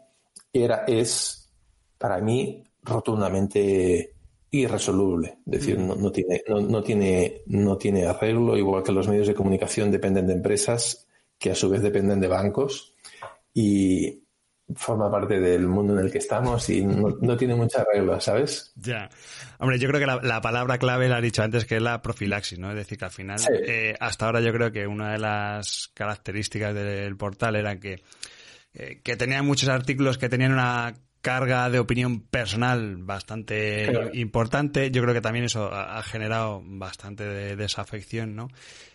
era, 0.52 0.84
es, 0.86 1.50
para 1.98 2.20
mí, 2.20 2.62
rotundamente 2.82 4.14
irresoluble. 4.52 5.38
Es 5.46 5.52
decir, 5.60 5.78
no, 5.80 5.96
no, 5.96 6.12
tiene, 6.12 6.42
no, 6.46 6.60
no, 6.60 6.82
tiene, 6.84 7.42
no 7.46 7.76
tiene 7.76 8.06
arreglo, 8.06 8.56
igual 8.56 8.84
que 8.84 8.92
los 8.92 9.08
medios 9.08 9.26
de 9.26 9.34
comunicación 9.34 9.90
dependen 9.90 10.28
de 10.28 10.34
empresas 10.34 11.03
que 11.44 11.50
a 11.50 11.54
su 11.54 11.68
vez 11.68 11.82
dependen 11.82 12.20
de 12.20 12.26
bancos 12.26 12.94
y 13.52 14.24
forma 14.74 15.10
parte 15.10 15.38
del 15.40 15.68
mundo 15.68 15.92
en 15.92 16.06
el 16.06 16.10
que 16.10 16.16
estamos 16.16 16.70
y 16.70 16.82
no, 16.82 17.18
no 17.20 17.36
tiene 17.36 17.54
mucha 17.54 17.82
arreglo, 17.82 18.18
¿sabes? 18.18 18.72
Ya. 18.76 19.10
Hombre, 19.58 19.78
yo 19.78 19.86
creo 19.88 20.00
que 20.00 20.06
la, 20.06 20.22
la, 20.22 20.40
palabra 20.40 20.78
clave 20.78 21.06
la 21.06 21.18
has 21.18 21.22
dicho 21.22 21.42
antes, 21.42 21.66
que 21.66 21.76
es 21.76 21.82
la 21.82 22.00
profilaxis, 22.00 22.58
¿no? 22.58 22.70
Es 22.70 22.76
decir, 22.76 22.96
que 22.96 23.04
al 23.04 23.10
final, 23.10 23.38
sí. 23.38 23.48
eh, 23.52 23.94
hasta 24.00 24.24
ahora 24.24 24.40
yo 24.40 24.54
creo 24.54 24.72
que 24.72 24.86
una 24.86 25.12
de 25.12 25.18
las 25.18 25.90
características 25.92 26.74
del 26.74 27.14
portal 27.18 27.56
era 27.56 27.78
que, 27.78 28.02
eh, 28.72 29.02
que 29.04 29.16
tenía 29.18 29.42
muchos 29.42 29.68
artículos 29.68 30.16
que 30.16 30.30
tenían 30.30 30.52
una 30.52 30.94
carga 31.20 31.68
de 31.68 31.78
opinión 31.78 32.20
personal 32.20 32.96
bastante 32.96 33.88
claro. 33.90 34.10
importante. 34.14 34.90
Yo 34.90 35.02
creo 35.02 35.12
que 35.12 35.20
también 35.20 35.44
eso 35.44 35.70
ha, 35.70 36.02
generado 36.02 36.62
bastante 36.64 37.24
de 37.24 37.54
desafección, 37.54 38.34
¿no? 38.34 38.48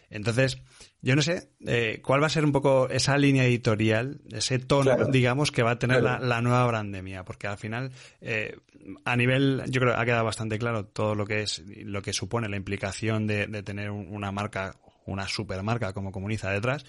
Entonces, 0.10 0.62
yo 1.01 1.16
no 1.16 1.22
sé 1.22 1.49
eh, 1.66 2.01
cuál 2.03 2.22
va 2.22 2.28
a 2.28 2.30
ser 2.30 2.43
un 2.43 2.51
poco 2.51 2.89
esa 2.89 3.18
línea 3.18 3.45
editorial, 3.45 4.22
ese 4.32 4.60
tono, 4.60 4.95
claro. 4.95 5.07
digamos, 5.07 5.51
que 5.51 5.64
va 5.64 5.72
a 5.72 5.80
tener 5.80 5.99
claro. 5.99 6.24
la, 6.24 6.36
la, 6.36 6.41
nueva 6.41 6.66
brandemia, 6.66 7.24
porque 7.24 7.47
al 7.47 7.57
final, 7.57 7.91
eh, 8.22 8.57
a 9.05 9.16
nivel, 9.16 9.64
yo 9.68 9.82
creo 9.82 9.93
que 9.93 10.01
ha 10.01 10.05
quedado 10.05 10.26
bastante 10.26 10.57
claro 10.57 10.86
todo 10.86 11.16
lo 11.16 11.26
que 11.26 11.43
es, 11.43 11.64
lo 11.84 12.01
que 12.01 12.14
supone 12.14 12.49
la 12.49 12.57
implicación 12.57 13.28
de, 13.28 13.47
de 13.47 13.64
tener 13.64 13.91
una 13.91 14.32
marca, 14.32 14.76
una 15.05 15.28
supermarca 15.28 15.93
como 15.93 16.12
Comuniza 16.12 16.51
detrás. 16.51 16.86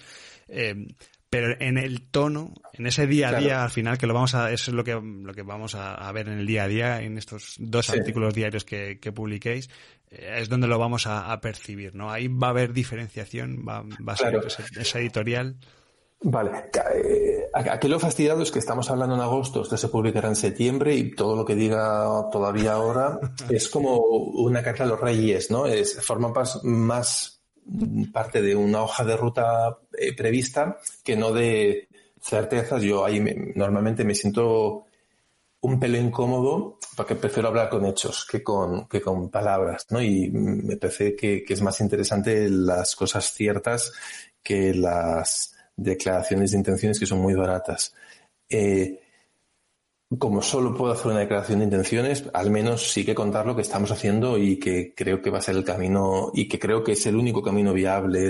Eh, 0.47 0.87
pero 1.31 1.55
en 1.61 1.77
el 1.77 2.01
tono, 2.01 2.53
en 2.73 2.87
ese 2.87 3.07
día 3.07 3.29
a 3.29 3.39
día, 3.39 3.47
claro. 3.47 3.63
al 3.63 3.69
final, 3.69 3.97
que 3.97 4.05
lo 4.05 4.13
vamos 4.13 4.35
a, 4.35 4.51
eso 4.51 4.69
es 4.69 4.75
lo 4.75 4.83
que, 4.83 4.99
lo 5.01 5.33
que 5.33 5.43
vamos 5.43 5.75
a, 5.75 5.93
a 5.93 6.11
ver 6.11 6.27
en 6.27 6.39
el 6.39 6.45
día 6.45 6.63
a 6.63 6.67
día, 6.67 7.01
en 7.01 7.17
estos 7.17 7.55
dos 7.57 7.85
sí. 7.85 7.97
artículos 7.97 8.33
diarios 8.33 8.65
que, 8.65 8.99
que 8.99 9.13
publiquéis, 9.13 9.69
es 10.11 10.49
donde 10.49 10.67
lo 10.67 10.77
vamos 10.77 11.07
a, 11.07 11.31
a, 11.31 11.39
percibir, 11.39 11.95
¿no? 11.95 12.11
Ahí 12.11 12.27
va 12.27 12.47
a 12.47 12.49
haber 12.49 12.73
diferenciación, 12.73 13.65
va, 13.67 13.83
va 14.07 14.13
a 14.13 14.17
ser 14.17 14.31
claro. 14.31 14.47
esa, 14.47 14.63
esa, 14.79 14.99
editorial. 14.99 15.55
Vale, 16.23 16.51
eh, 16.93 17.49
aquí 17.53 17.87
lo 17.87 17.99
fastidiado 17.99 18.43
es 18.43 18.51
que 18.51 18.59
estamos 18.59 18.91
hablando 18.91 19.15
en 19.15 19.21
agosto, 19.21 19.61
esto 19.61 19.75
se 19.75 19.87
publicará 19.87 20.27
en 20.27 20.35
septiembre 20.35 20.93
y 20.93 21.15
todo 21.15 21.35
lo 21.35 21.45
que 21.45 21.55
diga 21.55 22.29
todavía 22.31 22.73
ahora 22.73 23.19
es 23.49 23.69
como 23.69 23.97
una 23.97 24.61
carta 24.61 24.83
a 24.83 24.87
los 24.87 24.99
reyes, 24.99 25.49
¿no? 25.49 25.65
Es, 25.65 25.99
forma 26.05 26.31
más 26.63 27.41
parte 28.11 28.41
de 28.41 28.55
una 28.55 28.83
hoja 28.83 29.05
de 29.05 29.17
ruta 29.17 29.77
eh, 29.97 30.15
prevista 30.15 30.77
que 31.03 31.15
no 31.15 31.31
de 31.31 31.87
certezas. 32.21 32.83
Yo 32.83 33.05
ahí 33.05 33.19
me, 33.19 33.33
normalmente 33.55 34.03
me 34.03 34.13
siento 34.13 34.85
un 35.61 35.79
pelo 35.79 35.97
incómodo 35.97 36.79
porque 36.95 37.15
prefiero 37.15 37.49
hablar 37.49 37.69
con 37.69 37.85
hechos 37.85 38.25
que 38.29 38.43
con, 38.43 38.87
que 38.87 39.01
con 39.01 39.29
palabras, 39.29 39.85
¿no? 39.89 40.01
Y 40.01 40.29
me 40.31 40.77
parece 40.77 41.15
que, 41.15 41.43
que 41.43 41.53
es 41.53 41.61
más 41.61 41.79
interesante 41.81 42.49
las 42.49 42.95
cosas 42.95 43.31
ciertas 43.33 43.91
que 44.43 44.73
las 44.73 45.55
declaraciones 45.75 46.51
de 46.51 46.57
intenciones 46.57 46.99
que 46.99 47.05
son 47.05 47.19
muy 47.19 47.33
baratas. 47.33 47.93
Eh, 48.49 48.99
como 50.17 50.41
solo 50.41 50.75
puedo 50.75 50.91
hacer 50.91 51.07
una 51.11 51.21
declaración 51.21 51.59
de 51.59 51.65
intenciones, 51.65 52.25
al 52.33 52.51
menos 52.51 52.91
sí 52.91 53.05
que 53.05 53.15
contar 53.15 53.45
lo 53.45 53.55
que 53.55 53.61
estamos 53.61 53.91
haciendo 53.91 54.37
y 54.37 54.59
que 54.59 54.93
creo 54.93 55.21
que 55.21 55.29
va 55.29 55.37
a 55.37 55.41
ser 55.41 55.55
el 55.55 55.63
camino 55.63 56.31
y 56.33 56.49
que 56.49 56.59
creo 56.59 56.83
que 56.83 56.93
es 56.93 57.05
el 57.05 57.15
único 57.15 57.41
camino 57.41 57.71
viable. 57.73 58.29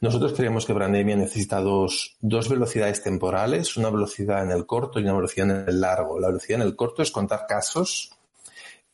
Nosotros 0.00 0.32
creemos 0.32 0.66
que 0.66 0.72
Brandemia 0.72 1.16
necesita 1.16 1.60
dos, 1.60 2.16
dos 2.20 2.48
velocidades 2.48 3.02
temporales, 3.02 3.76
una 3.76 3.90
velocidad 3.90 4.42
en 4.42 4.50
el 4.50 4.66
corto 4.66 4.98
y 4.98 5.04
una 5.04 5.14
velocidad 5.14 5.50
en 5.50 5.68
el 5.68 5.80
largo. 5.80 6.18
La 6.18 6.28
velocidad 6.28 6.60
en 6.60 6.66
el 6.66 6.76
corto 6.76 7.02
es 7.02 7.10
contar 7.10 7.46
casos 7.46 8.12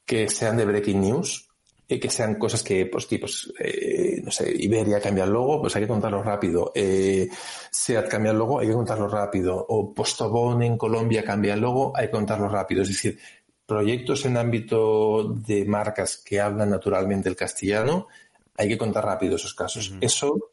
que 0.05 0.29
sean 0.29 0.57
de 0.57 0.67
breaking 0.67 1.01
news, 1.01 1.49
y 1.87 2.01
que 2.01 2.11
sean 2.11 2.37
cosas 2.37 2.63
que, 2.63 2.87
pues, 2.87 3.07
tipos, 3.07 3.53
eh, 3.59 4.21
no 4.25 4.31
sé, 4.31 4.51
Iberia 4.57 5.01
cambia 5.01 5.25
el 5.25 5.31
logo, 5.31 5.61
pues 5.61 5.77
hay 5.77 5.83
que 5.83 5.89
contarlo 5.89 6.23
rápido. 6.23 6.73
Eh, 6.75 7.29
SEAT 7.71 8.09
cambia 8.09 8.33
el 8.33 8.39
logo, 8.39 8.59
hay 8.59 8.69
que 8.69 8.73
contarlo 8.73 9.07
rápido. 9.07 9.67
O 9.69 9.93
Postobón 9.93 10.63
en 10.63 10.79
Colombia 10.79 11.23
cambia 11.23 11.55
el 11.55 11.61
logo, 11.61 11.93
hay 11.95 12.07
que 12.07 12.13
contarlo 12.13 12.49
rápido. 12.49 12.83
Es 12.83 12.89
decir, 12.89 13.19
proyectos 13.67 14.25
en 14.25 14.37
ámbito 14.39 15.25
de 15.25 15.65
marcas 15.67 16.17
que 16.17 16.41
hablan 16.41 16.71
naturalmente 16.71 17.29
el 17.29 17.37
castellano, 17.37 18.09
hay 18.57 18.69
que 18.69 18.79
contar 18.79 19.05
rápido 19.05 19.37
esos 19.37 19.55
casos. 19.55 19.91
Uh 19.91 19.95
-huh. 19.95 19.99
Eso 20.01 20.51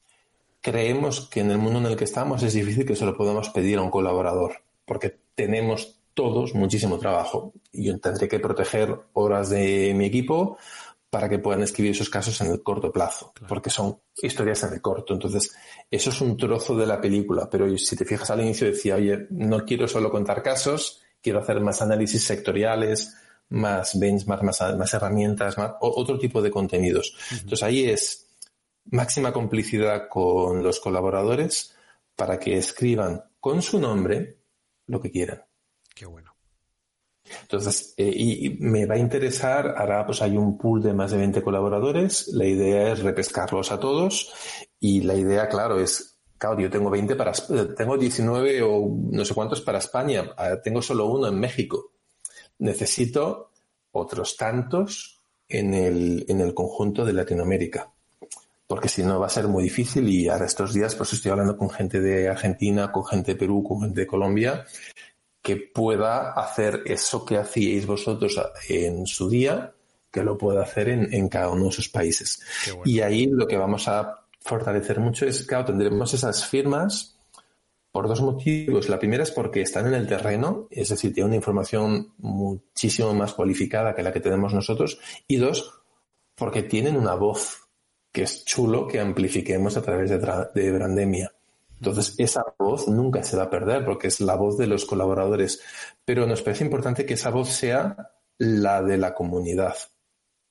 creemos 0.62 1.28
que 1.30 1.42
en 1.42 1.52
el 1.52 1.58
mundo 1.58 1.80
en 1.80 1.88
el 1.88 1.96
que 1.96 2.06
estamos 2.06 2.44
es 2.44 2.54
difícil 2.54 2.86
que 2.86 2.96
se 2.96 3.06
lo 3.06 3.18
podamos 3.18 3.50
pedir 3.50 3.78
a 3.78 3.82
un 3.82 3.90
colaborador, 3.90 4.64
porque 4.86 5.18
tenemos 5.36 6.00
todos 6.14 6.54
muchísimo 6.54 6.98
trabajo. 6.98 7.54
Y 7.72 7.86
yo 7.86 8.00
tendré 8.00 8.28
que 8.28 8.40
proteger 8.40 8.96
horas 9.14 9.50
de 9.50 9.94
mi 9.96 10.06
equipo, 10.06 10.58
para 11.12 11.28
que 11.28 11.40
puedan 11.40 11.62
escribir 11.62 11.92
esos 11.92 12.10
casos 12.10 12.40
en 12.40 12.52
el 12.52 12.64
corto 12.64 12.90
plazo, 12.90 13.34
claro. 13.34 13.50
porque 13.50 13.70
son 13.70 14.00
historias 14.22 14.64
en 14.64 14.74
el 14.74 14.82
corto. 14.82 15.14
Entonces, 15.14 15.54
eso 15.92 16.10
es 16.10 16.22
un 16.22 16.38
trozo 16.38 16.74
de 16.78 16.86
la 16.86 17.02
película, 17.02 17.50
pero 17.52 17.78
si 17.78 17.98
te 17.98 18.06
fijas 18.06 18.32
al 18.32 18.40
inicio 18.40 18.68
decía, 18.68 18.96
oye, 18.96 19.28
no 19.30 19.66
quiero 19.66 19.90
solo 19.90 20.10
contar 20.10 20.42
casos, 20.42 21.02
quiero 21.22 21.40
hacer 21.40 21.60
más 21.60 21.82
análisis 21.82 22.24
sectoriales, 22.24 23.14
más 23.50 24.00
benchmark, 24.00 24.42
más, 24.42 24.62
más 24.78 24.94
herramientas, 24.94 25.58
más, 25.58 25.74
otro 25.82 26.18
tipo 26.18 26.42
de 26.42 26.50
contenidos. 26.50 27.14
Uh 27.14 27.36
-huh. 27.36 27.40
Entonces, 27.42 27.64
ahí 27.64 27.90
es 27.90 28.28
máxima 28.86 29.32
complicidad 29.32 30.08
con 30.10 30.64
los 30.64 30.80
colaboradores 30.80 31.76
para 32.16 32.40
que 32.40 32.58
escriban 32.58 33.24
con 33.40 33.62
su 33.62 33.80
nombre 33.80 34.38
lo 34.88 35.00
que 35.00 35.12
quieran. 35.12 35.44
Qué 35.96 36.06
bueno. 36.06 36.36
Entonces, 37.42 37.94
eh, 37.98 38.12
y, 38.14 38.58
me 38.60 38.86
va 38.86 38.96
a 38.96 39.00
interesar, 39.00 39.76
ahora 39.78 40.06
pues 40.06 40.22
hay 40.22 40.38
un 40.38 40.58
pool 40.58 40.82
de 40.82 40.94
más 40.94 41.12
de 41.12 41.18
20 41.18 41.42
colaboradores, 41.42 42.28
la 42.30 42.46
idea 42.46 42.92
es 42.92 43.00
repescarlos 43.00 43.72
a 43.72 43.80
todos 43.80 44.34
y 44.80 45.02
la 45.02 45.16
idea, 45.16 45.48
claro, 45.48 45.80
es, 45.80 46.20
claro, 46.38 46.60
yo 46.60 46.70
tengo 46.70 46.90
20 46.90 47.16
para, 47.16 47.32
tengo 47.78 47.98
19 47.98 48.62
o 48.64 48.88
no 49.12 49.24
sé 49.24 49.34
cuántos 49.34 49.62
para 49.62 49.78
España, 49.78 50.32
ah, 50.38 50.58
tengo 50.62 50.82
solo 50.82 51.06
uno 51.06 51.28
en 51.28 51.40
México. 51.40 51.94
Necesito 52.60 53.52
otros 53.92 54.36
tantos 54.38 55.20
en 55.48 55.74
el, 55.74 56.26
en 56.28 56.42
el 56.42 56.54
conjunto 56.54 57.06
de 57.06 57.14
Latinoamérica. 57.14 57.92
Porque 58.72 58.88
si 58.88 59.04
no 59.04 59.20
va 59.20 59.26
a 59.26 59.30
ser 59.30 59.50
muy 59.50 59.64
difícil 59.64 60.08
y 60.08 60.30
ahora 60.30 60.46
estos 60.46 60.74
días 60.74 60.96
pues 60.96 61.12
estoy 61.12 61.30
hablando 61.30 61.58
con 61.58 61.70
gente 61.70 62.00
de 62.00 62.30
Argentina, 62.30 62.90
con 62.90 63.04
gente 63.04 63.34
de 63.34 63.38
Perú, 63.38 63.62
con 63.68 63.82
gente 63.82 64.00
de 64.00 64.08
Colombia 64.08 64.66
que 65.42 65.58
pueda 65.58 66.32
hacer 66.32 66.82
eso 66.86 67.26
que 67.26 67.36
hacíais 67.36 67.86
vosotros 67.86 68.42
en 68.70 69.06
su 69.06 69.28
día, 69.28 69.74
que 70.10 70.24
lo 70.24 70.38
pueda 70.38 70.62
hacer 70.62 70.88
en, 70.88 71.14
en 71.14 71.28
cada 71.28 71.50
uno 71.50 71.66
de 71.66 71.72
sus 71.74 71.90
países. 71.90 72.42
Bueno. 72.68 72.84
Y 72.86 73.02
ahí 73.02 73.26
lo 73.26 73.46
que 73.46 73.58
vamos 73.58 73.90
a 73.90 74.22
fortalecer 74.40 75.02
mucho 75.02 75.26
es, 75.26 75.46
claro, 75.46 75.66
tendremos 75.66 76.14
esas 76.14 76.48
firmas 76.48 77.18
por 77.92 78.08
dos 78.08 78.22
motivos. 78.22 78.88
La 78.88 79.00
primera 79.00 79.24
es 79.24 79.32
porque 79.32 79.64
están 79.64 79.88
en 79.88 79.96
el 79.96 80.08
terreno, 80.08 80.70
es 80.72 80.88
decir, 80.88 81.14
tienen 81.14 81.32
una 81.32 81.36
información 81.36 82.14
muchísimo 82.20 83.14
más 83.14 83.34
cualificada 83.34 83.94
que 83.94 84.04
la 84.04 84.14
que 84.14 84.22
tenemos 84.22 84.54
nosotros. 84.54 84.98
Y 85.28 85.36
dos, 85.36 85.74
porque 86.36 86.64
tienen 86.64 86.96
una 86.96 87.16
voz 87.16 87.68
que 88.12 88.24
es 88.24 88.46
chulo 88.46 88.88
que 88.88 89.00
amplifiquemos 89.00 89.78
a 89.78 89.82
través 89.82 90.10
de, 90.10 90.20
de 90.54 90.72
Brandemia. 90.72 91.32
Entonces, 91.80 92.14
esa 92.20 92.44
voz 92.60 92.88
nunca 92.88 93.24
se 93.24 93.38
va 93.38 93.44
a 93.44 93.50
perder 93.50 93.84
porque 93.84 94.08
es 94.08 94.22
la 94.22 94.36
voz 94.36 94.58
de 94.58 94.68
los 94.68 94.86
colaboradores. 94.86 95.62
Pero 96.06 96.28
nos 96.28 96.44
parece 96.44 96.64
importante 96.64 97.06
que 97.06 97.16
esa 97.16 97.32
voz 97.32 97.50
sea 97.50 98.12
la 98.38 98.84
de 98.84 98.98
la 98.98 99.14
comunidad, 99.14 99.76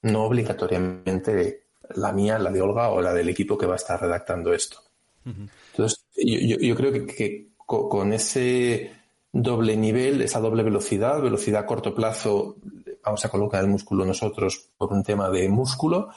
no 0.03 0.25
obligatoriamente 0.25 1.67
la 1.95 2.13
mía, 2.13 2.39
la 2.39 2.51
de 2.51 2.61
Olga 2.61 2.91
o 2.91 3.01
la 3.01 3.13
del 3.13 3.29
equipo 3.29 3.57
que 3.57 3.67
va 3.67 3.75
a 3.75 3.77
estar 3.77 4.01
redactando 4.01 4.53
esto. 4.53 4.79
Uh 5.25 5.31
-huh. 5.31 5.51
Entonces, 5.73 6.05
yo, 6.17 6.57
yo, 6.57 6.75
creo 6.77 6.93
que, 6.93 7.07
que, 7.07 7.49
con 7.67 8.13
ese 8.13 8.93
doble 9.33 9.77
nivel, 9.77 10.23
esa 10.23 10.41
doble 10.41 10.63
velocidad, 10.63 11.21
velocidad 11.21 11.63
a 11.63 11.67
corto 11.67 11.95
plazo, 11.95 12.57
vamos 13.05 13.25
a 13.25 13.29
colocar 13.29 13.63
el 13.63 13.71
músculo 13.71 14.05
nosotros 14.05 14.71
por 14.77 14.93
un 14.93 15.03
tema 15.03 15.31
de 15.31 15.49
músculo, 15.49 16.11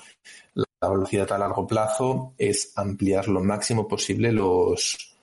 la 0.53 0.65
velocidad 0.89 1.31
a 1.31 1.38
largo 1.38 1.67
plazo 1.67 2.34
es 2.38 2.73
ampliar 2.75 3.27
lo 3.27 3.43
máximo 3.43 3.88
posible 3.88 4.31
los, 4.31 5.15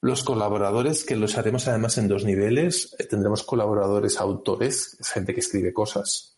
los 0.00 0.24
colaboradores, 0.24 1.04
que 1.04 1.16
los 1.16 1.36
haremos 1.36 1.68
además 1.68 1.98
en 1.98 2.08
dos 2.08 2.24
niveles. 2.24 2.96
Tendremos 3.08 3.42
colaboradores 3.42 4.18
autores, 4.18 4.96
es 4.98 5.08
gente 5.10 5.34
que 5.34 5.40
escribe 5.40 5.72
cosas. 5.72 6.36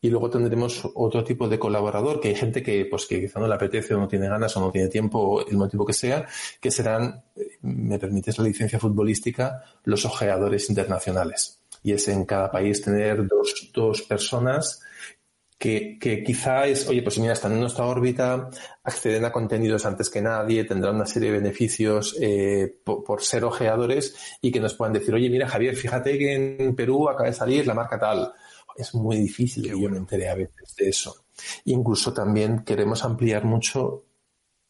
Y 0.00 0.10
luego 0.10 0.28
tendremos 0.28 0.86
otro 0.94 1.24
tipo 1.24 1.48
de 1.48 1.58
colaborador, 1.58 2.20
que 2.20 2.28
hay 2.28 2.34
gente 2.34 2.62
que, 2.62 2.84
pues, 2.84 3.06
que 3.06 3.22
quizá 3.22 3.40
no 3.40 3.48
le 3.48 3.54
apetece 3.54 3.94
o 3.94 3.98
no 3.98 4.06
tiene 4.06 4.28
ganas 4.28 4.54
o 4.56 4.60
no 4.60 4.70
tiene 4.70 4.88
tiempo, 4.88 5.42
el 5.46 5.56
motivo 5.56 5.86
que 5.86 5.94
sea, 5.94 6.26
que 6.60 6.70
serán, 6.70 7.24
me 7.62 7.98
permites 7.98 8.36
la 8.36 8.44
licencia 8.44 8.78
futbolística, 8.78 9.62
los 9.84 10.04
ojeadores 10.04 10.68
internacionales. 10.68 11.60
Y 11.82 11.92
es 11.92 12.06
en 12.08 12.26
cada 12.26 12.50
país 12.50 12.82
tener 12.82 13.26
dos, 13.26 13.70
dos 13.72 14.02
personas 14.02 14.82
que, 15.64 15.98
que, 15.98 16.22
quizá 16.22 16.66
es, 16.66 16.86
oye, 16.90 17.00
pues 17.00 17.18
mira, 17.18 17.32
están 17.32 17.52
en 17.52 17.60
nuestra 17.60 17.86
órbita, 17.86 18.50
acceden 18.82 19.24
a 19.24 19.32
contenidos 19.32 19.86
antes 19.86 20.10
que 20.10 20.20
nadie, 20.20 20.64
tendrán 20.64 20.96
una 20.96 21.06
serie 21.06 21.32
de 21.32 21.38
beneficios 21.38 22.14
eh, 22.20 22.80
por, 22.84 23.02
por, 23.02 23.22
ser 23.22 23.46
ojeadores 23.46 24.14
y 24.42 24.52
que 24.52 24.60
nos 24.60 24.74
puedan 24.74 24.92
decir, 24.92 25.14
oye, 25.14 25.30
mira, 25.30 25.48
Javier, 25.48 25.74
fíjate 25.74 26.18
que 26.18 26.34
en 26.58 26.76
Perú 26.76 27.08
acaba 27.08 27.30
de 27.30 27.34
salir 27.34 27.66
la 27.66 27.72
marca 27.72 27.98
tal. 27.98 28.30
es 28.76 28.94
muy 28.94 29.16
difícil 29.16 29.64
yo 29.64 29.88
me 29.88 29.96
enteré 29.96 30.28
a 30.28 30.34
veces 30.34 30.76
de 30.76 30.90
eso. 30.90 31.24
Incluso 31.64 32.12
también 32.12 32.62
queremos 32.62 33.02
ampliar 33.02 33.46
mucho 33.46 34.04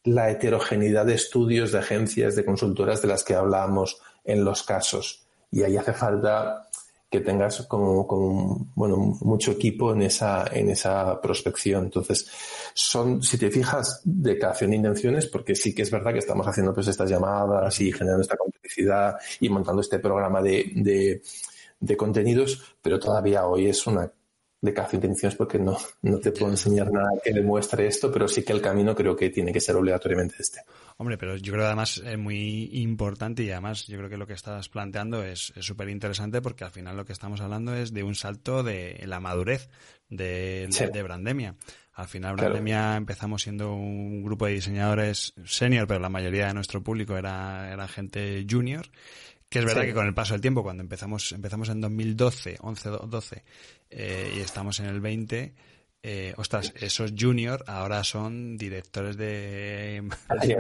la 0.04 0.30
heterogeneidad 0.30 1.06
de 1.06 1.14
estudios, 1.14 1.72
de 1.72 1.80
agencias, 1.80 2.36
de 2.36 2.44
consultoras 2.44 3.02
de 3.02 3.08
las 3.08 3.24
que 3.24 3.34
hablábamos 3.34 4.00
en 4.22 4.44
los 4.44 4.62
casos. 4.62 5.26
Y 5.50 5.64
ahí 5.64 5.76
hace 5.76 5.92
falta 5.92 6.63
que 7.14 7.20
tengas 7.20 7.62
como, 7.68 8.66
bueno, 8.74 8.96
mucho 9.20 9.52
equipo 9.52 9.92
en 9.92 10.02
esa, 10.02 10.48
en 10.52 10.70
esa 10.70 11.20
prospección. 11.20 11.84
Entonces, 11.84 12.28
son, 12.74 13.22
si 13.22 13.38
te 13.38 13.52
fijas, 13.52 14.00
declaración 14.02 14.70
de 14.70 14.78
intenciones, 14.78 15.28
porque 15.28 15.54
sí 15.54 15.72
que 15.72 15.82
es 15.82 15.92
verdad 15.92 16.12
que 16.12 16.18
estamos 16.18 16.44
haciendo 16.44 16.74
pues 16.74 16.88
estas 16.88 17.08
llamadas 17.08 17.80
y 17.80 17.92
generando 17.92 18.22
esta 18.22 18.36
complicidad 18.36 19.14
y 19.38 19.48
montando 19.48 19.80
este 19.80 20.00
programa 20.00 20.42
de, 20.42 21.22
de, 21.78 21.96
contenidos, 21.96 22.76
pero 22.82 22.98
todavía 22.98 23.46
hoy 23.46 23.68
es 23.68 23.86
una 23.86 24.10
de 24.60 24.74
intenciones 24.94 25.36
porque 25.36 25.60
no, 25.60 25.76
no 26.02 26.18
te 26.18 26.32
puedo 26.32 26.50
enseñar 26.50 26.90
nada 26.90 27.10
que 27.22 27.32
demuestre 27.32 27.86
esto, 27.86 28.10
pero 28.10 28.26
sí 28.26 28.42
que 28.42 28.54
el 28.54 28.60
camino 28.60 28.92
creo 28.92 29.14
que 29.14 29.30
tiene 29.30 29.52
que 29.52 29.60
ser 29.60 29.76
obligatoriamente 29.76 30.34
este. 30.40 30.62
Hombre, 30.96 31.18
pero 31.18 31.36
yo 31.36 31.52
creo 31.52 31.64
que 31.64 31.66
además 31.66 31.98
es 31.98 32.18
muy 32.18 32.70
importante 32.72 33.42
y 33.42 33.50
además 33.50 33.88
yo 33.88 33.96
creo 33.98 34.08
que 34.08 34.16
lo 34.16 34.28
que 34.28 34.34
estás 34.34 34.68
planteando 34.68 35.24
es 35.24 35.52
súper 35.58 35.88
interesante 35.88 36.40
porque 36.40 36.62
al 36.62 36.70
final 36.70 36.96
lo 36.96 37.04
que 37.04 37.12
estamos 37.12 37.40
hablando 37.40 37.74
es 37.74 37.92
de 37.92 38.04
un 38.04 38.14
salto 38.14 38.62
de 38.62 39.02
la 39.06 39.18
madurez 39.18 39.68
de, 40.08 40.68
de, 40.68 41.02
Brandemia. 41.02 41.56
Al 41.94 42.06
final 42.06 42.36
Brandemia 42.36 42.96
empezamos 42.96 43.42
siendo 43.42 43.74
un 43.74 44.22
grupo 44.22 44.46
de 44.46 44.52
diseñadores 44.52 45.34
senior, 45.44 45.88
pero 45.88 45.98
la 45.98 46.08
mayoría 46.08 46.46
de 46.46 46.54
nuestro 46.54 46.80
público 46.80 47.16
era, 47.16 47.72
era 47.72 47.88
gente 47.88 48.46
junior. 48.48 48.86
Que 49.48 49.60
es 49.60 49.64
verdad 49.64 49.82
que 49.82 49.94
con 49.94 50.06
el 50.06 50.14
paso 50.14 50.34
del 50.34 50.40
tiempo, 50.40 50.62
cuando 50.62 50.82
empezamos, 50.82 51.32
empezamos 51.32 51.68
en 51.68 51.80
2012, 51.80 52.56
11, 52.60 52.88
12, 52.88 53.44
eh, 53.90 54.34
y 54.36 54.40
estamos 54.40 54.80
en 54.80 54.86
el 54.86 55.00
20, 55.00 55.54
eh, 56.06 56.34
ostras, 56.36 56.74
esos 56.76 57.14
juniors 57.18 57.64
ahora 57.66 58.04
son 58.04 58.58
directores 58.58 59.16
de, 59.16 60.02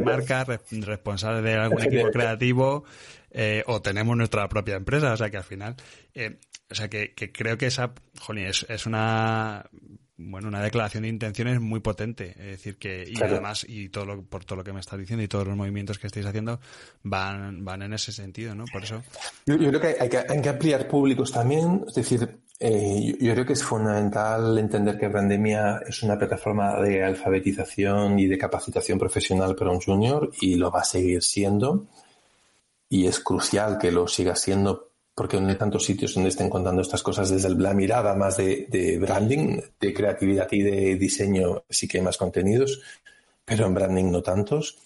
marca, 0.02 0.46
responsables 0.70 1.44
de 1.44 1.54
algún 1.54 1.82
equipo 1.82 2.10
creativo, 2.10 2.84
eh, 3.30 3.62
o 3.66 3.82
tenemos 3.82 4.16
nuestra 4.16 4.48
propia 4.48 4.76
empresa, 4.76 5.12
o 5.12 5.16
sea 5.18 5.28
que 5.28 5.36
al 5.36 5.44
final, 5.44 5.76
eh, 6.14 6.38
o 6.70 6.74
sea 6.74 6.88
que, 6.88 7.12
que, 7.12 7.30
creo 7.30 7.58
que 7.58 7.66
esa, 7.66 7.92
jolín, 8.18 8.46
es, 8.46 8.64
es 8.70 8.86
una 8.86 9.68
bueno, 10.16 10.48
una 10.48 10.62
declaración 10.62 11.02
de 11.02 11.08
intenciones 11.08 11.60
muy 11.60 11.80
potente. 11.80 12.30
Es 12.38 12.46
decir, 12.46 12.76
que, 12.76 13.04
y 13.06 13.20
además, 13.22 13.66
y 13.68 13.88
todo 13.88 14.06
lo, 14.06 14.22
por 14.22 14.44
todo 14.44 14.56
lo 14.56 14.64
que 14.64 14.72
me 14.72 14.80
estás 14.80 14.98
diciendo 14.98 15.22
y 15.24 15.28
todos 15.28 15.46
los 15.46 15.56
movimientos 15.56 15.98
que 15.98 16.06
estáis 16.06 16.26
haciendo 16.26 16.60
van, 17.02 17.64
van 17.64 17.82
en 17.82 17.92
ese 17.92 18.12
sentido, 18.12 18.54
¿no? 18.54 18.64
Por 18.72 18.84
eso. 18.84 19.02
Yo, 19.46 19.58
creo 19.58 19.80
que 19.80 19.96
hay, 20.00 20.08
que 20.08 20.18
hay, 20.18 20.40
que 20.40 20.48
ampliar 20.48 20.86
públicos 20.86 21.32
también. 21.32 21.84
Es 21.88 21.94
decir, 21.94 22.38
eh, 22.60 23.16
yo, 23.20 23.32
creo 23.32 23.46
que 23.46 23.52
es 23.54 23.64
fundamental 23.64 24.56
entender 24.58 24.98
que 24.98 25.08
Brandemia 25.08 25.80
es 25.86 26.02
una 26.02 26.18
plataforma 26.18 26.80
de 26.80 27.02
alfabetización 27.02 28.18
y 28.18 28.26
de 28.26 28.38
capacitación 28.38 28.98
profesional 28.98 29.56
para 29.56 29.70
un 29.70 29.80
junior 29.80 30.30
y 30.40 30.54
lo 30.54 30.70
va 30.70 30.80
a 30.80 30.84
seguir 30.84 31.22
siendo. 31.22 31.86
Y 32.88 33.06
es 33.06 33.20
crucial 33.20 33.78
que 33.78 33.90
lo 33.90 34.06
siga 34.06 34.36
siendo 34.36 34.90
porque 35.14 35.40
no 35.40 35.48
hay 35.48 35.56
tantos 35.56 35.84
sitios 35.84 36.14
donde 36.14 36.30
estén 36.30 36.50
contando 36.50 36.82
estas 36.82 37.02
cosas 37.02 37.30
desde 37.30 37.50
la 37.50 37.72
mirada 37.72 38.14
más 38.14 38.36
de, 38.36 38.98
branding, 39.00 39.60
de 39.80 39.94
creatividad 39.94 40.48
y 40.50 40.62
de 40.62 40.96
diseño, 40.96 41.62
sí 41.70 41.86
que 41.86 41.98
hay 41.98 42.04
más 42.04 42.16
contenidos, 42.16 42.82
pero 43.44 43.66
en 43.66 43.74
branding 43.74 44.10
no 44.10 44.22
tantos. 44.22 44.78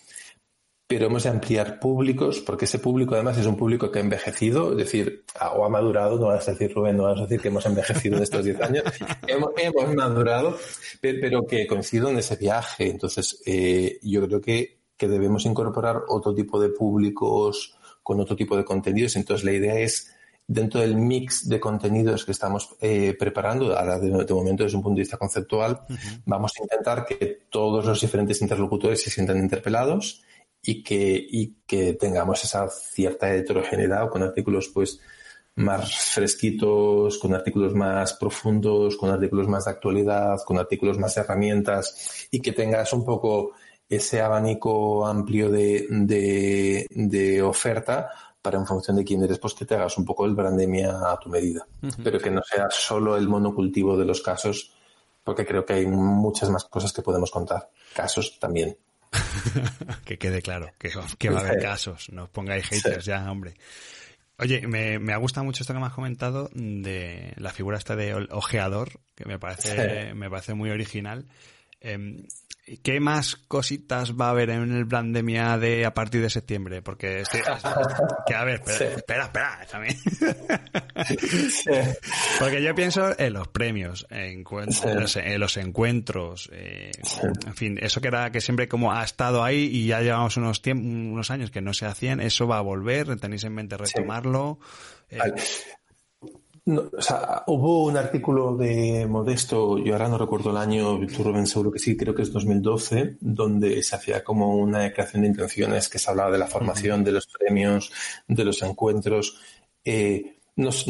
Pero 0.88 1.06
hemos 1.06 1.22
de 1.22 1.28
ampliar 1.28 1.78
públicos, 1.78 2.40
porque 2.40 2.64
ese 2.64 2.78
público 2.78 3.14
además 3.14 3.36
es 3.36 3.44
un 3.44 3.56
público 3.56 3.90
que 3.92 3.98
ha 3.98 4.02
envejecido, 4.02 4.72
es 4.72 4.78
decir, 4.78 5.22
o 5.54 5.64
ha 5.64 5.68
madurado, 5.68 6.18
no 6.18 6.28
vas 6.28 6.48
a 6.48 6.52
decir 6.52 6.72
Rubén, 6.74 6.96
no 6.96 7.02
vas 7.04 7.18
a 7.18 7.22
decir 7.22 7.40
que 7.40 7.48
hemos 7.48 7.66
envejecido 7.66 8.16
en 8.16 8.22
estos 8.22 8.42
10 8.42 8.60
años, 8.62 8.84
hemos, 9.26 9.94
madurado, 9.94 10.56
pero, 11.02 11.46
que 11.46 11.66
coincido 11.66 12.08
en 12.08 12.18
ese 12.18 12.36
viaje. 12.36 12.88
Entonces, 12.88 13.42
eh, 13.44 13.98
yo 14.02 14.26
creo 14.26 14.40
que, 14.40 14.78
que 14.96 15.08
debemos 15.08 15.44
incorporar 15.44 16.04
otro 16.08 16.34
tipo 16.34 16.58
de 16.58 16.70
públicos 16.70 17.76
con 18.02 18.18
otro 18.20 18.34
tipo 18.34 18.56
de 18.56 18.64
contenidos. 18.64 19.16
Entonces, 19.16 19.44
la 19.44 19.52
idea 19.52 19.78
es 19.78 20.10
dentro 20.46 20.80
del 20.80 20.96
mix 20.96 21.46
de 21.46 21.60
contenidos 21.60 22.24
que 22.24 22.32
estamos 22.32 22.70
eh, 22.80 23.14
preparando, 23.18 23.76
ahora 23.76 23.98
de, 23.98 24.10
momento 24.10 24.64
desde 24.64 24.78
un 24.78 24.82
punto 24.82 24.96
de 24.96 25.02
vista 25.02 25.18
conceptual, 25.18 25.82
vamos 26.24 26.52
a 26.58 26.62
intentar 26.62 27.04
que 27.04 27.42
todos 27.50 27.84
los 27.84 28.00
diferentes 28.00 28.40
interlocutores 28.40 29.02
se 29.02 29.10
sientan 29.10 29.36
interpelados 29.36 30.24
y 30.68 30.82
que, 30.82 31.26
y 31.30 31.54
que 31.66 31.94
tengamos 31.94 32.44
esa 32.44 32.68
cierta 32.68 33.34
heterogeneidad 33.34 34.10
con 34.10 34.22
artículos 34.22 34.68
pues 34.68 35.00
más 35.54 36.12
fresquitos, 36.12 37.16
con 37.16 37.32
artículos 37.32 37.72
más 37.72 38.12
profundos, 38.12 38.98
con 38.98 39.08
artículos 39.08 39.48
más 39.48 39.64
de 39.64 39.70
actualidad, 39.70 40.36
con 40.44 40.58
artículos 40.58 40.98
más 40.98 41.16
herramientas 41.16 42.28
y 42.30 42.40
que 42.40 42.52
tengas 42.52 42.92
un 42.92 43.02
poco 43.02 43.52
ese 43.88 44.20
abanico 44.20 45.06
amplio 45.06 45.48
de, 45.48 45.86
de, 45.88 46.86
de 46.90 47.40
oferta 47.40 48.10
para 48.42 48.58
en 48.58 48.66
función 48.66 48.98
de 48.98 49.04
quién 49.04 49.22
eres, 49.22 49.38
pues 49.38 49.54
que 49.54 49.64
te 49.64 49.74
hagas 49.74 49.96
un 49.96 50.04
poco 50.04 50.26
el 50.26 50.34
brandemia 50.34 51.10
a 51.10 51.18
tu 51.18 51.30
medida. 51.30 51.66
Pero 52.04 52.18
que 52.18 52.30
no 52.30 52.42
sea 52.42 52.66
solo 52.68 53.16
el 53.16 53.26
monocultivo 53.26 53.96
de 53.96 54.04
los 54.04 54.20
casos, 54.20 54.70
porque 55.24 55.46
creo 55.46 55.64
que 55.64 55.72
hay 55.72 55.86
muchas 55.86 56.50
más 56.50 56.66
cosas 56.66 56.92
que 56.92 57.00
podemos 57.00 57.30
contar. 57.30 57.70
Casos 57.94 58.38
también. 58.38 58.76
que 60.04 60.18
quede 60.18 60.42
claro, 60.42 60.72
que, 60.78 60.90
va 61.30 61.38
a 61.38 61.40
haber 61.40 61.60
casos. 61.60 62.10
No 62.10 62.24
os 62.24 62.30
pongáis 62.30 62.66
haters 62.68 63.04
ya, 63.04 63.30
hombre. 63.30 63.54
Oye, 64.38 64.66
me, 64.66 64.98
me 64.98 65.16
gusta 65.16 65.42
mucho 65.42 65.62
esto 65.62 65.74
que 65.74 65.80
me 65.80 65.86
has 65.86 65.92
comentado 65.92 66.48
de 66.54 67.32
la 67.36 67.50
figura 67.50 67.76
esta 67.76 67.96
de 67.96 68.14
ojeador, 68.30 69.00
que 69.16 69.24
me 69.24 69.38
parece, 69.38 70.14
me 70.14 70.30
parece 70.30 70.54
muy 70.54 70.70
original. 70.70 71.26
Em, 71.80 72.24
¿Qué 72.82 73.00
más 73.00 73.36
cositas 73.36 74.14
va 74.14 74.26
a 74.26 74.30
haber 74.30 74.50
en 74.50 74.72
el 74.72 74.84
Blandemia 74.84 75.56
de 75.58 75.86
a 75.86 75.94
partir 75.94 76.20
de 76.20 76.30
septiembre? 76.30 76.82
Porque 76.82 77.22
que 78.26 78.34
a 78.34 78.44
ver, 78.44 78.62
espera, 78.66 79.24
espera, 79.24 79.66
también. 79.70 79.96
Porque 82.38 82.62
yo 82.62 82.74
pienso 82.74 83.18
en 83.18 83.32
los 83.32 83.48
premios, 83.48 84.06
en, 84.10 84.44
los 85.38 85.56
encuentros, 85.56 86.50
eh, 86.52 86.90
en 87.46 87.54
fin, 87.54 87.78
eso 87.80 88.00
que 88.00 88.08
era 88.08 88.30
que 88.30 88.40
siempre 88.40 88.68
como 88.68 88.92
ha 88.92 89.02
estado 89.02 89.42
ahí 89.42 89.70
y 89.72 89.86
ya 89.86 90.00
llevamos 90.00 90.36
unos 90.36 90.60
unos 90.66 91.30
años 91.30 91.50
que 91.50 91.60
no 91.60 91.72
se 91.72 91.86
hacían, 91.86 92.20
eso 92.20 92.46
va 92.46 92.58
a 92.58 92.62
volver, 92.62 93.18
tenéis 93.18 93.44
en 93.44 93.54
mente 93.54 93.76
retomarlo. 93.76 94.58
Eh, 95.10 95.18
o 96.68 97.00
sea, 97.00 97.44
hubo 97.46 97.84
un 97.84 97.96
artículo 97.96 98.54
de 98.56 99.06
Modesto, 99.06 99.78
yo 99.78 99.94
ahora 99.94 100.08
no 100.08 100.18
recuerdo 100.18 100.50
el 100.50 100.58
año, 100.58 100.98
tú 101.06 101.24
Rubén 101.24 101.46
seguro 101.46 101.72
que 101.72 101.78
sí, 101.78 101.96
creo 101.96 102.14
que 102.14 102.22
es 102.22 102.32
2012, 102.32 103.16
donde 103.20 103.82
se 103.82 103.96
hacía 103.96 104.22
como 104.22 104.54
una 104.56 104.80
declaración 104.80 105.22
de 105.22 105.28
intenciones 105.28 105.88
que 105.88 105.98
se 105.98 106.10
hablaba 106.10 106.30
de 106.30 106.38
la 106.38 106.46
formación, 106.46 107.04
de 107.04 107.12
los 107.12 107.26
premios, 107.26 107.90
de 108.26 108.44
los 108.44 108.62
encuentros. 108.62 109.40
Eh, 109.82 110.40
nos, 110.56 110.84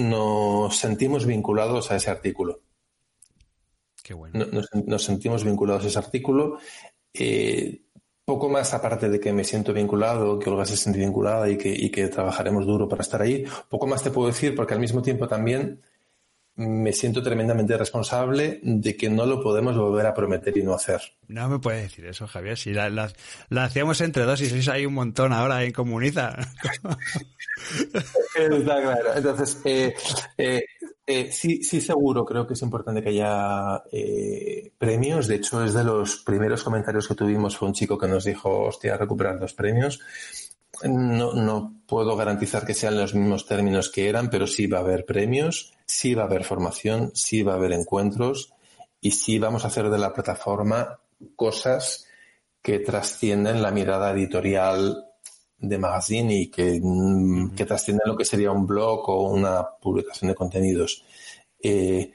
sentimos 0.77 1.27
vinculados 1.27 1.91
a 1.93 1.97
ese 1.97 2.11
artículo. 2.11 2.63
Qué 4.03 4.15
bueno. 4.15 4.47
Nos, 4.87 5.05
sentimos 5.05 5.45
vinculados 5.45 5.85
a 5.85 5.89
ese 5.89 5.99
artículo. 5.99 6.59
Eh, 7.13 7.83
poco 8.29 8.51
más 8.51 8.75
aparte 8.75 9.09
de 9.09 9.19
que 9.19 9.33
me 9.33 9.43
siento 9.43 9.73
vinculado, 9.73 10.39
que 10.39 10.51
Olga 10.51 10.67
se 10.67 10.77
siente 10.77 11.01
vinculada 11.01 11.49
y 11.49 11.57
que, 11.57 11.71
y 11.71 11.89
que 11.89 12.09
trabajaremos 12.09 12.67
duro 12.67 12.87
para 12.87 13.01
estar 13.01 13.23
ahí, 13.23 13.47
poco 13.71 13.87
más 13.87 14.03
te 14.03 14.11
puedo 14.11 14.29
decir 14.29 14.55
porque 14.55 14.75
al 14.75 14.81
mismo 14.81 15.01
tiempo 15.01 15.27
también 15.27 15.81
me 16.59 16.93
siento 16.93 17.23
tremendamente 17.23 17.77
responsable 17.77 18.59
de 18.65 18.97
que 18.97 19.09
no 19.09 19.25
lo 19.27 19.41
podemos 19.41 19.77
volver 19.77 20.07
a 20.07 20.13
prometer 20.13 20.57
y 20.59 20.65
no 20.65 20.75
hacer. 20.75 21.01
No 21.29 21.49
me 21.49 21.61
puedes 21.61 21.83
decir 21.83 22.05
eso, 22.07 22.27
Javier. 22.27 22.59
Si 22.59 22.73
la, 22.73 22.91
la, 22.91 23.65
hacíamos 23.65 24.01
entre 24.01 24.25
dos 24.25 24.41
y 24.41 24.47
sois 24.51 24.69
ahí 24.69 24.85
un 24.85 24.95
montón 24.95 25.33
ahora 25.33 25.63
en 25.63 25.71
Comuniza. 25.71 26.37
Está 28.35 28.83
claro. 28.83 29.15
Entonces, 29.15 29.61
eh, 29.65 29.95
eh, 30.37 30.65
eh, 31.07 31.31
sí, 31.31 31.63
sí, 31.63 31.81
seguro. 31.81 32.25
Creo 32.25 32.45
que 32.45 32.55
es 32.55 32.63
importante 32.63 33.05
que 33.05 33.11
haya 33.11 33.81
premios. 34.79 35.29
De 35.29 35.37
hecho, 35.37 35.65
es 35.65 35.75
de 35.75 35.85
los 35.85 36.17
primeros 36.25 36.65
comentarios 36.65 37.07
que 37.07 37.15
tuvimos. 37.15 37.57
Fue 37.57 37.69
un 37.69 37.75
chico 37.75 37.97
que 37.97 38.09
nos 38.09 38.25
dijo, 38.25 38.65
hostia, 38.65 38.97
recuperar 38.97 39.37
los 39.41 39.55
premios. 39.55 40.01
No, 40.83 41.35
no 41.35 41.83
puedo 41.87 42.17
garantizar 42.17 42.67
que 42.67 42.75
sean 42.75 42.99
los 42.99 43.15
mismos 43.15 43.47
términos 43.47 43.91
que 43.91 44.09
eran, 44.09 44.29
pero 44.29 44.49
sí 44.49 44.67
va 44.67 44.79
a 44.79 44.83
haber 44.83 45.05
premios, 45.05 45.73
sí 45.89 46.15
va 46.15 46.23
a 46.23 46.27
haber 46.27 46.45
formación, 46.45 47.11
sí 47.15 47.43
va 47.43 47.55
a 47.55 47.57
haber 47.57 47.73
encuentros 47.73 48.53
y 49.01 49.11
sí 49.11 49.41
vamos 49.41 49.65
a 49.65 49.69
hacer 49.69 49.91
de 49.91 49.99
la 49.99 50.13
plataforma 50.13 51.01
cosas 51.35 52.07
que 52.63 52.79
trascienden 52.79 53.63
la 53.63 53.73
mirada 53.73 54.13
editorial 54.13 55.05
de 55.59 55.79
magazine 55.79 56.35
y 56.35 56.51
que, 56.51 56.79
mm, 56.81 57.57
trascienden 57.57 58.07
lo 58.07 58.17
que 58.17 58.25
sería 58.25 58.53
un 58.53 58.67
blog 58.67 59.09
o 59.09 59.31
una 59.31 59.67
publicación 59.81 60.29
de 60.29 60.35
contenidos. 60.35 61.05
Eh, 61.61 62.13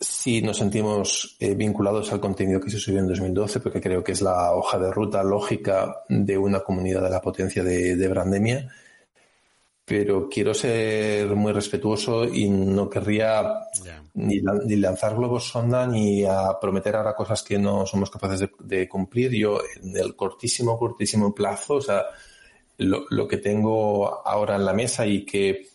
sí 0.00 0.42
nos 0.42 0.58
sentimos 0.58 1.36
eh, 1.40 1.54
vinculados 1.54 2.12
al 2.12 2.20
contenido 2.20 2.60
que 2.60 2.70
se 2.70 2.78
subió 2.78 3.00
en 3.00 3.08
2012, 3.08 3.60
porque 3.60 3.80
creo 3.80 4.04
que 4.04 4.12
es 4.12 4.22
la 4.22 4.54
hoja 4.54 4.78
de 4.78 4.92
ruta 4.92 5.22
lógica 5.24 6.02
de 6.08 6.38
una 6.38 6.60
comunidad 6.60 7.02
de 7.02 7.10
la 7.10 7.20
potencia 7.20 7.64
de, 7.64 8.08
Brandemia. 8.08 8.70
Pero 9.88 10.28
quiero 10.28 10.52
ser 10.52 11.34
muy 11.34 11.50
respetuoso 11.50 12.24
y 12.24 12.50
no 12.50 12.90
querría 12.90 13.42
ni, 14.12 14.40
lanzar 14.76 15.16
globos 15.16 15.48
sonda 15.48 15.86
ni 15.86 16.24
a 16.24 16.58
prometer 16.60 16.94
ahora 16.94 17.16
cosas 17.16 17.42
que 17.42 17.58
no 17.58 17.86
somos 17.86 18.10
capaces 18.10 18.50
de, 18.58 18.86
cumplir. 18.86 19.32
Yo, 19.32 19.60
en 19.82 19.96
el 19.96 20.14
cortísimo, 20.14 20.78
cortísimo 20.78 21.34
plazo, 21.34 21.76
o 21.76 21.80
sea, 21.80 22.04
lo, 22.76 23.26
que 23.26 23.38
tengo 23.38 24.26
ahora 24.26 24.56
en 24.56 24.66
la 24.66 24.74
mesa 24.74 25.06
y 25.06 25.24
que 25.24 25.66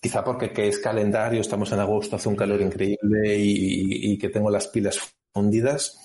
quizá 0.00 0.22
porque 0.22 0.52
que 0.52 0.68
es 0.68 0.78
calendario, 0.78 1.40
estamos 1.40 1.72
en 1.72 1.80
agosto, 1.80 2.14
hace 2.14 2.28
un 2.28 2.36
calor 2.36 2.60
increíble 2.60 3.36
y, 3.36 4.12
y 4.12 4.18
que 4.18 4.28
tengo 4.28 4.50
las 4.50 4.68
pilas 4.68 5.00
fundidas, 5.32 5.98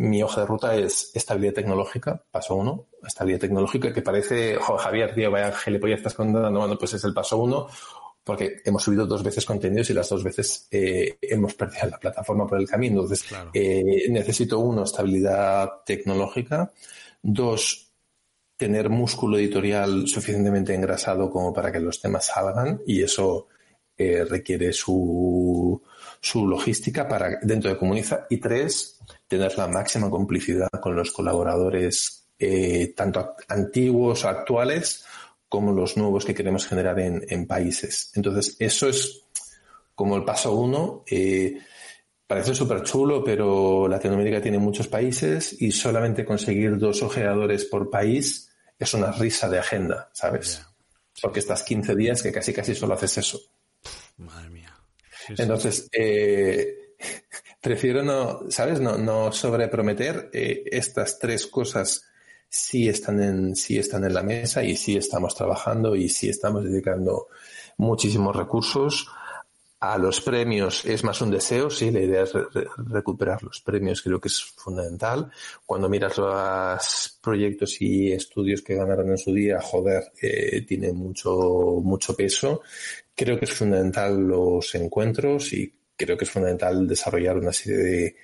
mi 0.00 0.22
hoja 0.22 0.40
de 0.40 0.46
ruta 0.46 0.74
es 0.76 1.10
estabilidad 1.14 1.52
tecnológica, 1.52 2.24
paso 2.30 2.54
uno, 2.54 2.86
estabilidad 3.06 3.40
tecnológica, 3.40 3.92
que 3.92 4.00
parece, 4.00 4.56
Javier, 4.58 5.14
tío, 5.14 5.30
vaya 5.30 5.54
ya 5.54 5.94
estás 5.94 6.14
contando, 6.14 6.58
bueno, 6.58 6.78
pues 6.78 6.94
es 6.94 7.04
el 7.04 7.12
paso 7.12 7.36
uno, 7.36 7.66
porque 8.24 8.62
hemos 8.64 8.82
subido 8.82 9.04
dos 9.04 9.22
veces 9.22 9.44
contenidos 9.44 9.90
y 9.90 9.92
las 9.92 10.08
dos 10.08 10.24
veces 10.24 10.68
eh, 10.70 11.18
hemos 11.20 11.52
perdido 11.52 11.88
la 11.90 11.98
plataforma 11.98 12.46
por 12.46 12.58
el 12.58 12.66
camino. 12.66 13.02
Entonces, 13.02 13.26
eh, 13.52 14.06
necesito 14.08 14.58
uno, 14.58 14.84
estabilidad 14.84 15.68
tecnológica, 15.84 16.72
dos, 17.20 17.92
tener 18.56 18.88
músculo 18.88 19.36
editorial 19.36 20.08
suficientemente 20.08 20.74
engrasado 20.74 21.30
como 21.30 21.52
para 21.52 21.70
que 21.70 21.80
los 21.80 22.00
temas 22.00 22.24
salgan 22.26 22.80
y 22.86 23.02
eso 23.02 23.48
eh, 23.98 24.24
requiere 24.24 24.72
su, 24.72 25.82
su 26.20 26.46
logística 26.46 27.06
para 27.06 27.38
dentro 27.42 27.68
de 27.68 27.76
Comuniza. 27.76 28.26
Y 28.30 28.38
tres, 28.38 28.98
tener 29.30 29.56
la 29.56 29.68
máxima 29.68 30.10
complicidad 30.10 30.68
con 30.82 30.96
los 30.96 31.12
colaboradores, 31.12 32.26
eh, 32.36 32.92
tanto 32.96 33.36
antiguos, 33.46 34.24
actuales, 34.24 35.04
como 35.48 35.72
los 35.72 35.96
nuevos 35.96 36.24
que 36.24 36.34
queremos 36.34 36.66
generar 36.66 36.98
en, 36.98 37.46
países. 37.46 38.10
Entonces, 38.16 38.56
eso 38.58 38.88
es 38.88 39.22
como 39.94 40.16
el 40.16 40.24
paso 40.24 40.52
uno. 40.52 41.04
Eh, 41.08 41.60
parece 42.26 42.56
súper 42.56 42.82
chulo, 42.82 43.22
pero 43.22 43.86
Latinoamérica 43.86 44.42
tiene 44.42 44.58
muchos 44.58 44.88
países 44.88 45.62
y 45.62 45.70
solamente 45.70 46.24
conseguir 46.24 46.76
dos 46.76 47.00
ojeadores 47.00 47.66
por 47.66 47.88
país 47.88 48.50
es 48.76 48.94
una 48.94 49.12
risa 49.12 49.48
de 49.48 49.60
agenda, 49.60 50.10
¿sabes? 50.12 50.60
Porque 51.22 51.38
estás 51.38 51.62
15 51.62 51.94
días 51.94 52.20
que 52.20 52.32
casi 52.32 52.52
casi 52.52 52.74
solo 52.74 52.94
haces 52.94 53.18
eso. 53.18 53.40
Madre 54.16 54.50
mía. 54.50 54.74
Entonces, 55.28 55.88
eh, 55.92 56.79
prefiero 57.60 58.02
no, 58.02 58.50
¿sabes? 58.50 58.80
No, 58.80 58.96
no 58.96 59.32
sobreprometer. 59.32 60.30
Eh, 60.32 60.64
estas 60.70 61.18
tres 61.18 61.46
cosas 61.46 62.04
sí 62.48 62.88
están, 62.88 63.22
en, 63.22 63.56
sí 63.56 63.78
están 63.78 64.04
en 64.04 64.14
la 64.14 64.22
mesa 64.22 64.62
y 64.62 64.76
sí 64.76 64.96
estamos 64.96 65.34
trabajando 65.34 65.94
y 65.94 66.08
sí 66.08 66.28
estamos 66.28 66.64
dedicando 66.64 67.28
muchísimos 67.76 68.34
recursos. 68.34 69.08
A 69.82 69.96
los 69.96 70.20
premios 70.20 70.84
es 70.84 71.02
más 71.04 71.22
un 71.22 71.30
deseo, 71.30 71.70
sí, 71.70 71.90
la 71.90 72.00
idea 72.00 72.24
es 72.24 72.32
recuperar 72.76 73.42
los 73.42 73.62
premios, 73.62 74.02
creo 74.02 74.20
que 74.20 74.28
es 74.28 74.42
fundamental. 74.42 75.30
Cuando 75.64 75.88
miras 75.88 76.18
los 76.18 77.18
proyectos 77.22 77.80
y 77.80 78.12
estudios 78.12 78.60
que 78.60 78.74
ganaron 78.74 79.08
en 79.08 79.16
su 79.16 79.32
día, 79.32 79.58
joder, 79.62 80.12
eh, 80.20 80.66
tiene 80.68 80.92
mucho, 80.92 81.80
mucho 81.82 82.14
peso. 82.14 82.60
Creo 83.14 83.38
que 83.38 83.46
es 83.46 83.54
fundamental 83.54 84.18
los 84.18 84.74
encuentros 84.74 85.50
y 85.54 85.72
creo 86.00 86.16
que 86.16 86.24
es 86.24 86.30
fundamental 86.30 86.86
desarrollar 86.86 87.36
una 87.36 87.52
serie 87.52 87.78
de 87.78 88.16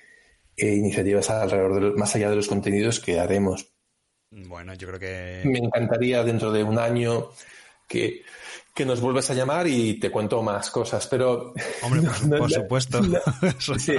eh, 0.57 0.73
iniciativas 0.73 1.29
alrededor 1.29 1.93
de 1.93 1.99
más 1.99 2.15
allá 2.15 2.29
de 2.29 2.35
los 2.35 2.47
contenidos 2.47 2.99
que 2.99 3.19
haremos. 3.19 3.71
Bueno, 4.31 4.73
yo 4.73 4.87
creo 4.87 4.99
que... 4.99 5.41
Me 5.45 5.59
encantaría 5.59 6.23
dentro 6.23 6.51
de 6.51 6.63
un 6.63 6.79
año 6.79 7.29
que, 7.87 8.23
que 8.73 8.85
nos 8.85 8.99
vuelvas 8.99 9.29
a 9.29 9.35
llamar 9.35 9.67
y 9.67 9.99
te 9.99 10.09
cuento 10.09 10.41
más 10.41 10.71
cosas, 10.71 11.05
pero... 11.07 11.53
Hombre, 11.83 12.01
por, 12.37 12.51
supuesto. 12.51 12.99
No, 13.01 13.19
sí, 13.59 13.95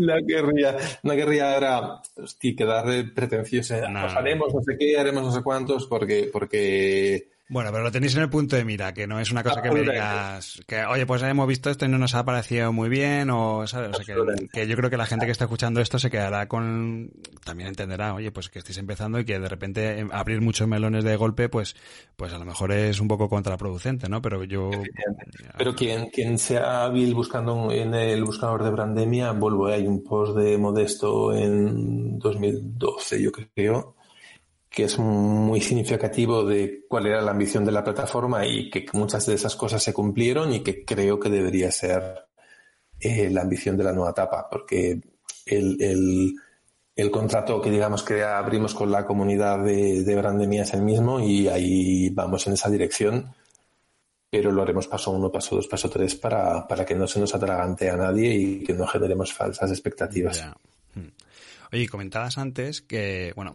no, 0.00 0.14
querría, 0.26 0.76
no 1.04 1.12
querría 1.14 1.54
ahora 1.54 2.02
quedar 2.40 3.14
pretencioso. 3.14 3.76
No. 3.88 4.00
haremos 4.00 4.52
no 4.52 4.60
sé 4.62 4.76
qué, 4.76 4.98
haremos 4.98 5.22
no 5.22 5.32
sé 5.32 5.42
cuántos, 5.42 5.86
porque, 5.86 6.28
porque 6.32 7.31
bueno, 7.52 7.70
pero 7.70 7.84
lo 7.84 7.92
tenéis 7.92 8.16
en 8.16 8.22
el 8.22 8.30
punto 8.30 8.56
de 8.56 8.64
mira, 8.64 8.94
que 8.94 9.06
no 9.06 9.20
es 9.20 9.30
una 9.30 9.42
cosa 9.42 9.60
que 9.60 9.70
me 9.70 9.82
digas 9.82 10.62
que, 10.66 10.86
oye, 10.86 11.04
pues 11.04 11.22
hemos 11.22 11.46
visto 11.46 11.68
esto 11.68 11.84
y 11.84 11.88
no 11.88 11.98
nos 11.98 12.14
ha 12.14 12.24
parecido 12.24 12.72
muy 12.72 12.88
bien, 12.88 13.28
o, 13.28 13.66
¿sabes? 13.66 13.90
O 13.90 14.02
sea, 14.02 14.16
que, 14.50 14.66
yo 14.66 14.74
creo 14.74 14.88
que 14.88 14.96
la 14.96 15.04
gente 15.04 15.26
que 15.26 15.32
está 15.32 15.44
escuchando 15.44 15.82
esto 15.82 15.98
se 15.98 16.10
quedará 16.10 16.48
con, 16.48 17.10
también 17.44 17.68
entenderá, 17.68 18.14
oye, 18.14 18.32
pues 18.32 18.48
que 18.48 18.58
estéis 18.58 18.78
empezando 18.78 19.20
y 19.20 19.26
que 19.26 19.38
de 19.38 19.50
repente 19.50 19.98
em, 19.98 20.08
abrir 20.12 20.40
muchos 20.40 20.66
melones 20.66 21.04
de 21.04 21.14
golpe, 21.16 21.50
pues, 21.50 21.76
pues 22.16 22.32
a 22.32 22.38
lo 22.38 22.46
mejor 22.46 22.72
es 22.72 23.00
un 23.00 23.08
poco 23.08 23.28
contraproducente, 23.28 24.08
¿no? 24.08 24.22
Pero 24.22 24.44
yo... 24.44 24.70
Pero 25.58 25.74
quien, 25.74 26.06
quien 26.06 26.38
sea 26.38 26.84
hábil 26.84 27.14
buscando 27.14 27.70
en 27.70 27.92
el 27.94 28.24
buscador 28.24 28.64
de 28.64 28.70
Brandemia, 28.70 29.32
vuelvo, 29.32 29.66
hay 29.66 29.86
un 29.86 30.02
post 30.02 30.38
de 30.38 30.56
Modesto 30.56 31.34
en 31.34 32.18
2012, 32.18 33.22
yo 33.22 33.30
creo, 33.30 33.96
que 34.72 34.84
es 34.84 34.98
muy 34.98 35.60
significativo 35.60 36.44
de 36.44 36.86
cuál 36.88 37.06
era 37.06 37.20
la 37.20 37.32
ambición 37.32 37.62
de 37.64 37.72
la 37.72 37.84
plataforma 37.84 38.46
y 38.46 38.70
que 38.70 38.86
muchas 38.94 39.26
de 39.26 39.34
esas 39.34 39.54
cosas 39.54 39.82
se 39.82 39.92
cumplieron 39.92 40.52
y 40.54 40.60
que 40.60 40.82
creo 40.82 41.20
que 41.20 41.28
debería 41.28 41.70
ser 41.70 42.24
eh, 42.98 43.28
la 43.30 43.42
ambición 43.42 43.76
de 43.76 43.84
la 43.84 43.92
nueva 43.92 44.12
etapa, 44.12 44.48
porque 44.50 44.98
el, 45.44 46.36
el, 46.96 47.10
contrato 47.10 47.60
que 47.60 47.70
digamos 47.70 48.02
que 48.02 48.22
abrimos 48.22 48.74
con 48.74 48.90
la 48.90 49.04
comunidad 49.04 49.62
de, 49.62 50.04
de 50.04 50.16
Brandemia 50.16 50.62
es 50.62 50.72
el 50.72 50.82
mismo 50.82 51.20
y 51.20 51.48
ahí 51.48 52.08
vamos 52.08 52.46
en 52.46 52.54
esa 52.54 52.70
dirección, 52.70 53.34
pero 54.30 54.50
lo 54.50 54.62
haremos 54.62 54.86
paso 54.86 55.10
uno, 55.10 55.30
paso 55.30 55.56
dos, 55.56 55.68
paso 55.68 55.90
tres 55.90 56.14
para, 56.14 56.66
para 56.66 56.86
que 56.86 56.94
no 56.94 57.06
se 57.06 57.20
nos 57.20 57.34
atragante 57.34 57.90
a 57.90 57.96
nadie 57.96 58.34
y 58.34 58.64
que 58.64 58.72
no 58.72 58.86
generemos 58.86 59.34
falsas 59.34 59.70
expectativas. 59.70 60.46
Hmm. 60.94 61.08
Oye, 61.72 61.88
comentabas 61.88 62.38
antes 62.38 62.80
que, 62.80 63.32
bueno, 63.36 63.54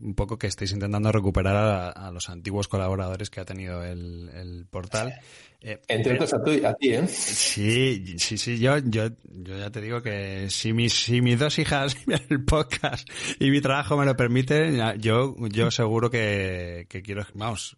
un 0.00 0.14
poco 0.14 0.38
que 0.38 0.46
estáis 0.46 0.72
intentando 0.72 1.12
recuperar 1.12 1.92
a, 1.96 2.10
los 2.10 2.28
antiguos 2.28 2.68
colaboradores 2.68 3.30
que 3.30 3.40
ha 3.40 3.44
tenido 3.44 3.84
el, 3.84 4.66
portal. 4.70 5.14
Eh, 5.60 5.80
Entre 5.86 6.14
otros 6.14 6.34
a, 6.34 6.42
ti, 6.74 6.92
¿eh? 6.92 7.06
Sí, 7.06 8.18
sí, 8.18 8.36
sí, 8.36 8.58
yo, 8.58 8.78
yo, 8.78 9.08
yo 9.24 9.58
ya 9.58 9.70
te 9.70 9.80
digo 9.80 10.02
que 10.02 10.50
si 10.50 10.72
mis, 10.72 10.92
si 10.92 11.20
mis 11.20 11.38
dos 11.38 11.58
hijas 11.58 11.96
el 12.28 12.44
podcast 12.44 13.08
y 13.38 13.50
mi 13.50 13.60
trabajo 13.60 13.96
me 13.96 14.04
lo 14.04 14.16
permiten, 14.16 14.98
yo, 14.98 15.36
yo 15.48 15.70
seguro 15.70 16.10
que, 16.10 16.86
que 16.88 17.02
quiero, 17.02 17.24
vamos, 17.34 17.76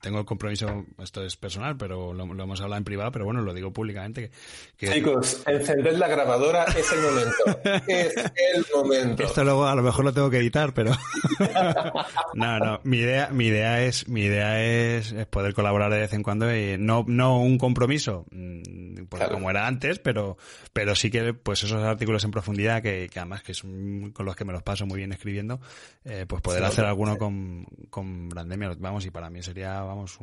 tengo 0.00 0.18
el 0.18 0.24
compromiso, 0.24 0.84
esto 1.02 1.24
es 1.24 1.36
personal, 1.36 1.76
pero 1.76 2.12
lo, 2.12 2.24
hemos 2.24 2.60
hablado 2.60 2.78
en 2.78 2.84
privado, 2.84 3.10
pero 3.12 3.24
bueno, 3.24 3.42
lo 3.42 3.54
digo 3.54 3.72
públicamente. 3.72 4.30
Que, 4.76 4.92
Chicos, 4.92 5.42
encended 5.46 5.96
la 5.96 6.08
grabadora, 6.08 6.64
es 6.64 6.92
el 6.92 7.00
momento. 7.00 7.88
es 7.88 8.14
el 8.16 8.66
momento. 8.74 9.22
Esto 9.22 9.44
luego 9.44 9.66
a 9.66 9.74
lo 9.74 9.82
mejor 9.82 10.04
lo 10.04 10.12
tengo 10.12 10.30
que 10.30 10.38
editar, 10.38 10.74
pero. 10.74 10.92
no, 12.34 12.58
no, 12.58 12.80
mi 12.84 12.98
idea, 12.98 13.28
mi 13.30 13.46
idea 13.46 13.82
es, 13.82 14.08
mi 14.08 14.22
idea 14.22 14.62
es, 14.62 15.14
poder 15.30 15.54
colaborar 15.54 15.92
de 15.92 16.00
vez 16.00 16.12
en 16.12 16.22
cuando 16.22 16.54
y 16.54 16.76
no, 16.78 17.04
no 17.06 17.40
un 17.40 17.58
compromiso, 17.58 18.26
mm, 18.30 19.04
como 19.30 19.50
era 19.50 19.66
antes, 19.66 19.98
pero, 19.98 20.36
pero 20.72 20.94
sí 20.94 21.10
que, 21.10 21.34
pues 21.34 21.62
esos 21.62 21.82
artículos 21.82 22.24
en 22.24 22.30
profundidad 22.30 22.82
que, 22.82 23.08
que 23.12 23.18
además 23.18 23.42
que 23.42 23.54
son 23.54 24.12
con 24.12 24.26
los 24.26 24.36
que 24.36 24.44
me 24.44 24.52
los 24.52 24.62
paso 24.62 24.86
muy 24.86 24.98
bien 24.98 25.12
escribiendo, 25.12 25.60
eh, 26.04 26.26
pues 26.28 26.42
poder 26.42 26.64
hacer 26.64 26.84
alguno 26.84 27.16
con, 27.16 27.66
con 27.90 28.28
Brandemia, 28.28 28.74
vamos, 28.78 29.06
y 29.06 29.10
para 29.10 29.30
mí 29.30 29.42
sería 29.42 29.73
vamos, 29.82 30.18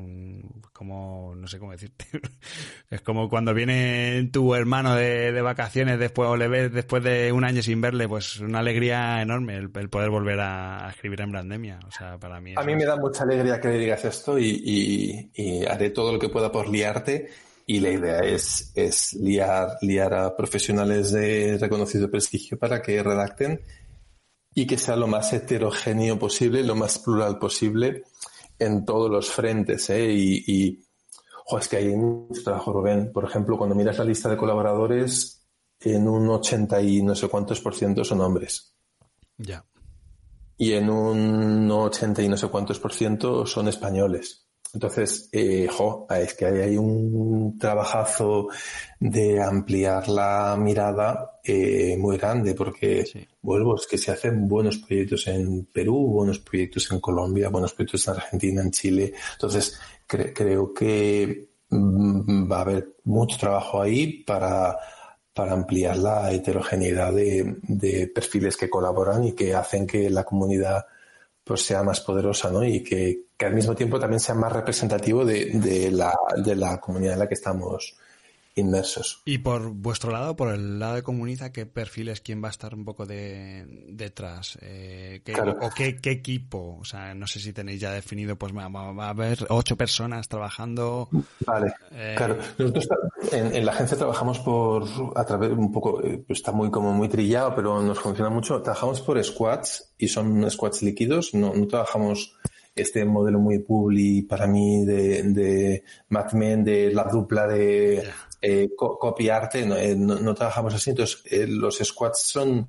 como, 0.73 1.33
no 1.35 1.47
sé 1.47 1.59
cómo 1.59 1.71
decirte, 1.71 2.05
es 2.89 3.01
como 3.01 3.29
cuando 3.29 3.53
viene 3.53 4.29
tu 4.31 4.55
hermano 4.55 4.95
de, 4.95 5.41
vacaciones 5.41 5.99
después, 5.99 6.29
o 6.29 6.37
le 6.37 6.47
ves 6.47 6.71
después 6.71 7.03
de 7.03 7.31
un 7.31 7.43
año 7.43 7.61
sin 7.61 7.81
verle, 7.81 8.07
pues 8.07 8.39
una 8.39 8.59
alegría 8.59 9.21
enorme 9.21 9.57
el, 9.57 9.69
poder 9.69 10.09
volver 10.09 10.39
a, 10.39 10.89
escribir 10.89 11.21
en 11.21 11.31
Brandemia, 11.31 11.79
o 11.87 11.91
sea, 11.91 12.17
para 12.17 12.39
mí. 12.39 12.53
A 12.55 12.63
mí 12.63 12.75
me 12.75 12.85
da 12.85 12.95
mucha 12.95 13.23
alegría 13.23 13.59
que 13.59 13.69
le 13.69 13.79
digas 13.79 14.05
esto 14.05 14.37
y, 14.39 15.31
haré 15.69 15.89
todo 15.89 16.13
lo 16.13 16.19
que 16.19 16.29
pueda 16.29 16.51
por 16.51 16.69
liarte. 16.69 17.29
Y 17.65 17.79
la 17.79 17.91
idea 17.91 18.19
es, 18.19 18.71
es 18.75 19.13
liar, 19.13 19.77
liar 19.81 20.13
a 20.13 20.35
profesionales 20.35 21.11
de 21.11 21.57
reconocido 21.59 22.09
prestigio 22.09 22.57
para 22.57 22.81
que 22.81 23.01
redacten 23.01 23.61
y 24.53 24.65
que 24.65 24.77
sea 24.77 24.95
lo 24.95 25.07
más 25.07 25.31
heterogéneo 25.31 26.19
posible, 26.19 26.63
lo 26.63 26.75
más 26.75 26.99
plural 26.99 27.37
posible 27.37 28.03
en 28.61 28.85
todos 28.85 29.09
los 29.09 29.29
frentes, 29.29 29.89
¿eh? 29.89 30.11
Y, 30.11 30.43
y 30.47 30.85
es 31.59 31.67
que 31.67 31.77
hay 31.77 31.95
mucho 31.95 32.43
trabajo, 32.43 32.71
Rubén. 32.71 33.11
Por 33.11 33.25
ejemplo, 33.25 33.57
cuando 33.57 33.75
miras 33.75 33.97
la 33.97 34.05
lista 34.05 34.29
de 34.29 34.37
colaboradores, 34.37 35.41
en 35.79 36.07
un 36.07 36.29
80 36.29 36.81
y 36.81 37.01
no 37.01 37.15
sé 37.15 37.27
cuántos 37.27 37.59
por 37.59 37.75
ciento 37.75 38.03
son 38.03 38.21
hombres. 38.21 38.75
Ya. 39.37 39.65
Y 40.57 40.73
en 40.73 40.89
un 40.89 41.69
80 41.69 42.21
y 42.21 42.29
no 42.29 42.37
sé 42.37 42.47
cuántos 42.47 42.79
por 42.79 42.93
ciento 42.93 43.45
son 43.45 43.67
españoles. 43.67 44.47
Entonces, 44.73 45.29
eh, 45.31 45.67
jo, 45.69 46.07
es 46.09 46.33
que 46.33 46.45
hay, 46.45 46.77
un 46.77 47.57
trabajazo 47.59 48.47
de 48.99 49.41
ampliar 49.41 50.07
la 50.07 50.55
mirada 50.57 51.39
eh, 51.43 51.97
muy 51.97 52.17
grande, 52.17 52.55
porque 52.55 53.05
vuelvo, 53.41 53.75
es 53.75 53.85
que 53.85 53.97
se 53.97 54.11
hacen 54.11 54.47
buenos 54.47 54.77
proyectos 54.77 55.27
en 55.27 55.65
Perú, 55.65 56.07
buenos 56.07 56.39
proyectos 56.39 56.89
en 56.91 56.99
Colombia, 57.01 57.49
buenos 57.49 57.73
proyectos 57.73 58.07
en 58.07 58.13
Argentina, 58.13 58.61
en 58.61 58.71
Chile. 58.71 59.13
Entonces, 59.33 59.77
creo 60.07 60.73
que 60.73 61.49
mm, 61.69 62.49
va 62.51 62.57
a 62.57 62.61
haber 62.61 62.95
mucho 63.03 63.37
trabajo 63.37 63.81
ahí 63.81 64.23
para, 64.23 64.77
para 65.33 65.53
ampliar 65.53 65.97
la 65.97 66.31
heterogeneidad 66.31 67.13
de, 67.13 68.11
perfiles 68.13 68.57
que 68.57 68.69
colaboran 68.69 69.23
y 69.23 69.33
que 69.33 69.53
hacen 69.53 69.87
que 69.87 70.09
la 70.09 70.23
comunidad 70.23 70.85
pues 71.51 71.65
sea 71.65 71.83
más 71.83 71.99
poderosa 71.99 72.49
¿no? 72.49 72.63
y 72.63 72.81
que, 72.81 73.25
al 73.39 73.53
mismo 73.53 73.75
tiempo 73.75 73.99
también 73.99 74.21
sea 74.21 74.35
más 74.35 74.53
representativo 74.53 75.25
de, 75.25 75.47
de, 75.55 75.91
la, 75.91 76.13
de 76.37 76.55
la 76.55 76.79
comunidad 76.79 77.13
en 77.13 77.19
la 77.19 77.27
que 77.27 77.33
estamos 77.33 77.97
inmersos. 78.55 79.21
Y 79.25 79.39
por 79.39 79.69
vuestro 79.71 80.11
lado, 80.11 80.35
por 80.35 80.53
el 80.53 80.79
lado 80.79 80.95
de 80.95 81.03
Comuniza, 81.03 81.51
¿qué 81.51 81.65
perfiles, 81.65 82.21
quién 82.21 82.43
va 82.43 82.47
a 82.47 82.51
estar 82.51 82.73
un 82.75 82.83
poco 82.83 83.05
de, 83.05 83.65
detrás? 83.89 84.57
Eh, 84.61 85.21
¿O 85.61 85.69
qué, 85.69 85.97
equipo? 86.03 86.77
O 86.79 86.85
sea, 86.85 87.13
no 87.13 87.27
sé 87.27 87.39
si 87.39 87.53
tenéis 87.53 87.79
ya 87.79 87.91
definido, 87.91 88.35
pues 88.35 88.53
va, 88.53 88.65
a 89.05 89.09
haber 89.09 89.45
ocho 89.49 89.75
personas 89.75 90.27
trabajando. 90.27 91.09
Vale, 91.45 91.73
eh, 91.91 92.15
claro. 92.17 92.37
Nosotros 92.57 92.89
en, 93.31 93.65
la 93.65 93.71
agencia 93.71 93.97
trabajamos 93.97 94.39
por, 94.39 94.85
a 95.15 95.25
través, 95.25 95.51
un 95.51 95.71
poco, 95.71 96.03
eh, 96.03 96.23
está 96.29 96.51
muy 96.51 96.69
como 96.69 96.93
muy 96.93 97.07
trillado, 97.07 97.55
pero 97.55 97.81
nos 97.81 97.99
funciona 97.99 98.29
mucho. 98.29 98.61
Trabajamos 98.61 99.01
por 99.01 99.23
squads 99.23 99.93
y 99.97 100.07
son 100.07 100.49
squads 100.49 100.81
líquidos, 100.81 101.33
no, 101.33 101.53
no 101.53 101.67
trabajamos 101.67 102.35
este 102.75 103.03
modelo 103.05 103.39
muy 103.39 103.59
publi 103.59 104.21
para 104.23 104.47
mí 104.47 104.85
de, 104.85 105.23
de 105.23 105.83
Mad 106.09 106.31
Men, 106.33 106.63
de 106.63 106.93
la 106.93 107.03
dupla 107.03 107.47
de 107.47 108.03
eh, 108.41 108.69
copiarte, 108.75 109.59
eh, 109.61 109.95
no, 109.95 110.33
trabajamos 110.33 110.73
así. 110.73 110.89
Entonces, 110.89 111.21
eh, 111.25 111.45
los 111.47 111.77
squads 111.77 112.23
son 112.23 112.67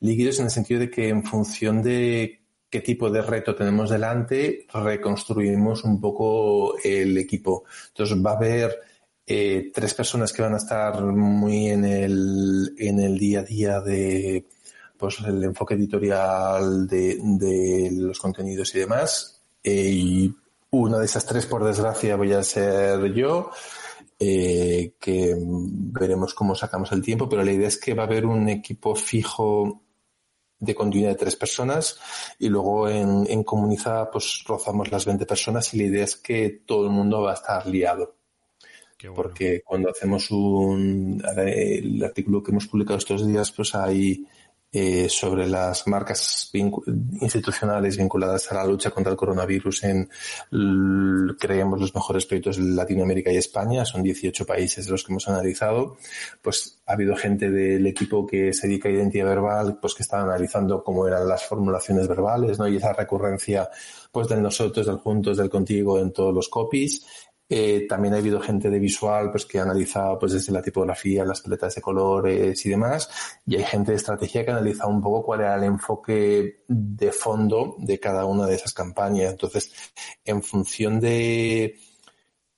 líquidos 0.00 0.38
en 0.38 0.46
el 0.46 0.50
sentido 0.50 0.80
de 0.80 0.90
que 0.90 1.08
en 1.08 1.22
función 1.22 1.82
de 1.82 2.40
qué 2.70 2.80
tipo 2.80 3.10
de 3.10 3.20
reto 3.20 3.54
tenemos 3.54 3.90
delante, 3.90 4.66
reconstruimos 4.72 5.84
un 5.84 6.00
poco 6.00 6.76
el 6.82 7.18
equipo. 7.18 7.64
Entonces, 7.88 8.16
va 8.24 8.32
a 8.32 8.36
haber 8.36 8.80
tres 9.26 9.94
personas 9.94 10.32
que 10.32 10.42
van 10.42 10.54
a 10.54 10.58
estar 10.58 11.00
muy 11.02 11.68
en 11.68 11.84
el, 11.84 12.74
en 12.78 13.00
el 13.00 13.18
día 13.18 13.40
a 13.40 13.44
día 13.44 13.80
de 13.80 14.46
pues 14.98 15.18
el 15.26 15.42
enfoque 15.44 15.74
editorial 15.74 16.86
de 16.86 17.90
los 17.92 18.18
contenidos 18.18 18.74
y 18.74 18.78
demás. 18.80 19.40
y 19.62 20.34
una 20.70 20.98
de 20.98 21.04
esas 21.04 21.26
tres, 21.26 21.44
por 21.44 21.64
desgracia, 21.64 22.16
voy 22.16 22.32
a 22.32 22.42
ser 22.42 23.12
yo. 23.12 23.50
Eh, 24.24 24.94
que 25.00 25.34
veremos 25.36 26.32
cómo 26.32 26.54
sacamos 26.54 26.92
el 26.92 27.02
tiempo, 27.02 27.28
pero 27.28 27.42
la 27.42 27.50
idea 27.50 27.66
es 27.66 27.76
que 27.76 27.92
va 27.92 28.04
a 28.04 28.06
haber 28.06 28.24
un 28.24 28.48
equipo 28.48 28.94
fijo 28.94 29.82
de 30.60 30.76
continuidad 30.76 31.10
de 31.10 31.16
tres 31.16 31.34
personas 31.34 31.98
y 32.38 32.48
luego 32.48 32.88
en, 32.88 33.26
en 33.28 33.44
pues 34.12 34.44
rozamos 34.46 34.92
las 34.92 35.06
20 35.06 35.26
personas 35.26 35.74
y 35.74 35.78
la 35.78 35.84
idea 35.84 36.04
es 36.04 36.14
que 36.14 36.62
todo 36.64 36.84
el 36.84 36.92
mundo 36.92 37.22
va 37.22 37.32
a 37.32 37.34
estar 37.34 37.66
liado. 37.66 38.14
Porque 39.12 39.60
cuando 39.64 39.90
hacemos 39.90 40.30
un, 40.30 41.20
el 41.36 42.04
artículo 42.04 42.44
que 42.44 42.52
hemos 42.52 42.68
publicado 42.68 42.98
estos 42.98 43.26
días, 43.26 43.50
pues 43.50 43.74
hay 43.74 44.24
eh, 44.74 45.08
sobre 45.10 45.46
las 45.46 45.86
marcas 45.86 46.50
institucionales 47.20 47.98
vinculadas 47.98 48.50
a 48.50 48.54
la 48.54 48.64
lucha 48.64 48.90
contra 48.90 49.12
el 49.12 49.18
coronavirus 49.18 49.84
en, 49.84 50.08
creemos, 51.38 51.78
los 51.78 51.94
mejores 51.94 52.24
proyectos 52.24 52.56
de 52.56 52.62
Latinoamérica 52.62 53.30
y 53.30 53.36
España. 53.36 53.84
Son 53.84 54.02
18 54.02 54.46
países 54.46 54.88
los 54.88 55.04
que 55.04 55.12
hemos 55.12 55.28
analizado. 55.28 55.98
Pues 56.40 56.80
ha 56.86 56.94
habido 56.94 57.14
gente 57.16 57.50
del 57.50 57.86
equipo 57.86 58.26
que 58.26 58.54
se 58.54 58.66
dedica 58.66 58.88
a 58.88 58.92
identidad 58.92 59.26
verbal, 59.26 59.78
pues 59.78 59.94
que 59.94 60.04
está 60.04 60.22
analizando 60.22 60.82
cómo 60.82 61.06
eran 61.06 61.28
las 61.28 61.44
formulaciones 61.44 62.08
verbales, 62.08 62.58
¿no? 62.58 62.66
Y 62.66 62.76
esa 62.76 62.94
recurrencia, 62.94 63.68
pues 64.10 64.26
del 64.28 64.40
nosotros, 64.40 64.86
del 64.86 64.96
juntos, 64.96 65.36
del 65.36 65.50
contigo 65.50 65.98
en 65.98 66.12
todos 66.12 66.34
los 66.34 66.48
copies. 66.48 67.04
Eh, 67.54 67.86
también 67.86 68.14
ha 68.14 68.16
habido 68.16 68.40
gente 68.40 68.70
de 68.70 68.78
visual 68.78 69.30
pues, 69.30 69.44
que 69.44 69.58
ha 69.58 69.62
analizado 69.62 70.18
pues, 70.18 70.32
desde 70.32 70.54
la 70.54 70.62
tipografía, 70.62 71.22
las 71.22 71.42
paletas 71.42 71.74
de 71.74 71.82
colores 71.82 72.64
y 72.64 72.70
demás. 72.70 73.10
Y 73.44 73.56
hay 73.56 73.64
gente 73.64 73.90
de 73.90 73.98
estrategia 73.98 74.42
que 74.42 74.50
ha 74.50 74.56
analizado 74.56 74.88
un 74.88 75.02
poco 75.02 75.22
cuál 75.22 75.40
era 75.40 75.56
el 75.56 75.64
enfoque 75.64 76.64
de 76.66 77.12
fondo 77.12 77.76
de 77.78 78.00
cada 78.00 78.24
una 78.24 78.46
de 78.46 78.54
esas 78.54 78.72
campañas. 78.72 79.32
Entonces, 79.32 79.70
en 80.24 80.42
función 80.42 80.98
de, 80.98 81.78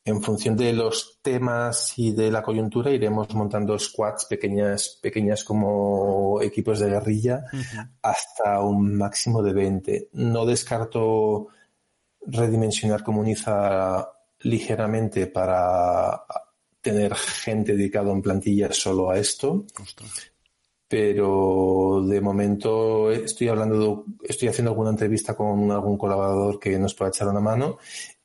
en 0.04 0.22
función 0.22 0.56
de 0.56 0.72
los 0.72 1.18
temas 1.22 1.98
y 1.98 2.12
de 2.12 2.30
la 2.30 2.42
coyuntura, 2.42 2.92
iremos 2.92 3.34
montando 3.34 3.76
squads 3.76 4.26
pequeñas, 4.26 5.00
pequeñas 5.02 5.42
como 5.42 6.40
equipos 6.40 6.78
de 6.78 6.90
guerrilla 6.90 7.46
hasta 8.00 8.60
un 8.60 8.96
máximo 8.96 9.42
de 9.42 9.52
20. 9.54 10.10
No 10.12 10.46
descarto 10.46 11.48
redimensionar 12.24 13.02
Comuniza 13.02 14.14
ligeramente 14.44 15.26
para 15.26 16.24
tener 16.80 17.14
gente 17.14 17.74
dedicada 17.74 18.12
en 18.12 18.22
plantilla 18.22 18.72
solo 18.72 19.10
a 19.10 19.18
esto. 19.18 19.64
Pero 20.86 22.02
de 22.06 22.20
momento 22.20 23.10
estoy 23.10 23.48
hablando, 23.48 24.04
estoy 24.22 24.48
haciendo 24.48 24.70
alguna 24.70 24.90
entrevista 24.90 25.34
con 25.34 25.70
algún 25.72 25.98
colaborador 25.98 26.60
que 26.60 26.78
nos 26.78 26.94
pueda 26.94 27.08
echar 27.08 27.26
una 27.28 27.40
mano 27.40 27.78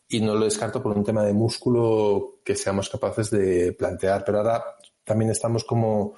y 0.08 0.20
no 0.20 0.36
lo 0.36 0.46
descarto 0.46 0.84
por 0.84 0.98
un 0.98 1.04
tema 1.04 1.24
de 1.24 1.34
músculo 1.34 2.40
que 2.44 2.56
seamos 2.56 2.90
capaces 2.90 3.32
de 3.32 3.72
plantear. 3.74 4.24
Pero 4.26 4.40
ahora 4.40 4.64
también 5.04 5.32
estamos 5.32 5.64
como, 5.64 6.16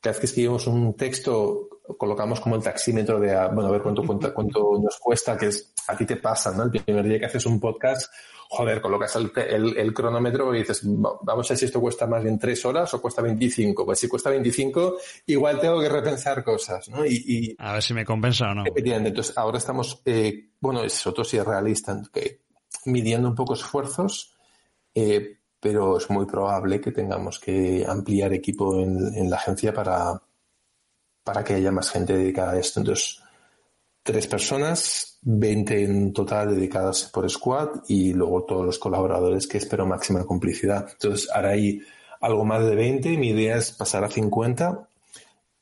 cada 0.00 0.12
vez 0.12 0.20
que 0.20 0.26
escribimos 0.26 0.66
un 0.66 0.94
texto, 0.94 1.68
colocamos 1.98 2.40
como 2.40 2.56
el 2.56 2.62
taxímetro 2.62 3.20
de, 3.20 3.34
bueno, 3.52 3.68
a 3.68 3.72
ver 3.72 3.82
cuánto, 3.82 4.02
cuánto, 4.04 4.32
cuánto 4.32 4.80
nos 4.82 4.98
cuesta, 4.98 5.36
que 5.36 5.48
es, 5.48 5.74
a 5.86 5.96
ti 5.96 6.06
te 6.06 6.16
pasa, 6.16 6.52
¿no? 6.52 6.64
El 6.64 6.70
primer 6.70 7.04
día 7.06 7.18
que 7.18 7.26
haces 7.26 7.44
un 7.44 7.60
podcast, 7.60 8.10
joder, 8.54 8.80
colocas 8.80 9.16
el, 9.16 9.92
cronómetro 9.92 10.54
y 10.54 10.58
dices, 10.58 10.82
vamos 10.84 11.50
a 11.50 11.52
ver 11.52 11.58
si 11.58 11.64
esto 11.64 11.80
cuesta 11.80 12.06
más 12.06 12.22
bien 12.22 12.38
tres 12.38 12.64
horas 12.64 12.94
o 12.94 13.02
cuesta 13.02 13.20
25. 13.20 13.84
Pues 13.84 13.98
si 13.98 14.08
cuesta 14.08 14.30
25, 14.30 14.96
igual 15.26 15.60
tengo 15.60 15.80
que 15.80 15.88
repensar 15.88 16.44
cosas, 16.44 16.88
¿no? 16.88 17.04
Y, 17.04 17.56
a 17.58 17.72
ver 17.74 17.82
si 17.82 17.94
me 17.94 18.04
compensa 18.04 18.50
o 18.50 18.54
no. 18.54 18.64
Entonces, 18.66 19.36
ahora 19.36 19.58
estamos, 19.58 20.00
eh, 20.04 20.50
bueno, 20.60 20.84
es 20.84 21.04
otro 21.06 21.24
sí 21.24 21.36
es 21.36 21.44
realista, 21.44 22.00
que 22.12 22.42
midiendo 22.84 23.28
un 23.28 23.34
poco 23.34 23.54
esfuerzos, 23.54 24.36
eh, 24.94 25.38
pero 25.58 25.98
es 25.98 26.08
muy 26.10 26.26
probable 26.26 26.80
que 26.80 26.92
tengamos 26.92 27.40
que 27.40 27.84
ampliar 27.88 28.32
equipo 28.32 28.78
en, 28.80 29.14
en 29.16 29.28
la 29.28 29.36
agencia 29.36 29.74
para, 29.74 30.22
para 31.24 31.42
que 31.42 31.54
haya 31.54 31.72
más 31.72 31.90
gente 31.90 32.16
dedicada 32.16 32.52
a 32.52 32.58
esto. 32.58 32.78
Entonces, 32.78 33.23
tres 34.04 34.26
personas, 34.26 35.18
20 35.22 35.84
en 35.84 36.12
total 36.12 36.54
dedicadas 36.54 37.10
por 37.12 37.28
squad 37.28 37.70
y 37.88 38.12
luego 38.12 38.44
todos 38.44 38.64
los 38.64 38.78
colaboradores 38.78 39.46
que 39.48 39.58
espero 39.58 39.86
máxima 39.86 40.24
complicidad. 40.24 40.86
Entonces, 40.92 41.28
ahora 41.34 41.50
hay 41.50 41.80
algo 42.20 42.44
más 42.44 42.64
de 42.64 42.76
20, 42.76 43.16
mi 43.16 43.30
idea 43.30 43.56
es 43.56 43.72
pasar 43.72 44.04
a 44.04 44.10
50. 44.10 44.88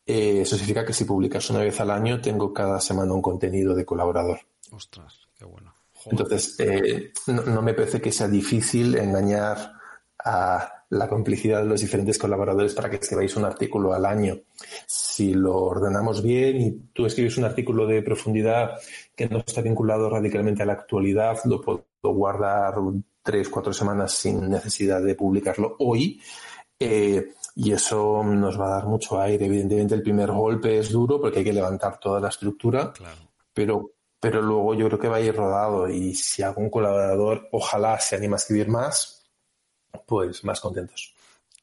Eh, 0.05 0.41
eso 0.43 0.57
significa 0.57 0.85
que 0.85 0.93
si 0.93 1.05
publicas 1.05 1.49
una 1.51 1.61
vez 1.61 1.81
al 1.81 1.93
año, 1.93 2.21
tengo 2.21 2.53
cada 2.53 2.81
semana 2.81 3.13
un 3.13 3.23
contenido 3.23 3.75
de 3.75 3.85
colaborador. 3.85 4.41
Ostras, 4.73 5.21
qué 5.39 5.45
bueno. 5.45 5.75
Entonces, 6.07 6.57
eh, 6.59 7.13
no, 7.29 7.63
me 7.63 7.75
parece 7.75 8.01
que 8.01 8.11
sea 8.11 8.27
difícil 8.27 8.97
engañar 8.97 9.75
a 10.25 10.82
la 10.93 11.09
complicidad 11.09 11.63
de 11.63 11.69
los 11.69 11.81
diferentes 11.81 12.19
colaboradores 12.19 12.75
para 12.75 12.91
que 12.91 12.97
escribáis 12.97 13.35
un 13.37 13.47
artículo 13.47 13.95
al 13.95 14.05
año. 14.05 14.41
Si 14.87 15.33
lo 15.33 15.57
ordenamos 15.57 16.23
bien 16.23 16.61
y 16.61 16.71
tú 16.93 17.07
escribes 17.07 17.39
un 17.39 17.45
artículo 17.45 17.87
de 17.87 18.03
profundidad 18.03 18.73
que 19.17 19.27
no 19.27 19.39
está 19.39 19.63
vinculado 19.63 20.11
radicalmente 20.11 20.63
a 20.63 20.67
la 20.67 20.75
actualidad, 20.75 21.39
lo 21.47 21.63
puedo 21.63 21.87
guardar 22.03 22.75
tres, 23.23 23.49
cuatro 23.49 23.73
semanas 23.73 24.13
sin 24.13 24.51
necesidad 24.51 25.01
de 25.01 25.15
publicarlo 25.15 25.77
hoy. 25.79 26.21
Eh, 26.79 27.33
y 27.57 27.73
eso 27.73 28.23
nos 28.23 28.61
va 28.61 28.67
a 28.67 28.75
dar 28.77 28.87
mucho 28.87 29.19
aire. 29.19 29.47
Evidentemente 29.47 29.95
el 29.95 30.03
primer 30.03 30.31
golpe 30.31 30.79
es 30.79 30.91
duro 30.91 31.19
porque 31.19 31.39
hay 31.39 31.45
que 31.47 31.55
levantar 31.55 31.99
toda 31.99 32.21
la 32.21 32.29
estructura, 32.29 32.93
pero, 33.55 33.93
pero 34.21 34.43
luego 34.43 34.75
yo 34.75 34.89
creo 34.89 34.99
que 34.99 35.09
va 35.09 35.17
a 35.17 35.21
ir 35.21 35.35
rodado 35.35 35.89
y 35.89 36.15
si 36.15 36.43
algún 36.43 36.69
colaborador 36.69 37.49
ojalá 37.51 37.99
se 37.99 38.17
anima 38.17 38.37
a 38.37 38.41
escribir 38.41 38.69
más, 38.69 39.22
pues 40.07 40.45
más 40.45 40.61
contentos. 40.61 41.15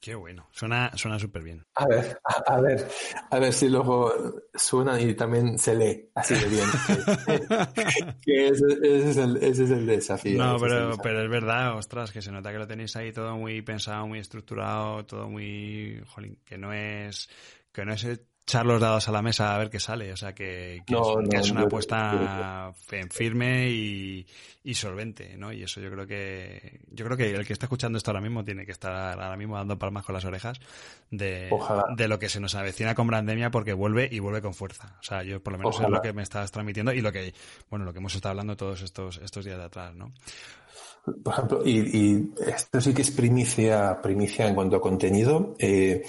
Qué 0.01 0.15
bueno, 0.15 0.47
suena 0.53 0.91
suena 0.95 1.19
súper 1.19 1.43
bien. 1.43 1.65
A 1.75 1.85
ver, 1.85 2.21
a, 2.23 2.61
ver, 2.61 2.87
a 3.31 3.37
ver 3.39 3.51
si 3.51 3.67
luego 3.67 4.13
suena 4.53 4.99
y 4.99 5.13
también 5.13 5.57
se 5.57 5.75
lee 5.75 6.09
así 6.15 6.35
de 6.35 6.47
bien. 6.47 6.69
ese, 8.25 9.09
es 9.09 9.17
el, 9.17 9.37
ese, 9.43 9.63
es 9.65 9.71
el, 9.71 9.85
desafío. 9.85 10.37
No, 10.41 10.57
pero, 10.57 10.91
es 10.91 10.99
pero 11.03 11.21
es 11.21 11.29
verdad, 11.29 11.75
ostras, 11.75 12.13
que 12.13 12.21
se 12.21 12.31
nota 12.31 12.49
que 12.49 12.59
lo 12.59 12.67
tenéis 12.67 12.95
ahí 12.95 13.11
todo 13.11 13.35
muy 13.35 13.61
pensado, 13.61 14.07
muy 14.07 14.19
estructurado, 14.19 15.05
todo 15.05 15.27
muy, 15.27 16.01
jolín, 16.07 16.39
que 16.45 16.57
no 16.57 16.71
es, 16.71 17.29
que 17.73 17.83
no 17.83 17.91
es 17.91 18.05
echar 18.49 18.65
los 18.65 18.81
dados 18.81 19.07
a 19.07 19.11
la 19.11 19.21
mesa 19.21 19.53
a 19.53 19.59
ver 19.59 19.69
qué 19.69 19.79
sale. 19.79 20.11
O 20.11 20.17
sea, 20.17 20.33
que, 20.33 20.77
es, 20.77 21.51
una 21.51 21.61
apuesta 21.61 22.73
firme 23.11 23.69
y, 23.69 24.25
solvente, 24.73 25.35
¿no? 25.37 25.51
Y 25.51 25.63
eso 25.63 25.81
yo 25.81 25.89
creo 25.91 26.07
que 26.07 26.79
yo 26.91 27.05
creo 27.05 27.17
que 27.17 27.31
el 27.31 27.45
que 27.45 27.53
está 27.53 27.65
escuchando 27.65 27.97
esto 27.97 28.11
ahora 28.11 28.21
mismo 28.21 28.43
tiene 28.43 28.65
que 28.65 28.71
estar 28.71 28.91
ahora 29.19 29.35
mismo 29.35 29.55
dando 29.55 29.77
palmas 29.77 30.05
con 30.05 30.13
las 30.13 30.25
orejas 30.25 30.59
de, 31.09 31.49
de 31.95 32.07
lo 32.07 32.19
que 32.19 32.29
se 32.29 32.39
nos 32.39 32.55
avecina 32.55 32.93
con 32.93 33.07
Brandemia 33.07 33.51
porque 33.51 33.73
vuelve 33.73 34.07
y 34.11 34.19
vuelve 34.19 34.41
con 34.41 34.53
fuerza. 34.53 34.95
O 34.99 35.03
sea, 35.03 35.23
yo 35.23 35.41
por 35.41 35.53
lo 35.53 35.59
menos 35.59 35.79
es 35.79 35.89
lo 35.89 36.01
que 36.01 36.13
me 36.13 36.23
estás 36.23 36.51
transmitiendo 36.51 36.93
y 36.93 37.01
lo 37.01 37.11
que, 37.11 37.33
bueno, 37.69 37.85
lo 37.85 37.93
que 37.93 37.99
hemos 37.99 38.15
estado 38.15 38.31
hablando 38.31 38.55
todos 38.57 38.81
estos, 38.81 39.17
estos 39.17 39.45
días 39.45 39.57
de 39.57 39.63
atrás, 39.63 39.95
¿no? 39.95 40.13
por 41.23 41.33
ejemplo, 41.33 41.61
y, 41.65 42.31
esto 42.45 42.81
sí 42.81 42.93
que 42.93 43.01
es 43.01 43.11
primicia, 43.11 43.99
primicia 44.01 44.47
en 44.47 44.55
cuanto 44.55 44.75
a 44.75 44.81
contenido. 44.81 45.55
Eh, 45.57 46.03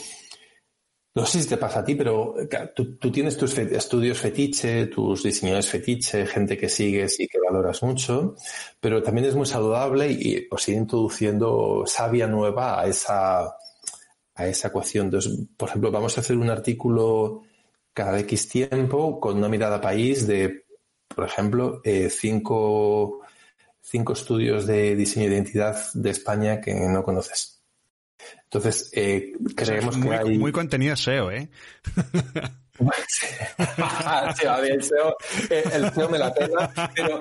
no 1.13 1.27
sé 1.27 1.43
si 1.43 1.49
te 1.49 1.57
pasa 1.57 1.81
a 1.81 1.85
ti, 1.85 1.97
pero 1.97 2.35
tú, 2.75 3.11
tienes 3.11 3.37
tus 3.37 3.59
estudios 3.59 4.19
fetiche, 4.19 4.87
tus 4.87 5.25
diseñadores 5.25 5.69
fetiche, 5.69 6.25
gente 6.27 6.57
que 6.57 6.69
sigues 6.69 7.19
y 7.19 7.27
que 7.27 7.39
valoras 7.41 7.83
mucho, 7.83 8.37
pero 8.79 9.03
también 9.03 9.27
es 9.27 9.35
muy 9.35 9.47
saludable 9.47 10.11
y 10.13 10.47
os 10.51 10.69
ir 10.69 10.77
introduciendo 10.77 11.85
savia 11.85 12.29
nueva 12.29 12.81
a 12.81 12.87
esa, 12.87 13.57
a 14.35 14.47
esa 14.47 14.69
ecuación. 14.69 15.07
Entonces, 15.07 15.37
por 15.57 15.69
ejemplo, 15.69 15.91
vamos 15.91 16.17
a 16.17 16.21
hacer 16.21 16.37
un 16.37 16.49
artículo 16.49 17.43
cada 17.93 18.21
X 18.21 18.49
tiempo 18.49 19.19
con 19.19 19.39
una 19.39 19.49
mirada 19.49 19.81
país 19.81 20.29
de, 20.29 20.65
por 21.09 21.25
ejemplo, 21.25 21.81
eh, 21.83 22.09
cinco, 22.09 23.23
cinco 23.81 24.13
estudios 24.13 24.65
de 24.65 24.95
diseño 24.95 25.27
de 25.29 25.35
identidad 25.35 25.77
de 25.93 26.11
España 26.11 26.61
que 26.61 26.73
no 26.73 27.03
conoces. 27.03 27.60
Entonces, 28.53 28.91
eh, 28.95 29.33
creemos 29.55 29.97
que 29.97 30.11
hay... 30.11 30.37
Muy 30.37 30.51
contenido 30.51 30.97
SEO, 30.97 31.31
¿eh? 31.31 31.49
sí, 33.07 33.27
el, 34.69 34.83
SEO, 34.83 35.17
eh, 35.49 35.65
el 35.73 35.93
SEO 35.93 36.09
me 36.09 36.19
la 36.19 36.35
pena, 36.35 36.69
pero, 36.93 37.21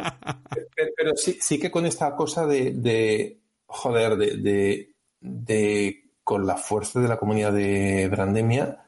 pero, 0.97 1.15
sí, 1.15 1.37
sí, 1.39 1.59
que 1.59 1.69
con 1.69 1.85
esta 1.85 2.15
cosa 2.15 2.47
de, 2.47 2.71
de 2.71 3.41
joder, 3.67 4.17
de, 4.17 4.37
de, 4.37 4.93
de, 5.19 6.09
con 6.23 6.47
la 6.47 6.57
fuerza 6.57 6.99
de 6.99 7.07
la 7.07 7.17
comunidad 7.17 7.53
de 7.53 8.07
Brandemia, 8.09 8.79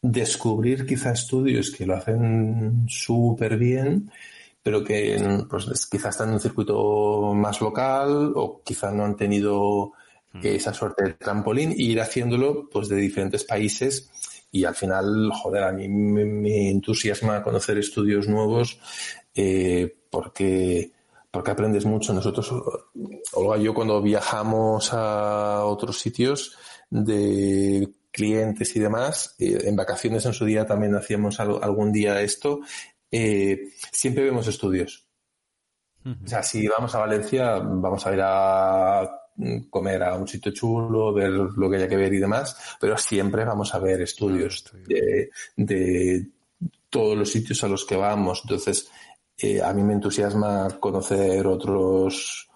descubrir 0.00 0.86
quizá 0.86 1.12
estudios 1.12 1.70
que 1.70 1.84
lo 1.84 1.96
hacen 1.96 2.86
súper 2.88 3.58
bien, 3.58 4.10
pero 4.62 4.82
que 4.82 5.44
pues, 5.50 5.86
quizás 5.86 6.14
están 6.14 6.28
en 6.28 6.34
un 6.34 6.40
circuito 6.40 7.34
más 7.34 7.60
local 7.60 8.32
o 8.34 8.62
quizá 8.64 8.90
no 8.90 9.04
han 9.04 9.16
tenido 9.16 9.92
que 10.40 10.54
esa 10.54 10.72
suerte 10.72 11.04
de 11.04 11.14
trampolín 11.14 11.72
e 11.72 11.82
ir 11.82 12.00
haciéndolo 12.00 12.68
pues 12.70 12.88
de 12.88 12.96
diferentes 12.96 13.44
países 13.44 14.10
y 14.52 14.64
al 14.64 14.74
final, 14.74 15.30
joder, 15.32 15.62
a 15.64 15.72
mí 15.72 15.88
me, 15.88 16.70
entusiasma 16.70 17.42
conocer 17.42 17.78
estudios 17.78 18.28
nuevos 18.28 18.80
eh, 19.34 19.92
porque, 20.10 20.92
porque 21.30 21.50
aprendes 21.50 21.84
mucho. 21.84 22.12
Nosotros, 22.12 22.52
Olga 23.32 23.58
yo 23.58 23.74
cuando 23.74 24.02
viajamos 24.02 24.92
a 24.92 25.64
otros 25.64 25.98
sitios 26.00 26.56
de 26.90 27.88
clientes 28.10 28.74
y 28.74 28.80
demás, 28.80 29.36
eh, 29.38 29.58
en 29.64 29.76
vacaciones 29.76 30.26
en 30.26 30.32
su 30.32 30.44
día 30.44 30.66
también 30.66 30.96
hacíamos 30.96 31.38
algún 31.38 31.92
día 31.92 32.20
esto, 32.20 32.60
eh, 33.10 33.70
siempre 33.92 34.24
vemos 34.24 34.48
estudios. 34.48 35.06
O 36.04 36.26
sea, 36.26 36.42
si 36.42 36.66
vamos 36.66 36.94
a 36.94 37.00
Valencia, 37.00 37.58
vamos 37.58 38.06
a 38.06 38.12
ir 38.14 38.20
a 38.22 39.20
comer 39.68 40.02
a 40.02 40.16
un 40.16 40.28
sitio 40.28 40.52
chulo, 40.52 41.12
ver 41.12 41.30
lo 41.30 41.70
que 41.70 41.76
haya 41.76 41.88
que 41.88 41.96
ver 41.96 42.12
y 42.12 42.18
demás, 42.18 42.56
pero 42.80 42.96
siempre 42.96 43.44
vamos 43.44 43.74
a 43.74 43.78
ver 43.78 44.02
estudios 44.02 44.64
de, 45.56 46.26
todos 46.88 47.16
los 47.16 47.30
sitios 47.30 47.62
a 47.64 47.68
los 47.68 47.84
que 47.84 47.96
vamos. 47.96 48.42
Entonces, 48.44 48.90
eh, 49.38 49.62
a 49.62 49.72
mí 49.72 49.82
me 49.82 49.94
entusiasma 49.94 50.68
conocer 50.80 51.46
otros 51.46 52.48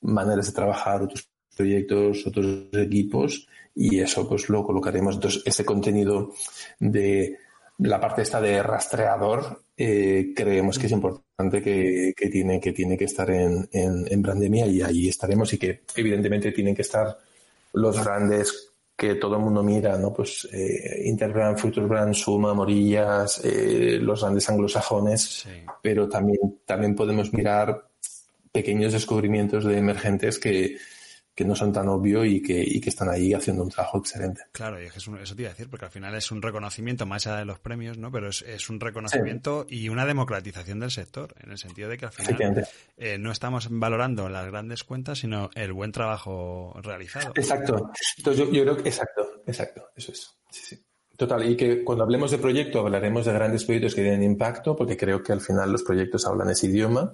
maneras 0.00 0.46
de 0.46 0.52
trabajar, 0.52 1.02
otros 1.02 1.28
proyectos, 1.54 2.26
otros 2.26 2.68
equipos 2.72 3.46
y 3.74 4.00
eso 4.00 4.28
pues 4.28 4.48
lo 4.48 4.64
colocaremos. 4.64 5.16
Entonces, 5.16 5.42
ese 5.44 5.64
contenido 5.64 6.32
de 6.78 7.38
la 7.78 8.00
parte 8.00 8.22
esta 8.22 8.40
de 8.40 8.62
rastreador 8.62 9.65
eh, 9.76 10.32
creemos 10.34 10.78
que 10.78 10.86
es 10.86 10.92
importante 10.92 11.62
que, 11.62 12.14
tiene, 12.30 12.60
que 12.60 12.72
tiene 12.72 12.96
que 12.96 13.04
estar 13.04 13.30
en, 13.30 13.68
en, 13.72 14.22
Brandemia 14.22 14.66
y 14.66 14.80
ahí 14.80 15.08
estaremos 15.08 15.52
y 15.52 15.58
que 15.58 15.82
evidentemente 15.94 16.52
tienen 16.52 16.74
que 16.74 16.82
estar 16.82 17.18
los 17.74 18.02
grandes 18.02 18.72
que 18.96 19.16
todo 19.16 19.36
el 19.36 19.42
mundo 19.42 19.62
mira, 19.62 19.98
¿no? 19.98 20.14
Pues 20.14 20.48
eh, 20.50 21.02
Interbrand, 21.04 21.58
Futurebrand, 21.58 22.14
Suma, 22.14 22.54
Morillas, 22.54 23.42
eh, 23.44 23.98
los 24.00 24.22
grandes 24.22 24.48
anglosajones, 24.48 25.46
pero 25.82 26.08
también, 26.08 26.60
también 26.64 26.94
podemos 26.94 27.30
mirar 27.34 27.86
pequeños 28.50 28.94
descubrimientos 28.94 29.66
de 29.66 29.76
emergentes 29.76 30.38
que, 30.38 30.78
que 31.36 31.44
no 31.44 31.54
son 31.54 31.70
tan 31.70 31.86
obvios 31.88 32.26
y 32.26 32.40
que, 32.40 32.64
y 32.66 32.80
que 32.80 32.88
están 32.88 33.10
ahí 33.10 33.34
haciendo 33.34 33.62
un 33.62 33.68
trabajo 33.68 33.98
excelente. 33.98 34.44
Claro, 34.52 34.82
y 34.82 34.86
es 34.86 34.92
que 34.92 34.98
eso 34.98 35.12
te 35.12 35.42
iba 35.42 35.50
a 35.50 35.52
decir, 35.52 35.68
porque 35.68 35.84
al 35.84 35.90
final 35.90 36.14
es 36.14 36.30
un 36.32 36.40
reconocimiento 36.40 37.04
más 37.04 37.26
allá 37.26 37.36
de 37.36 37.44
los 37.44 37.58
premios, 37.58 37.98
¿no? 37.98 38.10
Pero 38.10 38.30
es, 38.30 38.40
es 38.40 38.70
un 38.70 38.80
reconocimiento 38.80 39.66
y 39.68 39.90
una 39.90 40.06
democratización 40.06 40.80
del 40.80 40.90
sector, 40.90 41.34
en 41.44 41.50
el 41.50 41.58
sentido 41.58 41.90
de 41.90 41.98
que 41.98 42.06
al 42.06 42.12
final 42.12 42.66
eh, 42.96 43.18
no 43.18 43.30
estamos 43.30 43.68
valorando 43.70 44.30
las 44.30 44.46
grandes 44.46 44.82
cuentas, 44.82 45.18
sino 45.18 45.50
el 45.54 45.74
buen 45.74 45.92
trabajo 45.92 46.74
realizado. 46.82 47.32
Exacto. 47.34 47.90
Entonces 48.16 48.46
yo, 48.46 48.50
yo 48.50 48.62
creo 48.62 48.76
que, 48.78 48.88
exacto, 48.88 49.42
exacto, 49.46 49.90
eso 49.94 50.12
es. 50.12 50.34
Sí, 50.50 50.62
sí. 50.64 50.82
Total, 51.18 51.50
y 51.50 51.54
que 51.54 51.84
cuando 51.84 52.04
hablemos 52.04 52.30
de 52.30 52.38
proyecto 52.38 52.80
hablaremos 52.80 53.26
de 53.26 53.32
grandes 53.34 53.64
proyectos 53.64 53.94
que 53.94 54.02
tienen 54.02 54.22
impacto, 54.22 54.74
porque 54.74 54.96
creo 54.96 55.22
que 55.22 55.34
al 55.34 55.42
final 55.42 55.70
los 55.70 55.82
proyectos 55.82 56.26
hablan 56.26 56.48
ese 56.48 56.66
idioma 56.66 57.12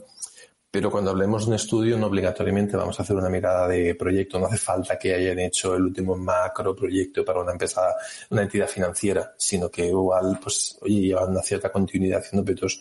pero 0.73 0.91
cuando 0.91 1.11
hablemos 1.11 1.43
de 1.45 1.51
un 1.51 1.55
estudio 1.57 1.99
no 1.99 2.07
obligatoriamente 2.07 2.79
vamos 2.79 2.99
a 2.99 3.03
hacer 3.03 3.15
una 3.15 3.29
mirada 3.29 3.69
de 3.69 3.95
proyecto, 3.95 4.39
no 4.39 4.47
hace 4.47 4.57
falta 4.57 4.99
que 4.99 5.15
hayan 5.15 5.39
hecho 5.39 5.75
el 5.75 5.83
último 5.83 6.17
macro 6.17 6.75
proyecto 6.75 7.23
para 7.27 7.41
una 7.41 7.53
empresa, 7.53 7.95
una 8.31 8.41
entidad 8.41 8.67
financiera, 8.67 9.35
sino 9.37 9.71
que 9.71 9.89
igual, 9.89 10.41
pues, 10.43 10.79
oye, 10.81 11.03
llevan 11.03 11.33
una 11.33 11.43
cierta 11.43 11.71
continuidad 11.71 12.21
haciendo 12.21 12.43
proyectos 12.43 12.81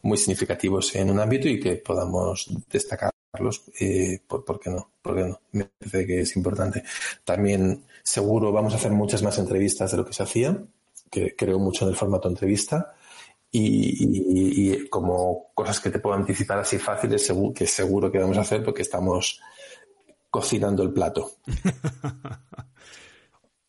muy 0.00 0.16
significativos 0.16 0.94
en 0.96 1.10
un 1.10 1.20
ámbito 1.20 1.46
y 1.46 1.60
que 1.60 1.76
podamos 1.76 2.48
destacarlos, 2.70 3.64
eh, 3.80 4.18
por, 4.26 4.58
qué 4.58 4.70
no? 4.70 4.92
¿Por 5.02 5.16
qué 5.16 5.24
no? 5.24 5.40
Me 5.52 5.66
parece 5.66 6.06
que 6.06 6.20
es 6.22 6.34
importante. 6.36 6.84
También 7.22 7.84
seguro 8.02 8.50
vamos 8.50 8.72
a 8.72 8.76
hacer 8.76 8.92
muchas 8.92 9.22
más 9.22 9.38
entrevistas 9.38 9.90
de 9.90 9.98
lo 9.98 10.06
que 10.06 10.14
se 10.14 10.22
hacía, 10.22 10.56
que 11.10 11.36
creo 11.36 11.58
mucho 11.58 11.84
en 11.84 11.90
el 11.90 11.96
formato 11.96 12.30
entrevista 12.30 12.95
y, 13.50 14.88
como 14.88 15.52
cosas 15.54 15.80
que 15.80 15.90
te 15.90 15.98
puedo 15.98 16.16
anticipar 16.16 16.58
así 16.58 16.78
fáciles, 16.78 17.32
que 17.54 17.66
seguro 17.66 18.10
que 18.10 18.18
vamos 18.18 18.36
a 18.38 18.42
hacer 18.42 18.62
porque 18.62 18.82
estamos 18.82 19.40
cocinando 20.30 20.82
el 20.82 20.92
plato. 20.92 21.30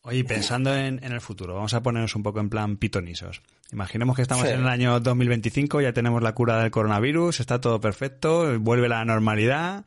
Oye, 0.02 0.24
pensando 0.24 0.74
en, 0.74 1.02
el 1.02 1.20
futuro, 1.20 1.54
vamos 1.54 1.74
a 1.74 1.82
ponernos 1.82 2.16
un 2.16 2.22
poco 2.22 2.40
en 2.40 2.48
plan 2.48 2.78
pitonisos. 2.78 3.42
Imaginemos 3.72 4.16
que 4.16 4.22
estamos 4.22 4.46
en 4.46 4.60
el 4.60 4.68
año 4.68 5.00
2025, 5.00 5.82
ya 5.82 5.92
tenemos 5.92 6.22
la 6.22 6.34
cura 6.34 6.62
del 6.62 6.70
coronavirus, 6.70 7.40
está 7.40 7.60
todo 7.60 7.78
perfecto, 7.78 8.58
vuelve 8.58 8.88
la 8.88 9.04
normalidad. 9.04 9.84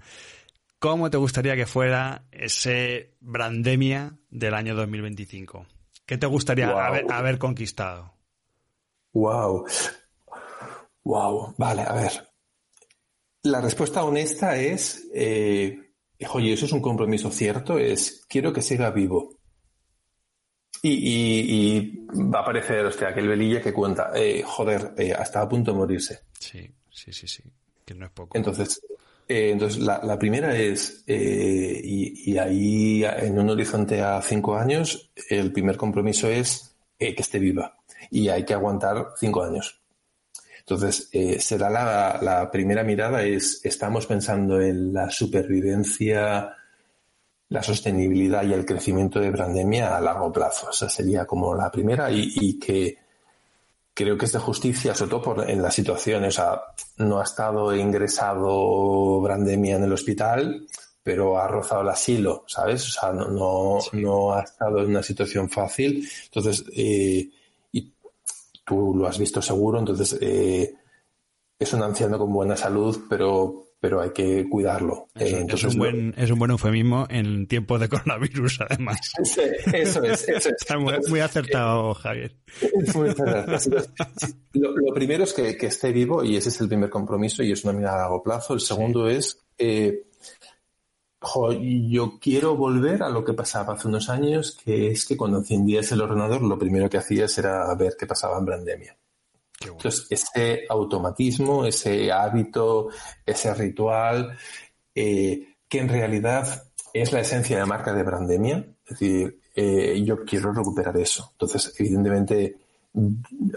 ¿Cómo 0.77 1.09
te 1.09 1.17
gustaría 1.17 1.55
que 1.55 1.65
fuera 1.65 2.25
ese 2.31 3.15
brandemia 3.19 4.13
del 4.29 4.53
año 4.53 4.75
2025? 4.75 5.65
¿Qué 6.05 6.19
te 6.19 6.27
gustaría 6.27 6.69
haber 6.69 7.39
conquistado? 7.39 8.13
Wow. 9.13 9.65
Wow. 11.03 11.55
Vale, 11.57 11.81
a 11.81 11.93
ver. 11.93 12.31
La 13.43 13.59
respuesta 13.59 14.03
honesta 14.03 14.55
es, 14.55 15.07
eh, 15.13 15.93
oye, 16.31 16.53
eso 16.53 16.65
es 16.65 16.71
un 16.71 16.81
compromiso 16.81 17.31
cierto, 17.31 17.79
es 17.79 18.23
quiero 18.29 18.53
que 18.53 18.61
siga 18.61 18.91
vivo. 18.91 19.37
Y, 20.83 22.05
va 22.07 22.39
a 22.39 22.41
aparecer, 22.41 22.85
hostia, 22.85 23.09
aquel 23.09 23.27
velilla 23.27 23.61
que 23.61 23.73
cuenta, 23.73 24.11
eh, 24.15 24.41
joder, 24.43 24.93
eh, 24.97 25.13
hasta 25.13 25.41
a 25.41 25.49
punto 25.49 25.71
de 25.71 25.77
morirse. 25.77 26.19
Sí, 26.39 26.67
sí, 26.89 27.11
sí, 27.13 27.27
sí, 27.27 27.43
que 27.85 27.93
no 27.93 28.05
es 28.05 28.11
poco. 28.11 28.35
Entonces, 28.35 28.81
entonces 29.27 29.79
la, 29.79 30.17
primera 30.17 30.55
es, 30.57 31.03
y, 31.07 32.31
y, 32.31 32.37
ahí 32.37 33.03
en 33.03 33.39
un 33.39 33.51
horizonte 33.51 34.01
a 34.01 34.21
cinco 34.21 34.55
años, 34.55 35.11
el 35.29 35.51
primer 35.51 35.77
compromiso 35.77 36.29
es 36.29 36.75
que 36.97 37.15
esté 37.17 37.39
viva 37.39 37.80
y 38.11 38.27
hay 38.29 38.45
que 38.45 38.53
aguantar 38.53 39.13
cinco 39.17 39.41
años. 39.41 39.81
Entonces, 40.59 41.09
eh, 41.11 41.39
será 41.39 41.69
la, 41.69 42.49
primera 42.51 42.83
mirada, 42.83 43.23
es, 43.23 43.61
estamos 43.63 44.05
pensando 44.05 44.61
en 44.61 44.93
la 44.93 45.09
supervivencia, 45.09 46.55
la 47.49 47.63
sostenibilidad 47.63 48.43
y 48.43 48.53
el 48.53 48.65
crecimiento 48.65 49.19
de 49.19 49.31
Brandemia 49.31 49.97
a 49.97 50.01
largo 50.01 50.31
plazo. 50.31 50.69
Esa 50.69 50.87
sería 50.87 51.25
como 51.25 51.55
la 51.55 51.71
primera 51.71 52.09
y, 52.11 52.59
que 52.59 52.97
creo 53.93 54.17
que 54.17 54.25
es 54.25 54.31
de 54.33 54.39
justicia, 54.39 54.93
sobre 54.93 55.11
todo 55.11 55.21
por, 55.21 55.49
en 55.49 55.61
la 55.61 55.71
situación. 55.71 56.25
O 56.25 56.31
sea, 56.31 56.61
no 56.97 57.19
ha 57.19 57.23
estado 57.23 57.75
ingresado 57.75 59.19
Brandemia 59.21 59.77
en 59.77 59.83
el 59.83 59.93
hospital, 59.93 60.67
pero 61.01 61.39
ha 61.39 61.47
rozado 61.47 61.81
el 61.81 61.89
asilo, 61.89 62.43
¿sabes? 62.47 62.87
O 62.87 62.91
sea, 62.91 63.11
no, 63.11 63.79
no, 63.93 64.33
ha 64.33 64.43
estado 64.43 64.79
en 64.81 64.91
una 64.91 65.03
situación 65.03 65.49
fácil. 65.49 66.07
Entonces, 66.25 66.63
eh, 66.75 67.29
tú 68.71 68.95
lo 68.95 69.05
has 69.05 69.19
visto 69.19 69.41
seguro, 69.41 69.79
entonces 69.79 70.17
eh, 70.21 70.73
es 71.59 71.73
un 71.73 71.83
anciano 71.83 72.17
con 72.17 72.31
buena 72.31 72.55
salud, 72.55 73.01
pero 73.09 73.65
pero 73.81 73.99
hay 73.99 74.11
que 74.11 74.47
cuidarlo. 74.47 75.07
Es, 75.15 75.33
eh, 75.33 75.45
es, 75.49 75.63
un 75.63 75.79
buen, 75.79 76.13
es 76.15 76.29
un 76.29 76.37
buen 76.37 76.51
eufemismo 76.51 77.07
en 77.09 77.47
tiempos 77.47 77.79
de 77.81 77.89
coronavirus, 77.89 78.61
además. 78.69 78.99
eso 79.73 80.03
es, 80.03 80.29
eso 80.29 80.49
es. 80.49 80.55
Está 80.61 80.77
muy, 80.77 81.19
acertado, 81.19 81.95
Javier. 81.95 82.35
Muy 82.93 83.09
lo, 84.53 84.93
primero 84.93 85.23
es 85.23 85.33
que, 85.33 85.57
esté 85.65 85.91
vivo 85.91 86.23
y 86.23 86.37
ese 86.37 86.49
es 86.49 86.61
el 86.61 86.67
primer 86.67 86.91
compromiso 86.91 87.41
y 87.41 87.51
es 87.51 87.63
una 87.63 87.73
mirada 87.73 87.95
a 87.95 88.01
largo 88.01 88.21
plazo. 88.21 88.53
El 88.53 88.59
segundo 88.59 89.09
es, 89.09 89.39
eh, 89.57 90.10
yo 91.59 92.19
quiero 92.19 92.55
volver 92.55 93.03
a 93.03 93.09
lo 93.09 93.23
que 93.23 93.33
pasaba 93.33 93.73
hace 93.73 93.87
unos 93.87 94.09
años, 94.09 94.57
que 94.63 94.91
es 94.91 95.05
que 95.05 95.15
cuando 95.15 95.37
encendías 95.37 95.91
el 95.91 96.01
ordenador, 96.01 96.41
lo 96.41 96.57
primero 96.57 96.89
que 96.89 96.97
hacías 96.97 97.37
era 97.37 97.73
ver 97.75 97.95
qué 97.97 98.07
pasaba 98.07 98.39
en 98.39 98.45
Brandemia. 98.45 98.97
Entonces, 99.61 100.07
ese 100.09 100.65
automatismo, 100.67 101.65
ese 101.65 102.11
hábito, 102.11 102.89
ese 103.23 103.53
ritual, 103.53 104.35
eh, 104.95 105.55
que 105.69 105.79
en 105.79 105.89
realidad 105.89 106.63
es 106.91 107.11
la 107.11 107.19
esencia 107.19 107.59
de 107.59 107.65
marca 107.65 107.93
de 107.93 108.03
Brandemia, 108.03 108.65
es 108.83 108.99
decir, 108.99 109.39
eh, 109.55 110.01
yo 110.03 110.25
quiero 110.25 110.51
recuperar 110.51 110.97
eso. 110.97 111.29
Entonces, 111.33 111.73
evidentemente, 111.77 112.57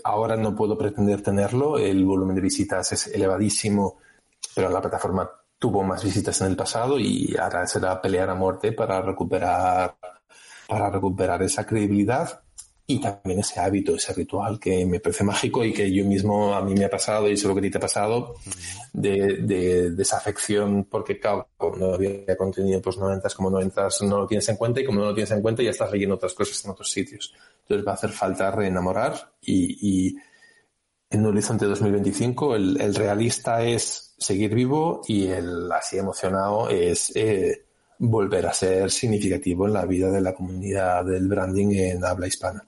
ahora 0.04 0.36
no 0.36 0.54
puedo 0.54 0.76
pretender 0.76 1.22
tenerlo, 1.22 1.78
el 1.78 2.04
volumen 2.04 2.36
de 2.36 2.42
visitas 2.42 2.92
es 2.92 3.06
elevadísimo, 3.06 3.96
pero 4.54 4.68
la 4.68 4.82
plataforma 4.82 5.30
tuvo 5.59 5.82
más 5.82 6.05
visitas 6.05 6.40
en 6.40 6.48
el 6.48 6.57
pasado 6.57 6.98
y 6.98 7.34
ahora 7.38 7.66
será 7.66 8.00
pelear 8.00 8.30
a 8.30 8.34
muerte 8.34 8.72
para 8.72 9.00
recuperar, 9.00 9.96
para 10.68 10.90
recuperar 10.90 11.42
esa 11.42 11.66
credibilidad 11.66 12.44
y 12.86 13.00
también 13.00 13.38
ese 13.38 13.61
hábito, 13.61 13.94
ese 13.94 14.12
ritual 14.12 14.61
que 14.61 14.84
me 14.84 15.00
parece 15.00 15.24
mágico 15.24 15.64
y 15.64 15.72
que 15.72 15.90
yo 15.90 16.05
mismo 16.05 16.55
a 16.55 16.62
mí 16.62 16.74
me 16.74 16.84
ha 16.84 16.90
pasado 16.90 17.30
y 17.30 17.36
seguro 17.36 17.55
que 17.55 17.61
a 17.61 17.62
ti 17.62 17.70
te 17.70 17.78
ha 17.78 17.80
pasado 17.80 18.34
de, 18.92 19.38
de, 19.38 19.90
de 19.92 20.02
esa 20.02 20.18
afección 20.18 20.84
porque 20.84 21.18
claro, 21.18 21.48
no 21.78 21.94
había 21.94 22.36
contenido 22.36 22.82
pues 22.82 22.98
no 22.98 23.11
entras 23.11 23.34
como 23.34 23.48
no 23.48 23.61
entras, 23.61 24.02
no 24.02 24.18
lo 24.18 24.26
tienes 24.26 24.46
en 24.50 24.57
cuenta 24.57 24.80
y 24.80 24.84
como 24.84 25.00
no 25.00 25.07
lo 25.07 25.14
tienes 25.14 25.30
en 25.30 25.40
cuenta 25.40 25.62
ya 25.62 25.70
estás 25.70 25.90
leyendo 25.90 26.16
otras 26.16 26.34
cosas 26.34 26.62
en 26.64 26.72
otros 26.72 26.90
sitios. 26.90 27.34
Entonces 27.62 27.86
va 27.86 27.92
a 27.92 27.94
hacer 27.94 28.11
falta 28.11 28.50
reenamorar 28.50 29.32
y, 29.40 30.11
y 30.11 30.16
en 31.09 31.24
horizonte 31.24 31.64
2025 31.64 32.57
el, 32.57 32.80
el, 32.80 32.94
realista 32.94 33.62
es 33.62 34.13
seguir 34.24 34.54
vivo 34.54 35.02
y 35.06 35.28
el 35.28 35.70
así 35.72 35.98
emocionado 35.98 36.68
es 36.68 37.14
eh, 37.14 37.64
volver 37.98 38.46
a 38.46 38.52
ser 38.52 38.90
significativo 38.90 39.66
en 39.66 39.74
la 39.74 39.84
vida 39.84 40.10
de 40.10 40.20
la 40.20 40.34
comunidad 40.34 41.04
del 41.04 41.28
branding 41.28 41.74
en 41.74 42.04
habla 42.04 42.26
hispana. 42.26 42.64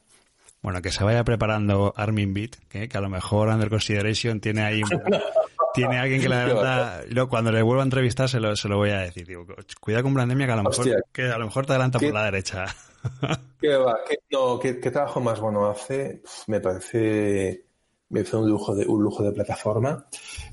Bueno, 0.63 0.83
que 0.83 0.91
se 0.91 1.05
vaya 1.05 1.23
preparando 1.23 1.93
Armin 1.97 2.35
Beat, 2.35 2.57
que, 2.69 2.89
que 2.89 2.99
a 2.99 3.01
lo 3.01 3.09
mejor 3.09 3.49
Under 3.49 3.71
Consideration 3.71 4.41
tiene 4.41 4.63
ahí 4.63 4.83
un, 4.83 4.91
tiene 5.77 5.99
alguien 5.99 6.21
que 6.21 6.29
le 6.29 6.35
adelanta. 6.35 7.03
Luego, 7.09 7.29
cuando 7.29 7.53
le 7.53 7.63
vuelva 7.63 7.83
a 7.83 7.85
entrevistar, 7.85 8.29
se 8.29 8.41
lo, 8.41 8.57
se 8.57 8.69
lo 8.69 8.79
voy 8.79 8.91
a 8.91 9.01
decir. 9.01 9.27
Digo, 9.27 9.47
cuida 9.81 10.03
con 10.03 10.15
Brandemia, 10.15 10.47
que 10.47 10.53
a 10.53 10.57
lo 10.57 10.63
mejor, 10.65 10.81
Hostia, 10.81 10.97
que 11.13 11.25
a 11.25 11.39
lo 11.39 11.45
mejor 11.45 11.67
te 11.67 11.73
adelanta 11.73 11.99
por 11.99 12.13
la 12.13 12.25
derecha. 12.25 12.67
¿Qué 13.61 13.77
va? 13.77 13.99
¿Qué, 14.09 14.17
no, 14.31 14.59
¿qué, 14.59 14.81
¿qué, 14.81 14.91
trabajo 14.91 15.21
más 15.21 15.39
bueno 15.39 15.67
hace? 15.67 16.23
Me 16.47 16.61
parece, 16.61 17.66
me 18.09 18.21
parece 18.21 18.37
un 18.37 18.49
lujo 18.49 18.75
de, 18.75 18.87
un 18.87 19.03
lujo 19.03 19.23
de 19.23 19.33
plataforma. 19.33 20.07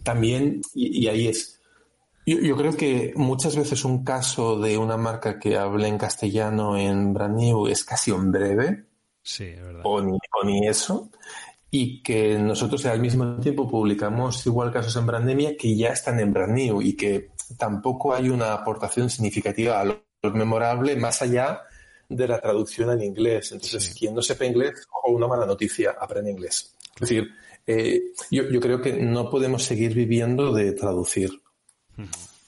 También, 0.04 0.62
y, 0.74 1.04
y 1.04 1.08
ahí 1.08 1.28
es. 1.28 1.60
Yo, 2.26 2.40
yo, 2.40 2.56
creo 2.56 2.76
que 2.76 3.14
muchas 3.16 3.56
veces 3.56 3.84
un 3.84 4.04
caso 4.04 4.60
de 4.60 4.78
una 4.78 4.98
marca 4.98 5.40
que 5.40 5.58
hable 5.58 5.88
en 5.88 5.98
castellano 5.98 6.78
en 6.78 7.14
Brand 7.14 7.38
New 7.38 7.68
es 7.68 7.84
casi 7.84 8.12
un 8.12 8.32
breve. 8.32 8.86
Sí, 9.22 9.46
es 9.46 9.62
verdad. 9.62 9.82
O 9.86 10.02
ni, 10.02 10.18
o 10.42 10.46
ni 10.46 10.68
eso 10.68 11.10
y 11.76 12.04
que 12.04 12.38
nosotros 12.38 12.86
al 12.86 13.00
mismo 13.00 13.38
tiempo 13.38 13.68
publicamos 13.68 14.46
igual 14.46 14.72
casos 14.72 14.96
en 14.96 15.08
Brandemia 15.08 15.58
que 15.58 15.76
ya 15.76 15.90
están 15.90 16.20
en 16.20 16.32
Brand 16.32 16.54
New 16.54 16.84
y 16.84 16.96
que 16.96 17.32
tampoco 17.58 18.14
hay 18.14 18.30
una 18.30 18.54
aportación 18.54 19.10
significativa 19.10 19.82
a 19.82 19.86
lo 19.86 20.04
memorable 20.22 20.96
más 20.96 21.24
allá 21.24 21.64
de 22.08 22.28
la 22.28 22.40
traducción 22.40 22.92
al 22.92 23.04
inglés. 23.04 23.54
Entonces, 23.54 23.86
sí. 23.86 23.94
quien 23.98 24.14
no 24.14 24.22
sepa 24.22 24.46
inglés, 24.46 24.88
o 25.04 25.14
una 25.14 25.26
mala 25.26 25.48
noticia, 25.48 25.96
aprende 26.00 26.30
inglés. 26.30 26.76
Es 27.04 27.10
decir, 27.10 27.30
eh, 27.66 28.02
yo, 28.32 28.60
creo 28.60 28.82
que 28.82 28.94
no 28.94 29.30
podemos 29.30 29.64
seguir 29.64 29.94
viviendo 29.94 30.54
de 30.54 30.74
traducir, 30.74 31.32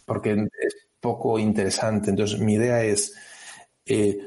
porque 0.05 0.31
es 0.31 0.75
poco 0.99 1.39
interesante. 1.39 2.09
Entonces, 2.09 2.39
mi 2.39 2.53
idea 2.53 2.83
es 2.83 3.13
eh, 3.85 4.19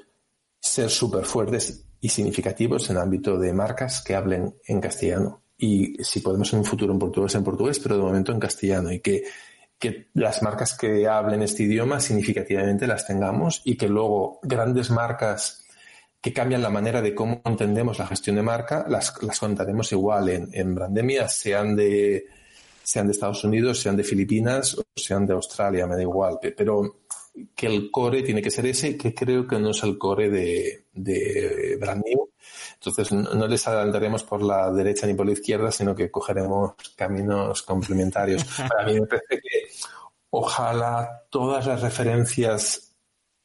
ser 0.61 0.91
súper 0.91 1.25
fuertes 1.25 1.85
y 2.01 2.09
significativos 2.09 2.89
en 2.91 2.97
el 2.97 3.03
ámbito 3.03 3.39
de 3.39 3.53
marcas 3.53 4.03
que 4.03 4.15
hablen 4.15 4.55
en 4.67 4.81
castellano. 4.81 5.43
Y 5.57 6.03
si 6.05 6.21
podemos 6.21 6.53
en 6.53 6.61
un 6.61 6.65
futuro 6.65 6.93
en 6.93 6.99
portugués, 6.99 7.35
en 7.35 7.45
portugués, 7.45 7.81
pero 7.81 7.97
de 7.97 8.03
momento 8.03 8.33
en 8.33 8.39
castellano. 8.39 8.93
Y 8.93 9.01
que, 9.01 9.25
que 9.79 10.09
las 10.15 10.43
marcas 10.43 10.77
que 10.77 11.09
hablen 11.09 11.43
este 11.43 11.65
idioma 11.65 11.99
significativamente 12.01 12.87
las 12.87 13.07
tengamos 13.07 13.63
y 13.65 13.77
que 13.77 13.89
luego 13.89 14.39
grandes 14.43 14.91
marcas 14.91 15.68
que 16.21 16.33
cambian 16.33 16.63
la 16.63 16.71
manera 16.71 17.01
de 17.01 17.15
cómo 17.15 17.41
entendemos 17.45 17.99
la 17.99 18.07
gestión 18.07 18.37
de 18.37 18.43
marca, 18.43 18.87
las, 18.89 19.15
las 19.23 19.39
contaremos 19.39 19.93
igual 19.93 20.29
en, 20.29 20.49
en 20.53 20.75
Brandemia, 20.75 21.29
sean 21.29 21.77
de, 21.77 22.27
sean 22.83 23.07
de 23.07 23.13
Estados 23.13 23.45
Unidos, 23.45 23.81
sean 23.81 23.97
de 23.97 24.05
Filipinas 24.05 24.77
o 24.77 24.83
sean 24.97 25.27
de 25.27 25.35
Australia, 25.35 25.87
me 25.87 25.95
da 25.95 26.03
igual. 26.03 26.39
Pero 26.57 27.03
que 27.55 27.67
el 27.67 27.91
core 27.91 28.23
tiene 28.23 28.43
que 28.43 28.51
ser 28.51 28.67
ese, 28.67 28.97
que 28.97 29.15
creo 29.15 29.47
que 29.47 29.59
no 29.59 29.71
es 29.71 29.83
el 29.83 29.97
core 29.97 30.29
de, 30.29 30.87
de 30.93 31.77
Brand 31.81 32.03
New. 32.05 32.31
Entonces, 32.75 33.13
no, 33.13 33.35
no, 33.35 33.47
les 33.47 33.67
adelantaremos 33.67 34.23
por 34.23 34.43
la 34.43 34.71
derecha 34.73 35.07
ni 35.07 35.15
por 35.15 35.27
la 35.27 35.33
izquierda, 35.33 35.71
sino 35.71 35.95
que 35.95 36.11
cogeremos 36.11 36.75
caminos 36.97 37.63
complementarios. 37.63 38.45
Para 38.69 38.87
mí 38.87 39.01
me 39.01 39.07
parece 39.07 39.41
que 39.41 39.69
ojalá 40.31 41.25
todas 41.31 41.67
las 41.67 41.83
referencias 41.83 42.88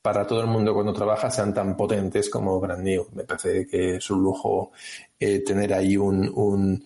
para 0.04 0.28
todo 0.28 0.42
el 0.42 0.48
mundo 0.48 0.74
cuando 0.74 0.92
trabaja 0.92 1.32
sean 1.32 1.54
tan 1.54 1.78
potentes 1.78 2.30
como 2.30 2.60
Brand 2.60 2.84
New. 2.84 3.08
Me 3.14 3.24
parece 3.24 3.66
que 3.66 3.96
es 3.96 4.10
un 4.12 4.22
lujo 4.22 4.74
eh, 5.18 5.40
tener 5.40 5.74
ahí 5.74 5.96
un, 5.96 6.30
un 6.36 6.86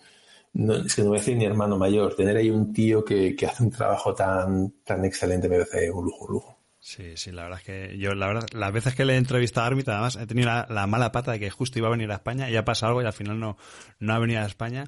no, 0.52 0.76
es 0.76 0.94
que 0.94 1.02
no 1.02 1.08
voy 1.08 1.18
a 1.18 1.20
decir 1.20 1.36
ni 1.36 1.44
hermano 1.44 1.76
mayor, 1.76 2.14
tener 2.14 2.36
ahí 2.36 2.48
un 2.48 2.72
tío 2.72 3.04
que, 3.04 3.34
que 3.34 3.46
hace 3.46 3.64
un 3.64 3.70
trabajo 3.70 4.14
tan, 4.14 4.70
tan 4.84 5.04
excelente 5.04 5.48
me 5.48 5.58
parece 5.58 5.90
un 5.90 6.04
lujo, 6.04 6.26
un 6.26 6.32
lujo. 6.32 6.58
Sí, 6.78 7.16
sí, 7.16 7.32
la 7.32 7.42
verdad 7.42 7.58
es 7.58 7.64
que 7.66 7.98
yo, 7.98 8.14
la 8.14 8.28
verdad, 8.28 8.46
las 8.52 8.72
veces 8.72 8.94
que 8.94 9.04
le 9.04 9.14
he 9.14 9.16
entrevistado 9.16 9.64
a 9.64 9.66
Armit, 9.66 9.88
además, 9.88 10.14
he 10.14 10.26
tenido 10.28 10.46
la, 10.46 10.68
la, 10.70 10.86
mala 10.86 11.10
pata 11.10 11.32
de 11.32 11.40
que 11.40 11.50
justo 11.50 11.80
iba 11.80 11.88
a 11.88 11.90
venir 11.90 12.08
a 12.12 12.14
España 12.14 12.48
y 12.48 12.56
ha 12.56 12.64
pasado 12.64 12.90
algo 12.90 13.02
y 13.02 13.06
al 13.06 13.12
final 13.12 13.40
no, 13.40 13.58
no 13.98 14.14
ha 14.14 14.18
venido 14.20 14.40
a 14.40 14.46
España. 14.46 14.84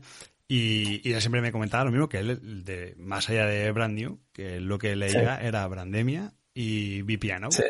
Y, 0.46 1.06
y 1.06 1.12
él 1.12 1.20
siempre 1.20 1.40
me 1.40 1.50
comentaba 1.50 1.84
lo 1.84 1.90
mismo 1.90 2.08
que 2.08 2.18
él, 2.20 2.64
de, 2.64 2.94
más 2.96 3.28
allá 3.28 3.46
de 3.46 3.70
Brand 3.72 3.98
New, 3.98 4.20
que 4.32 4.60
lo 4.60 4.78
que 4.78 4.94
leía 4.94 5.38
sí. 5.40 5.46
era 5.46 5.66
Brandemia 5.66 6.32
y 6.54 7.02
Vipiano. 7.02 7.50
Sí. 7.50 7.64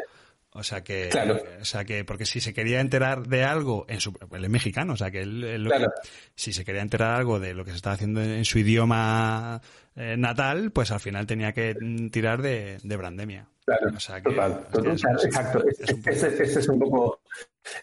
O 0.53 0.65
sea 0.65 0.83
que, 0.83 1.09
claro. 1.11 1.41
o 1.61 1.65
sea 1.65 1.85
que, 1.85 2.05
porque 2.05 2.27
si 2.27 2.41
se 2.41 2.53
quería 2.53 2.81
enterar 2.81 3.29
de 3.29 3.45
algo 3.45 3.87
en 3.89 4.01
su, 4.01 4.13
él 4.33 4.45
es 4.45 4.51
mexicano, 4.51 4.95
o 4.95 4.97
sea 4.97 5.11
que 5.11 5.21
él, 5.21 5.45
él 5.45 5.65
claro. 5.67 5.93
que, 6.03 6.09
si 6.35 6.53
se 6.53 6.65
quería 6.65 6.83
enterar 6.83 7.15
algo 7.15 7.39
de 7.39 7.55
lo 7.55 7.65
que 7.65 7.71
se 7.71 7.77
estaba 7.77 7.95
haciendo 7.95 8.21
en, 8.21 8.31
en 8.31 8.45
su 8.45 8.59
idioma 8.59 9.61
eh, 9.95 10.17
natal, 10.17 10.73
pues 10.73 10.91
al 10.91 10.99
final 10.99 11.27
tenía 11.27 11.53
que 11.53 11.77
tirar 12.11 12.43
de, 12.43 12.79
de 12.83 12.97
Brandemia. 12.97 13.47
Claro, 13.65 13.93
o 13.97 14.01
sea 14.01 14.21
que, 14.21 14.31
total, 14.31 14.67
total, 14.73 14.93
es, 14.95 15.05
es, 15.05 15.25
exacto. 15.25 15.65
Es, 15.69 15.93
un 15.93 16.03
ese, 16.07 16.43
ese, 16.43 16.59
es 16.59 16.69
un 16.69 16.81
poco, 16.81 17.21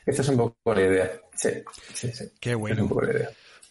esa 0.06 0.22
es 0.22 0.28
un 0.28 0.38
poco 0.38 0.74
la 0.74 0.82
idea. 0.82 1.12
Sí, 1.36 1.50
sí, 1.94 2.12
sí. 2.12 2.26
Qué 2.42 2.54
bueno. 2.54 2.76
Es 2.76 2.82
un 2.82 2.90
poco 2.90 3.02
la 3.04 3.14
idea. 3.14 3.30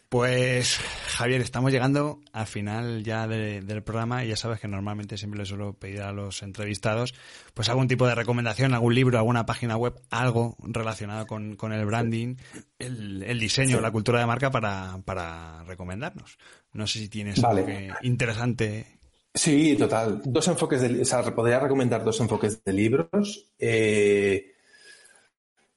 Pues 0.08 0.78
Javier, 1.08 1.40
estamos 1.40 1.72
llegando 1.72 2.20
al 2.32 2.46
final 2.46 3.02
ya 3.02 3.26
de, 3.26 3.60
del 3.60 3.82
programa 3.82 4.24
y 4.24 4.28
ya 4.28 4.36
sabes 4.36 4.60
que 4.60 4.68
normalmente 4.68 5.18
siempre 5.18 5.40
le 5.40 5.46
suelo 5.46 5.74
pedir 5.74 6.02
a 6.02 6.12
los 6.12 6.42
entrevistados 6.42 7.12
pues 7.54 7.68
algún 7.68 7.88
tipo 7.88 8.06
de 8.06 8.14
recomendación, 8.14 8.72
algún 8.72 8.94
libro, 8.94 9.18
alguna 9.18 9.46
página 9.46 9.76
web, 9.76 10.00
algo 10.10 10.56
relacionado 10.60 11.26
con, 11.26 11.56
con 11.56 11.72
el 11.72 11.84
branding, 11.86 12.36
el, 12.78 13.24
el 13.24 13.40
diseño, 13.40 13.78
sí. 13.78 13.82
la 13.82 13.90
cultura 13.90 14.20
de 14.20 14.26
marca 14.26 14.50
para, 14.50 14.98
para 15.04 15.64
recomendarnos. 15.64 16.38
No 16.72 16.86
sé 16.86 17.00
si 17.00 17.08
tienes 17.08 17.40
vale. 17.40 17.62
algo 17.62 17.96
interesante. 18.02 18.86
Sí, 19.34 19.76
total. 19.76 20.22
Dos 20.24 20.48
enfoques 20.48 20.80
de, 20.80 21.02
o 21.02 21.04
sea, 21.04 21.22
podría 21.34 21.58
recomendar 21.60 22.04
dos 22.04 22.20
enfoques 22.20 22.62
de 22.64 22.72
libros. 22.72 23.52
Eh, 23.58 24.55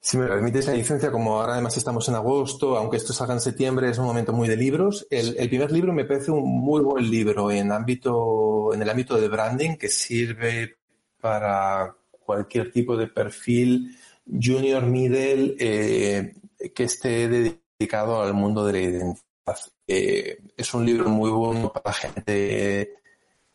si 0.00 0.16
me 0.16 0.26
permites 0.26 0.66
la 0.66 0.72
licencia, 0.72 1.12
como 1.12 1.38
ahora 1.38 1.52
además 1.54 1.76
estamos 1.76 2.08
en 2.08 2.14
agosto, 2.14 2.76
aunque 2.76 2.96
esto 2.96 3.12
salga 3.12 3.34
en 3.34 3.40
septiembre, 3.40 3.90
es 3.90 3.98
un 3.98 4.06
momento 4.06 4.32
muy 4.32 4.48
de 4.48 4.56
libros. 4.56 5.06
El, 5.10 5.36
el, 5.38 5.48
primer 5.48 5.70
libro 5.70 5.92
me 5.92 6.06
parece 6.06 6.30
un 6.30 6.42
muy 6.42 6.80
buen 6.80 7.10
libro 7.10 7.50
en 7.50 7.70
ámbito, 7.70 8.72
en 8.72 8.80
el 8.80 8.88
ámbito 8.88 9.20
de 9.20 9.28
branding 9.28 9.76
que 9.76 9.88
sirve 9.88 10.78
para 11.20 11.94
cualquier 12.24 12.72
tipo 12.72 12.96
de 12.96 13.08
perfil 13.08 13.96
junior, 14.26 14.84
middle, 14.86 15.56
eh, 15.58 16.34
que 16.74 16.84
esté 16.84 17.28
dedicado 17.28 18.22
al 18.22 18.34
mundo 18.34 18.64
de 18.64 18.72
la 18.72 18.80
identidad. 18.80 19.20
Eh, 19.86 20.38
es 20.56 20.74
un 20.74 20.86
libro 20.86 21.08
muy 21.08 21.30
bueno 21.30 21.72
para 21.72 21.92
gente 21.92 22.99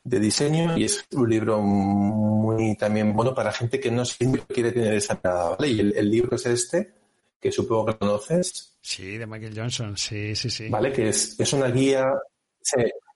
de 0.06 0.20
diseño 0.20 0.78
y 0.78 0.84
es 0.86 1.04
un 1.14 1.28
libro 1.28 1.60
muy 1.62 2.78
también 2.78 3.12
bueno 3.14 3.34
para 3.34 3.52
gente 3.52 3.80
que 3.80 3.90
no 3.90 4.06
siempre 4.06 4.44
quiere 4.48 4.72
tener 4.72 4.94
esa 4.94 5.20
nada, 5.22 5.50
¿vale? 5.50 5.68
Y 5.68 5.80
el, 5.80 5.98
el, 5.98 6.12
libro 6.12 6.36
es 6.36 6.46
este, 6.46 6.94
que 7.42 7.52
supongo 7.52 7.88
que 7.88 7.98
conoces. 7.98 8.78
Sí, 8.82 9.18
de 9.18 9.26
Michael 9.26 9.60
Johnson, 9.60 9.98
sí, 9.98 10.36
sí, 10.36 10.50
sí. 10.52 10.70
Vale, 10.70 10.94
que 10.94 11.10
es, 11.10 11.40
es 11.40 11.54
una 11.54 11.70
guía, 11.70 12.06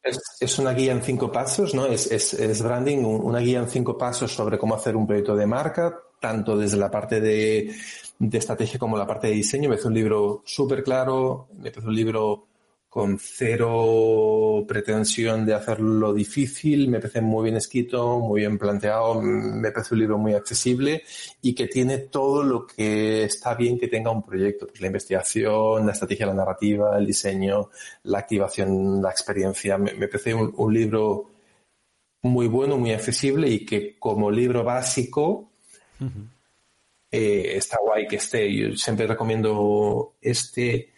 es, 0.04 0.38
es, 0.40 0.60
una 0.60 0.74
guía 0.74 0.94
en 0.94 1.04
cinco 1.04 1.32
pasos, 1.32 1.76
¿no? 1.76 1.86
Es, 1.86 2.12
es, 2.12 2.34
es 2.34 2.62
branding, 2.64 3.06
una 3.06 3.40
guía 3.40 3.60
en 3.60 3.70
cinco 3.70 3.96
pasos 3.96 4.34
sobre 4.34 4.58
cómo 4.58 4.74
hacer 4.74 4.96
un 4.96 5.06
proyecto 5.06 5.36
de 5.36 5.46
marca, 5.46 5.96
tanto 6.20 6.58
desde 6.58 6.78
la 6.78 6.90
parte 6.90 7.22
de, 7.22 7.72
de 8.18 8.38
estrategia 8.40 8.80
como 8.80 8.98
la 8.98 9.06
parte 9.06 9.28
de 9.28 9.34
diseño. 9.34 9.70
Me 9.70 9.76
parece 9.76 9.90
un 9.90 9.94
libro 9.94 10.42
súper 10.44 10.84
claro, 10.84 11.50
me 11.60 11.70
parece 11.70 11.88
un 11.88 11.96
libro 11.96 12.49
con 12.90 13.20
cero 13.20 14.66
pretensión 14.68 15.46
de 15.46 15.54
hacerlo 15.54 16.12
difícil, 16.12 16.88
me 16.88 17.00
parece 17.00 17.22
muy 17.22 17.44
bien 17.44 17.58
escrito, 17.58 18.18
muy 18.20 18.42
bien 18.42 18.58
planteado, 18.58 19.22
me 19.22 19.72
parece 19.72 19.94
un 19.94 20.00
libro 20.00 20.18
muy 20.18 20.34
accesible 20.34 21.04
y 21.40 21.54
que 21.54 21.68
tiene 21.68 22.00
todo 22.00 22.42
lo 22.42 22.66
que 22.66 23.26
está 23.26 23.54
bien 23.54 23.78
que 23.78 23.88
tenga 23.88 24.10
un 24.10 24.26
proyecto, 24.26 24.66
pues 24.66 24.82
la 24.82 24.88
investigación, 24.88 25.86
la 25.86 25.92
estrategia, 25.92 26.26
la 26.26 26.34
narrativa, 26.34 26.98
el 26.98 27.06
diseño, 27.06 27.70
la 28.04 28.20
activación, 28.20 29.04
la 29.04 29.12
experiencia. 29.12 29.78
Me, 29.78 30.08
parece 30.08 30.34
un, 30.34 30.74
libro 30.74 31.30
muy 32.24 32.48
bueno, 32.48 32.78
muy 32.78 32.92
accesible 32.92 33.48
y 33.50 33.66
que 33.66 34.00
como 34.00 34.32
libro 34.32 34.64
básico 34.64 35.52
eh, 37.12 37.54
está 37.56 37.78
guay 37.84 38.08
que 38.08 38.16
esté. 38.16 38.52
Yo 38.52 38.76
siempre 38.76 39.06
recomiendo 39.06 40.16
este 40.22 40.90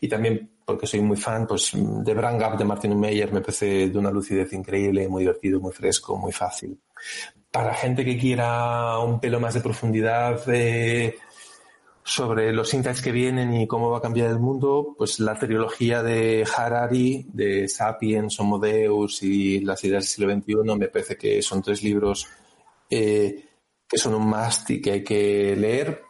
y 0.00 0.08
también 0.08 0.53
porque 0.64 0.86
soy 0.86 1.00
muy 1.00 1.16
fan, 1.16 1.46
pues 1.46 1.72
de 1.74 2.14
Brand 2.14 2.40
Gap 2.40 2.58
de 2.58 2.64
Martin 2.64 2.98
Meyer 2.98 3.32
me 3.32 3.40
parece 3.40 3.88
de 3.88 3.98
una 3.98 4.10
lucidez 4.10 4.52
increíble, 4.52 5.08
muy 5.08 5.22
divertido, 5.22 5.60
muy 5.60 5.72
fresco, 5.72 6.16
muy 6.16 6.32
fácil. 6.32 6.78
Para 7.50 7.74
gente 7.74 8.04
que 8.04 8.18
quiera 8.18 8.98
un 8.98 9.20
pelo 9.20 9.38
más 9.38 9.54
de 9.54 9.60
profundidad 9.60 10.42
eh, 10.48 11.16
sobre 12.02 12.52
los 12.52 12.72
insights 12.74 13.00
que 13.00 13.12
vienen 13.12 13.54
y 13.54 13.66
cómo 13.66 13.90
va 13.90 13.98
a 13.98 14.02
cambiar 14.02 14.30
el 14.30 14.38
mundo, 14.38 14.94
pues 14.96 15.20
la 15.20 15.38
trilogía 15.38 16.02
de 16.02 16.46
Harari, 16.56 17.26
de 17.32 17.68
Sapiens, 17.68 18.38
Homo 18.40 18.58
Deus 18.58 19.22
y 19.22 19.60
las 19.60 19.82
ideas 19.84 20.04
del 20.04 20.08
siglo 20.08 20.34
XXI, 20.34 20.78
me 20.78 20.88
parece 20.88 21.16
que 21.16 21.40
son 21.42 21.62
tres 21.62 21.82
libros 21.82 22.26
eh, 22.90 23.44
que 23.88 23.98
son 23.98 24.14
un 24.14 24.26
must 24.26 24.70
y 24.70 24.80
que 24.80 24.92
hay 24.92 25.04
que 25.04 25.54
leer 25.56 26.02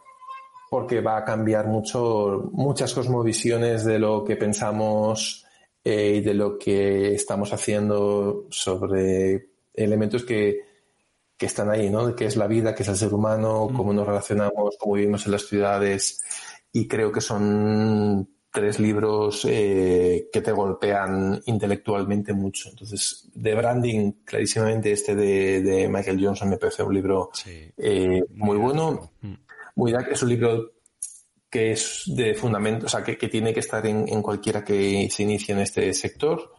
porque 0.75 0.99
va 0.99 1.19
a 1.19 1.23
cambiar 1.23 1.67
mucho, 1.67 2.49
muchas 2.51 2.93
cosmovisiones 2.93 3.85
de 3.85 3.97
lo 3.97 4.25
que 4.25 4.35
pensamos 4.35 5.45
eh, 5.81 6.15
y 6.17 6.21
de 6.21 6.33
lo 6.33 6.59
que 6.59 7.13
estamos 7.15 7.53
haciendo 7.53 8.45
sobre 8.49 9.51
elementos 9.73 10.25
que, 10.25 10.59
que 11.37 11.45
están 11.45 11.69
ahí, 11.69 11.89
¿no? 11.89 12.13
Que 12.13 12.25
es 12.25 12.35
la 12.35 12.47
vida, 12.47 12.75
que 12.75 12.83
es 12.83 12.89
el 12.89 12.97
ser 12.97 13.13
humano, 13.13 13.69
mm. 13.69 13.73
cómo 13.73 13.93
nos 13.93 14.05
relacionamos, 14.05 14.75
cómo 14.77 14.95
vivimos 14.95 15.25
en 15.25 15.31
las 15.31 15.47
ciudades. 15.47 16.21
Y 16.73 16.89
creo 16.89 17.09
que 17.09 17.21
son 17.21 18.27
tres 18.51 18.77
libros 18.77 19.47
eh, 19.49 20.27
que 20.29 20.41
te 20.41 20.51
golpean 20.51 21.41
intelectualmente 21.45 22.33
mucho. 22.33 22.67
Entonces, 22.67 23.29
de 23.33 23.55
branding, 23.55 24.11
clarísimamente 24.25 24.91
este 24.91 25.15
de, 25.15 25.87
Michael 25.89 26.21
Johnson 26.21 26.49
me 26.49 26.57
parece 26.57 26.83
un 26.83 26.93
libro 26.93 27.29
eh, 27.77 28.21
muy, 28.33 28.57
bueno. 28.57 29.11
Mm 29.21 29.44
muy 29.75 29.93
es 29.93 30.23
un 30.23 30.29
libro 30.29 30.71
que 31.49 31.71
es 31.71 32.03
de 32.07 32.33
fundamento, 32.35 32.85
o 32.87 32.89
sea, 32.89 33.03
que, 33.03 33.15
tiene 33.29 33.53
que 33.53 33.61
estar 33.61 33.85
en, 33.85 34.21
cualquiera 34.21 34.63
que 34.63 35.07
se 35.09 35.23
inicie 35.23 35.53
en 35.53 35.61
este 35.61 35.93
sector. 35.93 36.51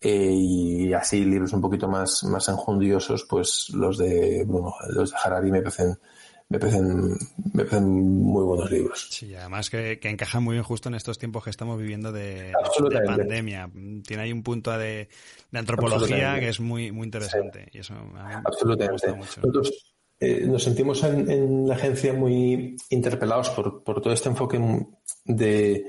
Eh, 0.00 0.32
y 0.32 0.92
así 0.92 1.24
libros 1.24 1.52
un 1.52 1.60
poquito 1.60 1.88
más, 1.88 2.24
más 2.24 2.48
enjundiosos, 2.48 3.24
pues 3.24 3.70
los 3.70 3.96
de 3.98 4.44
Bruno, 4.44 4.74
los 4.90 5.10
de 5.10 5.16
Harari 5.22 5.50
me 5.50 5.62
parecen, 5.62 5.96
me 6.48 6.58
parecen, 6.58 7.16
me 7.52 7.64
parecen 7.64 7.88
muy 7.88 8.44
buenos 8.44 8.70
libros. 8.70 9.08
Sí, 9.10 9.34
además 9.34 9.70
que, 9.70 9.98
que 9.98 10.08
encajan 10.10 10.42
muy 10.42 10.54
bien 10.54 10.64
justo 10.64 10.88
en 10.88 10.96
estos 10.96 11.18
tiempos 11.18 11.44
que 11.44 11.50
estamos 11.50 11.78
viviendo 11.78 12.12
de, 12.12 12.52
pandemia. 13.06 13.70
Tiene 14.06 14.24
ahí 14.24 14.32
un 14.32 14.42
punto 14.42 14.76
de, 14.76 15.08
antropología 15.52 16.38
que 16.40 16.48
es 16.48 16.60
muy, 16.60 16.92
muy 16.92 17.04
interesante. 17.04 17.68
Y 17.72 17.78
eso 17.78 17.94
Absolutamente. 18.44 19.12
mucho. 19.12 19.40
Eh, 20.18 20.46
nos 20.46 20.62
sentimos 20.62 21.02
en, 21.04 21.68
la 21.68 21.74
agencia 21.74 22.12
muy 22.12 22.76
interpelados 22.90 23.50
por, 23.50 23.82
todo 23.82 24.12
este 24.12 24.30
enfoque 24.30 24.58
de, 25.24 25.84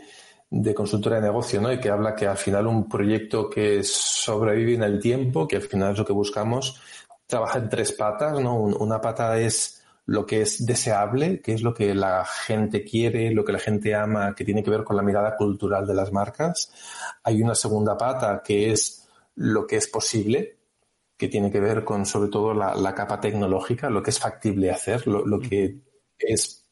consultora 0.76 1.18
de 1.18 1.24
negocio, 1.24 1.62
¿no? 1.62 1.72
Y 1.72 1.80
que 1.80 1.90
habla 1.90 2.16
que 2.16 2.28
al 2.28 2.38
final 2.38 2.68
un 2.68 2.90
proyecto 2.90 3.50
que 3.50 3.84
sobrevive 3.84 4.76
en 4.76 4.84
el 4.84 5.00
tiempo, 5.00 5.48
que 5.48 5.58
al 5.58 5.62
final 5.62 5.94
es 5.94 6.00
lo 6.00 6.06
que 6.06 6.14
buscamos, 6.14 6.82
trabaja 7.26 7.60
en 7.60 7.70
tres 7.70 7.94
patas, 7.94 8.40
¿no? 8.40 8.56
una 8.56 9.00
pata 9.00 9.40
es 9.40 9.84
lo 10.06 10.26
que 10.26 10.42
es 10.42 10.66
deseable, 10.66 11.42
que 11.42 11.54
es 11.54 11.62
lo 11.62 11.74
que 11.74 11.94
la 11.94 12.26
gente 12.26 12.84
quiere, 12.86 13.32
lo 13.32 13.44
que 13.44 13.52
la 13.52 13.60
gente 13.60 13.94
ama, 13.94 14.34
que 14.34 14.46
tiene 14.46 14.64
que 14.64 14.70
ver 14.70 14.86
con 14.86 14.96
la 14.96 15.04
mirada 15.04 15.36
cultural 15.36 15.86
de 15.86 15.94
las 15.94 16.14
marcas. 16.14 16.72
Hay 17.24 17.42
una 17.42 17.56
segunda 17.56 17.98
pata 17.98 18.42
que 18.44 18.72
es 18.72 19.06
lo 19.36 19.68
que 19.68 19.76
es 19.76 19.88
posible, 19.88 20.57
que 21.18 21.28
tiene 21.28 21.52
que 21.52 21.60
ver 21.60 21.84
con 21.84 22.06
sobre 22.06 22.30
todo 22.30 22.54
la, 22.54 22.94
capa 22.96 23.20
tecnológica, 23.20 23.90
lo 23.90 24.04
que 24.04 24.12
es 24.12 24.20
factible 24.20 24.72
hacer, 24.72 25.08
lo, 25.08 25.40
que 25.40 25.80
es 26.18 26.66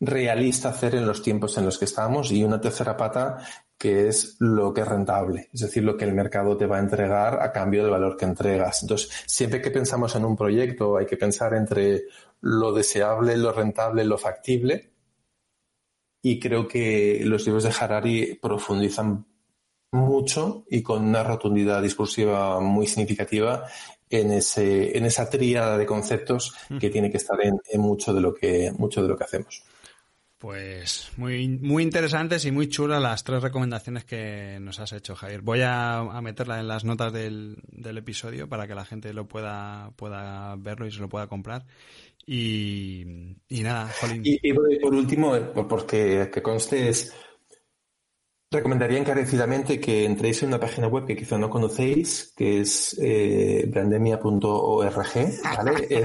realista 0.00 0.70
hacer 0.70 0.94
en 0.94 1.06
los 1.06 1.22
tiempos 1.22 1.56
en 1.58 1.66
los 1.66 1.78
que 1.78 1.84
estamos 1.84 2.32
y 2.32 2.42
una 2.42 2.60
tercera 2.60 2.96
pata 2.96 3.38
que 3.78 4.08
es 4.08 4.36
lo 4.38 4.72
que 4.72 4.80
es 4.80 4.88
rentable, 4.88 5.50
es 5.52 5.60
decir, 5.60 5.84
lo 5.84 5.98
que 5.98 6.06
el 6.06 6.14
mercado 6.14 6.56
te 6.56 6.64
va 6.64 6.78
a 6.78 6.80
entregar 6.80 7.42
a 7.42 7.52
cambio 7.52 7.82
del 7.82 7.92
valor 7.92 8.16
que 8.16 8.24
entregas. 8.24 8.82
Entonces, 8.82 9.10
siempre 9.26 9.60
que 9.60 9.70
pensamos 9.70 10.16
en 10.16 10.24
un 10.24 10.34
proyecto 10.34 10.96
hay 10.96 11.04
que 11.04 11.18
pensar 11.18 11.52
entre 11.52 12.04
lo 12.40 12.72
deseable, 12.72 13.36
lo 13.36 13.52
rentable, 13.52 14.04
lo 14.04 14.16
factible 14.16 14.92
y 16.22 16.40
creo 16.40 16.66
que 16.66 17.20
los 17.24 17.44
libros 17.46 17.64
de 17.64 17.74
Harari 17.78 18.38
profundizan 18.40 19.26
mucho 19.96 20.64
y 20.70 20.82
con 20.82 21.04
una 21.04 21.22
rotundidad 21.22 21.82
discursiva 21.82 22.60
muy 22.60 22.86
significativa 22.86 23.64
en 24.08 24.32
ese 24.32 24.96
en 24.96 25.04
esa 25.04 25.28
tríada 25.28 25.76
de 25.76 25.86
conceptos 25.86 26.54
mm. 26.68 26.78
que 26.78 26.90
tiene 26.90 27.10
que 27.10 27.16
estar 27.16 27.38
en, 27.42 27.58
mucho 27.80 28.14
de 28.14 28.20
lo 28.20 28.34
que 28.34 28.72
mucho 28.76 29.02
de 29.02 29.08
lo 29.08 29.16
que 29.16 29.24
hacemos. 29.24 29.62
Pues 30.38 31.10
muy, 31.16 31.48
muy 31.48 31.82
interesantes 31.82 32.44
y 32.44 32.52
muy 32.52 32.68
chulas 32.68 33.00
las 33.00 33.24
tres 33.24 33.42
recomendaciones 33.42 34.04
que 34.04 34.58
nos 34.60 34.78
has 34.78 34.92
hecho, 34.92 35.16
Javier. 35.16 35.40
Voy 35.40 35.62
a, 35.62 35.98
a 35.98 36.20
meterla 36.20 36.60
en 36.60 36.68
las 36.68 36.84
notas 36.84 37.10
del, 37.10 37.56
del, 37.72 37.96
episodio 37.96 38.46
para 38.46 38.68
que 38.68 38.74
la 38.74 38.84
gente 38.84 39.14
lo 39.14 39.26
pueda, 39.26 39.92
pueda 39.96 40.54
verlo 40.56 40.86
y 40.86 40.92
se 40.92 41.00
lo 41.00 41.08
pueda 41.08 41.26
comprar. 41.26 41.64
Y, 42.26 43.02
y 43.48 43.62
nada, 43.62 43.90
Jolín. 43.98 44.20
Y, 44.24 44.52
por 44.52 44.94
último, 44.94 45.34
eh, 45.34 45.40
porque 45.68 46.28
que 46.30 46.42
conste 46.42 46.90
es 46.90 47.14
Recomendaría 48.48 49.00
encarecidamente 49.00 49.80
que 49.80 50.04
entréis 50.04 50.40
en 50.44 50.50
una 50.50 50.60
página 50.60 50.86
web 50.86 51.04
que 51.04 51.16
quizá 51.16 51.36
no 51.36 51.50
conocéis, 51.50 52.32
que 52.36 52.60
es 52.60 52.96
eh, 53.02 53.64
brandemia.org, 53.66 54.92
¿vale? 55.42 56.04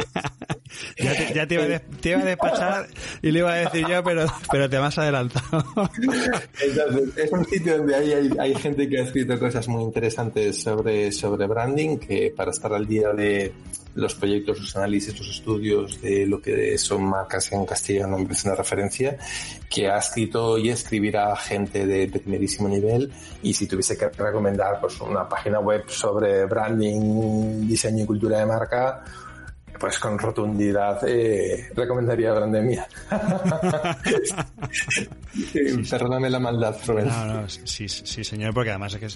ya, 1.35 1.45
te, 1.45 1.53
iba 1.53 2.19
a 2.19 2.25
despachar 2.25 2.87
y 3.21 3.29
le 3.29 3.39
iba 3.39 3.53
a 3.53 3.57
decir 3.57 3.85
yo, 3.87 4.03
pero, 4.03 4.25
pero 4.51 4.67
te 4.67 4.79
vas 4.79 4.97
adelantado. 4.97 5.63
es 7.15 7.31
un 7.31 7.45
sitio 7.45 7.77
donde 7.77 7.95
hay, 7.95 8.31
hay, 8.39 8.55
gente 8.55 8.89
que 8.89 8.97
ha 8.97 9.03
escrito 9.03 9.37
cosas 9.37 9.67
muy 9.67 9.83
interesantes 9.83 10.63
sobre, 10.63 11.11
sobre 11.11 11.45
branding, 11.45 11.99
que 11.99 12.33
para 12.35 12.49
estar 12.49 12.73
al 12.73 12.87
día 12.87 13.13
de 13.13 13.53
los 13.95 14.15
proyectos, 14.15 14.59
los 14.59 14.75
análisis, 14.75 15.17
los 15.17 15.29
estudios 15.29 16.01
de 16.01 16.25
lo 16.25 16.41
que 16.41 16.77
son 16.77 17.03
marcas 17.03 17.51
en 17.51 17.65
castellano 17.65 18.17
parece 18.23 18.47
una 18.47 18.55
referencia, 18.55 19.17
que 19.69 19.89
ha 19.89 19.97
escrito 19.97 20.57
y 20.57 20.69
escribirá 20.69 21.35
gente 21.35 21.85
de 21.85 22.07
primerísimo 22.31 22.69
nivel 22.69 23.11
y 23.43 23.53
si 23.53 23.67
tuviese 23.67 23.97
que 23.97 24.07
recomendar 24.09 24.79
pues 24.79 24.99
una 25.01 25.27
página 25.27 25.59
web 25.59 25.83
sobre 25.87 26.45
branding, 26.45 27.67
diseño 27.67 28.03
y 28.03 28.07
cultura 28.07 28.39
de 28.39 28.45
marca, 28.45 29.03
pues 29.77 29.99
con 29.99 30.17
rotundidad 30.17 31.05
eh, 31.07 31.69
recomendaría 31.75 32.31
Brandemia. 32.31 32.87
Perdóname 35.89 36.29
la 36.29 36.39
maldad, 36.39 36.77
Rubén. 36.85 37.07
No, 37.07 37.25
no, 37.25 37.49
sí, 37.49 37.89
sí, 37.89 38.23
señor, 38.23 38.53
porque 38.53 38.69
además 38.69 38.93
es 38.93 38.99
que 38.99 39.07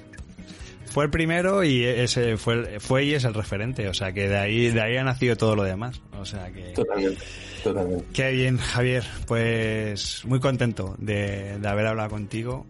fue 0.96 1.04
el 1.04 1.10
primero 1.10 1.62
y 1.66 1.84
ese 1.84 2.38
fue, 2.38 2.80
fue 2.80 3.04
y 3.04 3.16
es 3.16 3.26
el 3.26 3.34
referente. 3.34 3.90
O 3.90 3.94
sea 3.94 4.14
que 4.14 4.30
de 4.30 4.38
ahí, 4.38 4.70
de 4.70 4.82
ahí 4.82 4.96
ha 4.96 5.04
nacido 5.04 5.36
todo 5.36 5.54
lo 5.54 5.64
demás. 5.64 6.02
O 6.18 6.24
sea 6.24 6.50
que. 6.54 6.70
Totalmente, 6.70 7.22
totalmente. 7.64 8.06
Qué 8.14 8.32
bien, 8.32 8.58
Javier. 8.58 9.04
Pues 9.28 10.24
muy 10.24 10.40
contento 10.40 10.96
de, 10.98 11.60
de 11.60 11.68
haber 11.68 11.88
hablado 11.88 12.12
contigo. 12.12 12.66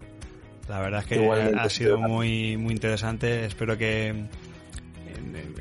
La 0.67 0.79
verdad 0.79 1.01
es 1.01 1.07
que 1.07 1.53
ha 1.57 1.69
sido 1.69 1.97
muy, 1.97 2.57
muy 2.57 2.73
interesante. 2.73 3.45
Espero 3.45 3.77
que 3.77 4.27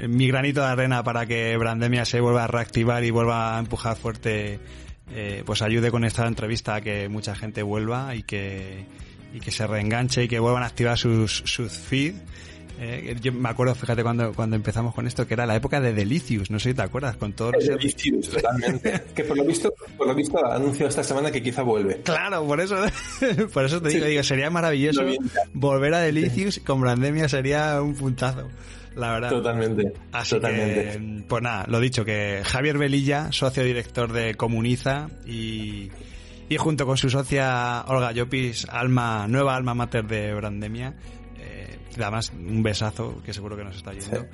mi 0.08 0.28
granito 0.28 0.60
de 0.60 0.66
arena 0.66 1.02
para 1.02 1.26
que 1.26 1.56
Brandemia 1.56 2.04
se 2.04 2.20
vuelva 2.20 2.44
a 2.44 2.46
reactivar 2.46 3.04
y 3.04 3.10
vuelva 3.10 3.56
a 3.56 3.60
empujar 3.60 3.96
fuerte, 3.96 4.58
eh, 5.12 5.42
pues 5.44 5.62
ayude 5.62 5.90
con 5.90 6.04
esta 6.04 6.26
entrevista 6.26 6.76
a 6.76 6.80
que 6.80 7.08
mucha 7.08 7.34
gente 7.34 7.62
vuelva 7.62 8.14
y 8.14 8.22
que, 8.22 8.86
y 9.32 9.40
que 9.40 9.50
se 9.50 9.66
reenganche 9.66 10.24
y 10.24 10.28
que 10.28 10.38
vuelvan 10.38 10.62
a 10.62 10.66
activar 10.66 10.98
sus, 10.98 11.42
sus 11.44 11.72
feed 11.72 12.14
eh, 12.80 13.16
yo 13.20 13.32
me 13.32 13.48
acuerdo, 13.48 13.74
fíjate, 13.74 14.02
cuando, 14.02 14.32
cuando 14.32 14.56
empezamos 14.56 14.94
con 14.94 15.06
esto, 15.06 15.26
que 15.26 15.34
era 15.34 15.46
la 15.46 15.54
época 15.54 15.80
de 15.80 15.92
Delicious, 15.92 16.50
no 16.50 16.58
sé 16.58 16.70
si 16.70 16.74
te 16.74 16.82
acuerdas, 16.82 17.16
con 17.16 17.32
todos 17.32 17.52
los... 17.54 17.66
Delicious, 17.66 18.30
totalmente. 18.30 19.02
que 19.14 19.24
por 19.24 19.36
lo 19.36 19.44
visto, 19.44 19.72
por 19.96 20.06
lo 20.06 20.14
visto 20.14 20.44
anuncio 20.44 20.86
esta 20.86 21.04
semana 21.04 21.30
que 21.30 21.42
quizá 21.42 21.62
vuelve. 21.62 22.00
Claro, 22.02 22.44
por 22.46 22.60
eso, 22.60 22.76
por 23.52 23.64
eso 23.64 23.80
te 23.80 23.90
digo, 23.90 24.06
digo, 24.06 24.22
sería 24.22 24.50
maravilloso 24.50 25.02
volver 25.52 25.94
a 25.94 26.00
Delicious 26.00 26.60
con 26.60 26.80
Brandemia 26.80 27.28
sería 27.28 27.80
un 27.80 27.94
puntazo. 27.94 28.48
La 28.96 29.12
verdad. 29.12 29.30
Totalmente. 29.30 29.92
Así 30.12 30.36
totalmente. 30.36 31.24
pues 31.28 31.42
nada, 31.42 31.64
lo 31.68 31.80
dicho, 31.80 32.04
que 32.04 32.42
Javier 32.44 32.78
Velilla, 32.78 33.32
socio 33.32 33.64
director 33.64 34.12
de 34.12 34.36
Comuniza 34.36 35.08
y, 35.26 35.90
y 36.48 36.56
junto 36.58 36.86
con 36.86 36.96
su 36.96 37.10
socia 37.10 37.84
Olga 37.88 38.12
Llopis, 38.12 38.66
alma, 38.68 39.26
nueva 39.28 39.56
alma 39.56 39.74
mater 39.74 40.06
de 40.06 40.32
Brandemia, 40.34 40.94
además 42.02 42.32
un 42.34 42.62
besazo 42.62 43.22
que 43.24 43.32
seguro 43.32 43.56
que 43.56 43.64
nos 43.64 43.76
está 43.76 43.92
yendo. 43.92 44.26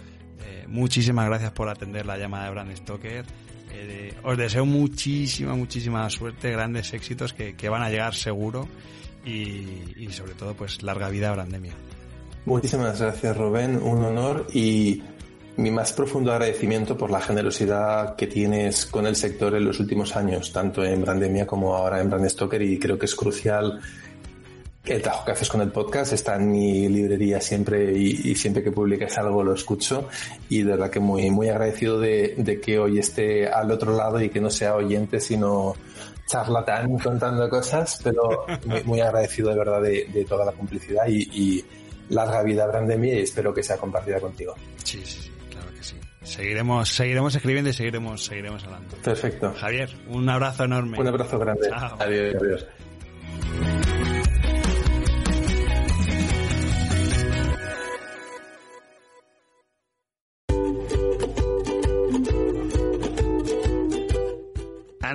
Eh, 0.42 0.64
muchísimas 0.68 1.26
gracias 1.26 1.52
por 1.52 1.68
atender 1.68 2.06
la 2.06 2.16
llamada 2.16 2.46
de 2.46 2.50
Brand 2.50 2.76
Stoker. 2.76 3.24
Eh, 3.72 4.14
os 4.22 4.36
deseo 4.36 4.64
muchísima, 4.66 5.54
muchísima 5.54 6.08
suerte, 6.10 6.50
grandes 6.50 6.92
éxitos 6.92 7.32
que, 7.32 7.54
que 7.54 7.68
van 7.68 7.82
a 7.82 7.90
llegar 7.90 8.14
seguro 8.14 8.68
y, 9.24 9.66
y, 9.96 10.08
sobre 10.10 10.34
todo 10.34 10.54
pues 10.54 10.82
larga 10.82 11.08
vida 11.08 11.30
a 11.30 11.32
Brandemia. 11.32 11.74
Muchísimas 12.46 13.00
gracias 13.00 13.36
Rubén, 13.36 13.76
un 13.76 14.04
honor 14.04 14.46
y 14.52 15.02
mi 15.56 15.70
más 15.70 15.92
profundo 15.92 16.32
agradecimiento 16.32 16.96
por 16.96 17.10
la 17.10 17.20
generosidad 17.20 18.16
que 18.16 18.26
tienes 18.26 18.86
con 18.86 19.06
el 19.06 19.14
sector 19.14 19.54
en 19.54 19.66
los 19.66 19.78
últimos 19.78 20.16
años, 20.16 20.52
tanto 20.52 20.82
en 20.82 21.02
Brandemia 21.02 21.46
como 21.46 21.74
ahora 21.74 22.00
en 22.00 22.08
Brand 22.08 22.28
Stoker 22.28 22.62
y 22.62 22.78
creo 22.78 22.98
que 22.98 23.06
es 23.06 23.14
crucial 23.14 23.80
el 24.85 25.02
trabajo 25.02 25.24
que 25.27 25.32
haces 25.32 25.48
con 25.48 25.61
el 25.61 25.70
podcast 25.70 26.12
está 26.12 26.36
en 26.36 26.51
mi 26.51 26.89
librería 26.89 27.40
siempre 27.40 27.93
y, 27.97 28.31
y, 28.31 28.35
siempre 28.35 28.62
que 28.62 28.73
publiques 28.73 29.16
algo 29.19 29.44
lo 29.44 29.55
escucho 29.55 30.09
y 30.48 30.62
de 30.62 30.73
verdad 30.73 30.90
que 30.90 31.01
muy, 31.01 31.31
muy 31.31 31.48
agradecido 31.48 32.01
de, 32.01 32.35
de, 32.39 32.61
que 32.61 32.78
hoy 32.78 32.98
esté 32.98 33.47
al 33.47 33.70
otro 33.70 33.94
lado 33.94 34.20
y 34.20 34.31
que 34.31 34.40
no 34.40 34.51
sea 34.51 34.74
oyente 34.77 35.20
sino 35.20 35.74
charlatán 36.27 36.98
contando 37.02 37.48
cosas, 37.48 38.01
pero 38.02 38.47
muy, 38.65 38.82
muy 38.85 39.01
agradecido 39.01 39.51
de 39.51 39.57
verdad 39.57 39.82
de, 39.82 40.07
de 40.12 40.24
toda 40.24 40.47
la 40.47 40.52
complicidad 40.52 41.07
y, 41.09 41.28
y, 41.32 41.65
larga 42.11 42.43
vida 42.43 42.66
Brandemia 42.66 43.15
y 43.15 43.20
espero 43.20 43.55
que 43.55 43.62
sea 43.62 43.77
compartida 43.77 44.19
contigo. 44.19 44.55
Sí, 44.82 45.01
sí, 45.05 45.23
sí, 45.23 45.32
claro 45.51 45.69
que 45.73 45.82
sí. 45.82 45.97
Seguiremos, 46.23 46.89
seguiremos 46.89 47.35
escribiendo 47.35 47.70
y 47.70 47.73
seguiremos, 47.73 48.24
seguiremos 48.24 48.65
hablando. 48.65 48.97
Perfecto. 48.97 49.55
Javier, 49.57 49.90
un 50.09 50.28
abrazo 50.28 50.65
enorme. 50.65 50.98
Un 50.98 51.07
abrazo 51.07 51.39
grande. 51.39 51.69
Chao. 51.69 51.97
Adiós, 52.01 52.35
adiós. 52.35 52.66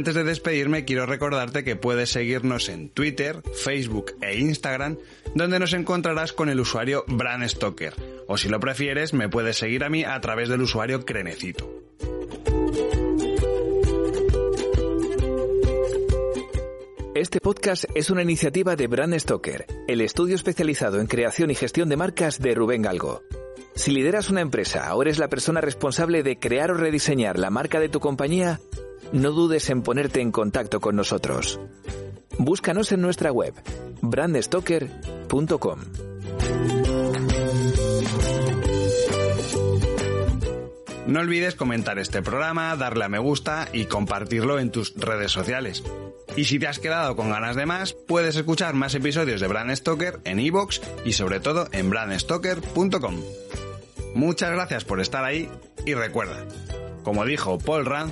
Antes 0.05 0.23
de 0.23 0.23
despedirme, 0.23 0.85
quiero 0.85 1.07
recordarte 1.07 1.63
que 1.63 1.75
puedes 1.75 2.11
seguirnos 2.11 2.69
en 2.69 2.89
Twitter, 2.89 3.41
Facebook 3.55 4.11
e 4.21 4.37
Instagram, 4.37 4.99
donde 5.33 5.57
nos 5.57 5.73
encontrarás 5.73 6.31
con 6.31 6.47
el 6.47 6.59
usuario 6.59 7.05
Bran 7.07 7.49
Stoker. 7.49 7.95
O 8.27 8.37
si 8.37 8.47
lo 8.47 8.59
prefieres, 8.59 9.15
me 9.15 9.29
puedes 9.29 9.57
seguir 9.57 9.83
a 9.83 9.89
mí 9.89 10.03
a 10.03 10.21
través 10.21 10.47
del 10.47 10.61
usuario 10.61 11.03
Crenecito. 11.05 11.67
Este 17.15 17.39
podcast 17.41 17.85
es 17.95 18.11
una 18.11 18.21
iniciativa 18.21 18.75
de 18.75 18.85
Bran 18.85 19.19
Stoker, 19.19 19.65
el 19.87 20.01
estudio 20.01 20.35
especializado 20.35 20.99
en 20.99 21.07
creación 21.07 21.49
y 21.49 21.55
gestión 21.55 21.89
de 21.89 21.97
marcas 21.97 22.39
de 22.39 22.53
Rubén 22.53 22.83
Galgo. 22.83 23.23
Si 23.73 23.89
lideras 23.89 24.29
una 24.29 24.41
empresa 24.41 24.93
o 24.95 25.01
eres 25.01 25.17
la 25.17 25.29
persona 25.29 25.61
responsable 25.61 26.21
de 26.21 26.37
crear 26.37 26.69
o 26.69 26.75
rediseñar 26.75 27.39
la 27.39 27.49
marca 27.49 27.79
de 27.79 27.89
tu 27.89 27.99
compañía, 27.99 28.61
no 29.15 29.31
dudes 29.31 29.69
en 29.69 29.81
ponerte 29.81 30.19
en 30.19 30.31
contacto 30.31 30.81
con 30.81 30.95
nosotros. 30.97 31.59
Búscanos 32.37 32.91
en 32.91 33.01
nuestra 33.01 33.31
web, 33.31 33.53
brandstoker.com. 34.01 35.79
No 41.07 41.19
olvides 41.19 41.55
comentar 41.55 41.97
este 41.99 42.21
programa, 42.21 42.75
darle 42.75 43.05
a 43.05 43.09
me 43.09 43.19
gusta 43.19 43.69
y 43.71 43.85
compartirlo 43.85 44.59
en 44.59 44.71
tus 44.71 44.93
redes 44.95 45.31
sociales. 45.31 45.83
Y 46.35 46.45
si 46.45 46.59
te 46.59 46.67
has 46.67 46.79
quedado 46.79 47.15
con 47.15 47.29
ganas 47.29 47.55
de 47.55 47.65
más, 47.65 47.93
puedes 47.93 48.35
escuchar 48.35 48.73
más 48.73 48.95
episodios 48.95 49.39
de 49.39 49.47
Brand 49.47 49.73
Stoker 49.75 50.19
en 50.25 50.39
iVoox 50.39 50.81
y 51.05 51.13
sobre 51.13 51.39
todo 51.39 51.69
en 51.71 51.89
brandstoker.com. 51.89 53.21
Muchas 54.13 54.51
gracias 54.51 54.83
por 54.83 54.99
estar 54.99 55.23
ahí 55.23 55.49
y 55.85 55.93
recuerda, 55.93 56.43
como 57.03 57.23
dijo 57.23 57.59
Paul 57.59 57.85
Rand, 57.85 58.11